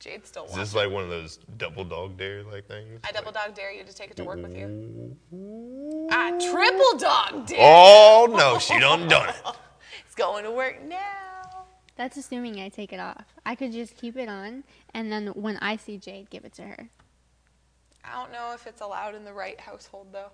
Jade 0.00 0.26
still 0.26 0.44
Is 0.46 0.50
wants 0.50 0.72
this 0.72 0.74
it. 0.74 0.84
like 0.84 0.90
one 0.92 1.04
of 1.04 1.10
those 1.10 1.38
double 1.56 1.84
dog 1.84 2.16
dare 2.18 2.42
like 2.42 2.66
things? 2.66 3.00
I 3.04 3.12
double 3.12 3.30
dog 3.32 3.54
dare 3.54 3.72
you 3.72 3.84
to 3.84 3.94
take 3.94 4.10
it 4.10 4.16
to 4.16 4.24
work 4.24 4.42
with 4.42 4.56
you. 4.56 5.16
Ah, 5.32 5.36
you. 5.36 6.08
I 6.10 6.50
triple 6.50 6.98
dog 6.98 7.46
dare. 7.46 7.58
Oh 7.60 8.26
no, 8.36 8.58
she 8.58 8.78
done 8.80 9.06
done 9.08 9.28
it. 9.28 9.36
It's 10.06 10.14
going 10.16 10.44
to 10.44 10.50
work 10.50 10.82
now. 10.84 11.35
That's 11.96 12.16
assuming 12.16 12.60
I 12.60 12.68
take 12.68 12.92
it 12.92 13.00
off. 13.00 13.24
I 13.44 13.54
could 13.54 13.72
just 13.72 13.96
keep 13.96 14.16
it 14.16 14.28
on, 14.28 14.64
and 14.92 15.10
then 15.10 15.28
when 15.28 15.56
I 15.58 15.76
see 15.76 15.96
Jade, 15.96 16.28
give 16.30 16.44
it 16.44 16.52
to 16.54 16.62
her. 16.62 16.88
I 18.04 18.12
don't 18.20 18.30
know 18.32 18.52
if 18.54 18.66
it's 18.66 18.80
allowed 18.82 19.14
in 19.14 19.24
the 19.24 19.32
right 19.32 19.58
household 19.58 20.08
though. 20.12 20.30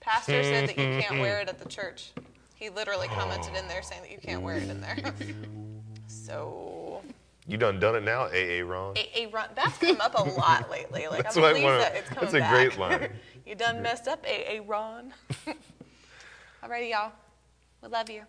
Pastor 0.00 0.42
said 0.42 0.68
that 0.68 0.76
you 0.76 1.00
can't 1.00 1.20
wear 1.20 1.38
it 1.40 1.48
at 1.48 1.58
the 1.60 1.68
church. 1.68 2.10
He 2.56 2.68
literally 2.68 3.06
commented 3.08 3.54
in 3.54 3.66
there 3.68 3.82
saying 3.82 4.02
that 4.02 4.10
you 4.10 4.18
can't 4.18 4.42
wear 4.42 4.56
it 4.56 4.68
in 4.68 4.80
there. 4.80 4.96
so, 6.06 7.00
You 7.46 7.56
done 7.56 7.78
done 7.80 7.94
it 7.96 8.02
now, 8.04 8.22
AA 8.24 8.62
Ron. 8.64 8.96
a, 8.96 9.22
a 9.22 9.26
run 9.28 9.48
that's 9.54 9.78
come 9.78 10.00
up 10.00 10.14
a 10.18 10.22
lot 10.22 10.68
lately. 10.70 11.06
Like 11.08 11.22
That's 11.22 11.36
I'm 11.36 11.42
what 11.42 11.56
I 11.56 11.62
wanna- 11.62 11.78
that 11.78 11.94
it's 11.96 12.08
coming 12.08 12.22
that's 12.22 12.34
a 12.34 12.38
back. 12.38 12.52
great 12.52 12.78
line. 12.78 13.08
you 13.46 13.54
done 13.54 13.80
messed 13.82 14.08
up, 14.08 14.24
a 14.26 14.56
a 14.58 14.62
Ron. 14.62 15.12
Alrighty, 16.62 16.90
y'all. 16.90 17.12
We 17.82 17.88
love 17.88 18.10
you. 18.10 18.22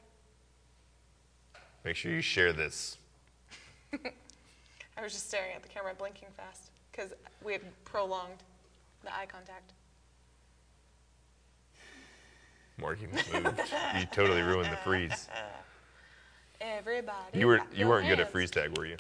Make 1.84 1.95
sure 1.95 2.11
you 2.11 2.21
share 2.21 2.53
this. 2.53 2.97
I 3.93 5.01
was 5.01 5.13
just 5.13 5.27
staring 5.27 5.53
at 5.55 5.63
the 5.63 5.69
camera, 5.69 5.93
blinking 5.97 6.29
fast 6.38 6.69
because 6.91 7.13
we 7.43 7.51
had 7.53 7.61
prolonged 7.84 8.43
the 9.03 9.13
eye 9.13 9.25
contact. 9.25 9.73
Mark, 12.79 13.01
you 13.01 13.07
moved. 13.09 13.59
you 13.99 14.05
totally 14.11 14.41
ruined 14.41 14.71
the 14.71 14.77
freeze. 14.77 15.27
Everybody. 16.61 17.39
You 17.39 17.47
were 17.47 17.59
you 17.75 17.88
weren't 17.88 18.07
good 18.07 18.13
at 18.13 18.19
hands. 18.19 18.31
freeze 18.31 18.51
tag, 18.51 18.77
were 18.77 18.86
you? 18.86 18.95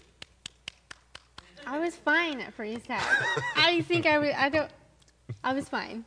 I 1.65 1.79
was 1.79 1.95
fine 1.95 2.41
at 2.41 2.53
freeze 2.53 2.83
tag. 2.83 3.01
I 3.55 3.81
think 3.81 4.05
I 4.05 4.17
was. 4.17 4.31
I 4.37 4.49
don't. 4.49 4.69
I 5.43 5.53
was 5.53 5.69
fine. 5.69 6.03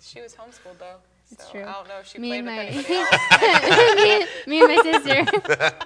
She 0.00 0.20
was 0.20 0.34
homeschooled 0.34 0.78
though. 0.78 0.96
It's 1.32 1.44
so 1.46 1.50
true. 1.52 1.62
I 1.62 1.72
don't 1.72 1.88
know 1.88 1.98
if 2.00 2.06
she 2.06 2.18
Me 2.18 2.28
played 2.28 2.44
and 2.46 2.46
with 2.46 2.56
my- 2.56 2.64
anybody 2.66 2.94
else. 2.94 3.96
me, 3.96 4.26
me 4.46 4.60
and 4.60 4.68
my 4.76 4.82
sister. 4.92 5.74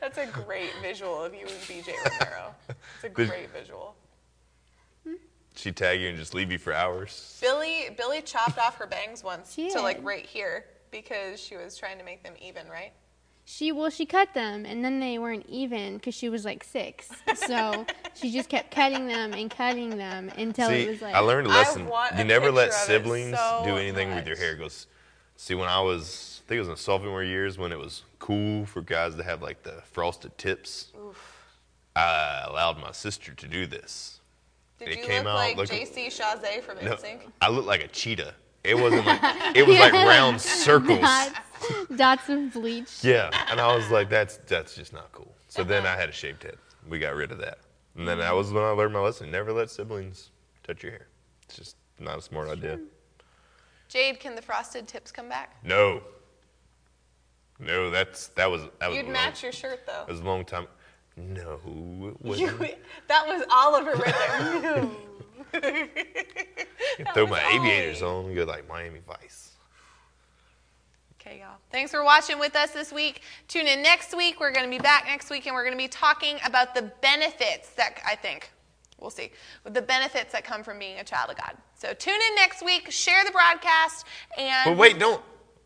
That's 0.00 0.18
a 0.18 0.26
great 0.26 0.70
visual 0.80 1.22
of 1.24 1.34
you 1.34 1.40
and 1.40 1.50
BJ 1.50 1.88
Romero. 2.20 2.54
It's 2.68 3.04
a 3.04 3.08
Did- 3.08 3.28
great 3.28 3.50
visual. 3.52 3.94
Hmm? 5.06 5.14
She 5.54 5.72
tag 5.72 6.00
you 6.00 6.08
and 6.08 6.16
just 6.16 6.34
leave 6.34 6.50
you 6.50 6.58
for 6.58 6.72
hours. 6.72 7.36
Billy 7.40 7.88
Billy 7.96 8.22
chopped 8.22 8.58
off 8.58 8.76
her 8.78 8.86
bangs 8.86 9.22
once 9.22 9.52
She 9.54 9.70
to 9.70 9.80
like 9.80 9.98
right 10.02 10.24
here 10.24 10.64
because 10.90 11.40
she 11.40 11.56
was 11.56 11.76
trying 11.76 11.98
to 11.98 12.04
make 12.04 12.22
them 12.22 12.34
even, 12.40 12.66
right? 12.68 12.92
She 13.50 13.72
well, 13.72 13.88
she 13.88 14.04
cut 14.04 14.34
them, 14.34 14.66
and 14.66 14.84
then 14.84 15.00
they 15.00 15.18
weren't 15.18 15.46
even 15.48 15.94
because 15.94 16.14
she 16.14 16.28
was 16.28 16.44
like 16.44 16.62
six. 16.62 17.08
So 17.34 17.86
she 18.14 18.30
just 18.30 18.50
kept 18.50 18.70
cutting 18.70 19.06
them 19.06 19.32
and 19.32 19.50
cutting 19.50 19.96
them 19.96 20.28
until 20.36 20.68
See, 20.68 20.82
it 20.82 20.88
was 20.90 21.00
like. 21.00 21.14
I 21.14 21.20
learned 21.20 21.46
a 21.46 21.50
I 21.50 21.54
lesson. 21.54 21.86
want 21.86 22.14
a 22.14 22.18
You 22.18 22.24
never 22.24 22.52
let 22.52 22.70
picture 22.72 22.76
of 22.76 22.82
it 22.82 23.04
siblings 23.04 23.38
so 23.38 23.62
do 23.64 23.76
anything 23.78 24.14
with 24.14 24.26
your 24.26 24.36
much. 24.36 24.44
hair. 24.44 24.54
Goes. 24.54 24.86
See, 25.36 25.54
when 25.54 25.66
I 25.70 25.80
was, 25.80 26.42
I 26.44 26.48
think 26.48 26.56
it 26.56 26.60
was 26.60 26.68
in 26.68 26.76
sophomore 26.76 27.24
years 27.24 27.56
when 27.56 27.72
it 27.72 27.78
was 27.78 28.02
cool 28.18 28.66
for 28.66 28.82
guys 28.82 29.14
to 29.14 29.22
have 29.22 29.40
like 29.40 29.62
the 29.62 29.80
frosted 29.92 30.36
tips. 30.36 30.92
I 31.96 32.44
allowed 32.46 32.78
my 32.78 32.92
sister 32.92 33.32
to 33.32 33.48
do 33.48 33.66
this. 33.66 34.20
Did 34.78 34.88
It 34.88 34.98
you 34.98 35.04
came 35.06 35.24
look 35.24 35.32
out 35.32 35.36
like 35.36 35.56
looking- 35.56 35.86
JC 35.86 36.08
Chasez 36.08 36.62
from 36.62 36.84
No, 36.84 36.96
NSYNC? 36.96 37.20
I 37.40 37.48
looked 37.48 37.66
like 37.66 37.82
a 37.82 37.88
cheetah. 37.88 38.34
It 38.68 38.78
wasn't 38.78 39.06
like 39.06 39.20
it 39.56 39.66
was 39.66 39.78
like 39.78 39.92
round 39.92 40.40
circles. 40.40 41.00
dots, 41.00 41.40
dots 41.96 42.28
of 42.28 42.52
bleach. 42.52 43.02
Yeah, 43.02 43.30
and 43.50 43.60
I 43.60 43.74
was 43.74 43.90
like, 43.90 44.10
that's 44.10 44.36
that's 44.46 44.74
just 44.74 44.92
not 44.92 45.10
cool. 45.12 45.34
So 45.48 45.64
then 45.64 45.86
uh-huh. 45.86 45.94
I 45.96 46.00
had 46.00 46.08
a 46.10 46.12
shaved 46.12 46.42
head. 46.42 46.58
We 46.88 46.98
got 46.98 47.14
rid 47.14 47.32
of 47.32 47.38
that, 47.38 47.58
and 47.96 48.06
then 48.06 48.18
that 48.18 48.34
was 48.34 48.52
when 48.52 48.64
I 48.64 48.70
learned 48.70 48.92
my 48.92 49.00
lesson: 49.00 49.30
never 49.30 49.52
let 49.52 49.70
siblings 49.70 50.30
touch 50.62 50.82
your 50.82 50.92
hair. 50.92 51.06
It's 51.44 51.56
just 51.56 51.76
not 51.98 52.18
a 52.18 52.22
smart 52.22 52.48
idea. 52.48 52.78
Jade, 53.88 54.20
can 54.20 54.34
the 54.34 54.42
frosted 54.42 54.86
tips 54.86 55.10
come 55.10 55.30
back? 55.30 55.56
No, 55.64 56.02
no, 57.58 57.90
that's 57.90 58.28
that 58.28 58.50
was 58.50 58.62
that 58.80 58.88
was 58.88 58.96
You'd 58.96 59.04
a 59.04 59.04
long, 59.04 59.12
match 59.12 59.42
your 59.42 59.52
shirt 59.52 59.86
though. 59.86 60.04
That 60.06 60.08
was 60.08 60.20
a 60.20 60.24
long 60.24 60.44
time. 60.44 60.66
No, 61.16 61.54
it 61.54 61.60
You, 62.38 62.46
wasn't. 62.46 62.74
that 63.08 63.26
was 63.26 63.44
Oliver 63.50 63.92
right 63.92 64.62
there. 64.62 64.82
No. 64.82 64.90
Throw 67.14 67.26
my 67.26 67.42
aviators 67.52 68.02
on 68.02 68.34
go 68.34 68.44
like 68.44 68.68
Miami 68.68 69.00
Vice. 69.06 69.52
Okay, 71.20 71.40
y'all. 71.40 71.56
Thanks 71.70 71.90
for 71.90 72.04
watching 72.04 72.38
with 72.38 72.54
us 72.56 72.70
this 72.70 72.92
week. 72.92 73.22
Tune 73.48 73.66
in 73.66 73.82
next 73.82 74.16
week. 74.16 74.40
We're 74.40 74.52
going 74.52 74.64
to 74.64 74.70
be 74.70 74.80
back 74.82 75.04
next 75.06 75.30
week 75.30 75.46
and 75.46 75.54
we're 75.54 75.64
going 75.64 75.76
to 75.76 75.82
be 75.82 75.88
talking 75.88 76.38
about 76.44 76.74
the 76.74 76.90
benefits 77.02 77.70
that 77.70 78.00
I 78.06 78.14
think, 78.14 78.50
we'll 79.00 79.10
see, 79.10 79.32
the 79.64 79.82
benefits 79.82 80.32
that 80.32 80.44
come 80.44 80.62
from 80.62 80.78
being 80.78 80.98
a 81.00 81.04
child 81.04 81.30
of 81.30 81.36
God. 81.36 81.56
So 81.74 81.92
tune 81.92 82.14
in 82.14 82.34
next 82.36 82.64
week, 82.64 82.90
share 82.90 83.24
the 83.24 83.30
broadcast, 83.30 84.06
and. 84.36 84.70
But 84.70 84.78
wait, 84.78 84.98
don't. 84.98 85.22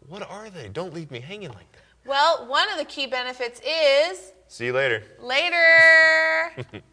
What 0.09 0.28
are 0.28 0.51
they? 0.51 0.69
Don't 0.69 0.93
leave 0.93 1.11
me 1.11 1.20
hanging 1.20 1.51
like 1.51 1.70
that. 1.73 1.82
Well, 2.05 2.49
one 2.49 2.70
of 2.70 2.78
the 2.78 2.85
key 2.85 3.07
benefits 3.07 3.61
is 3.61 4.32
See 4.49 4.66
you 4.66 4.73
later. 4.73 5.03
later. 5.20 6.82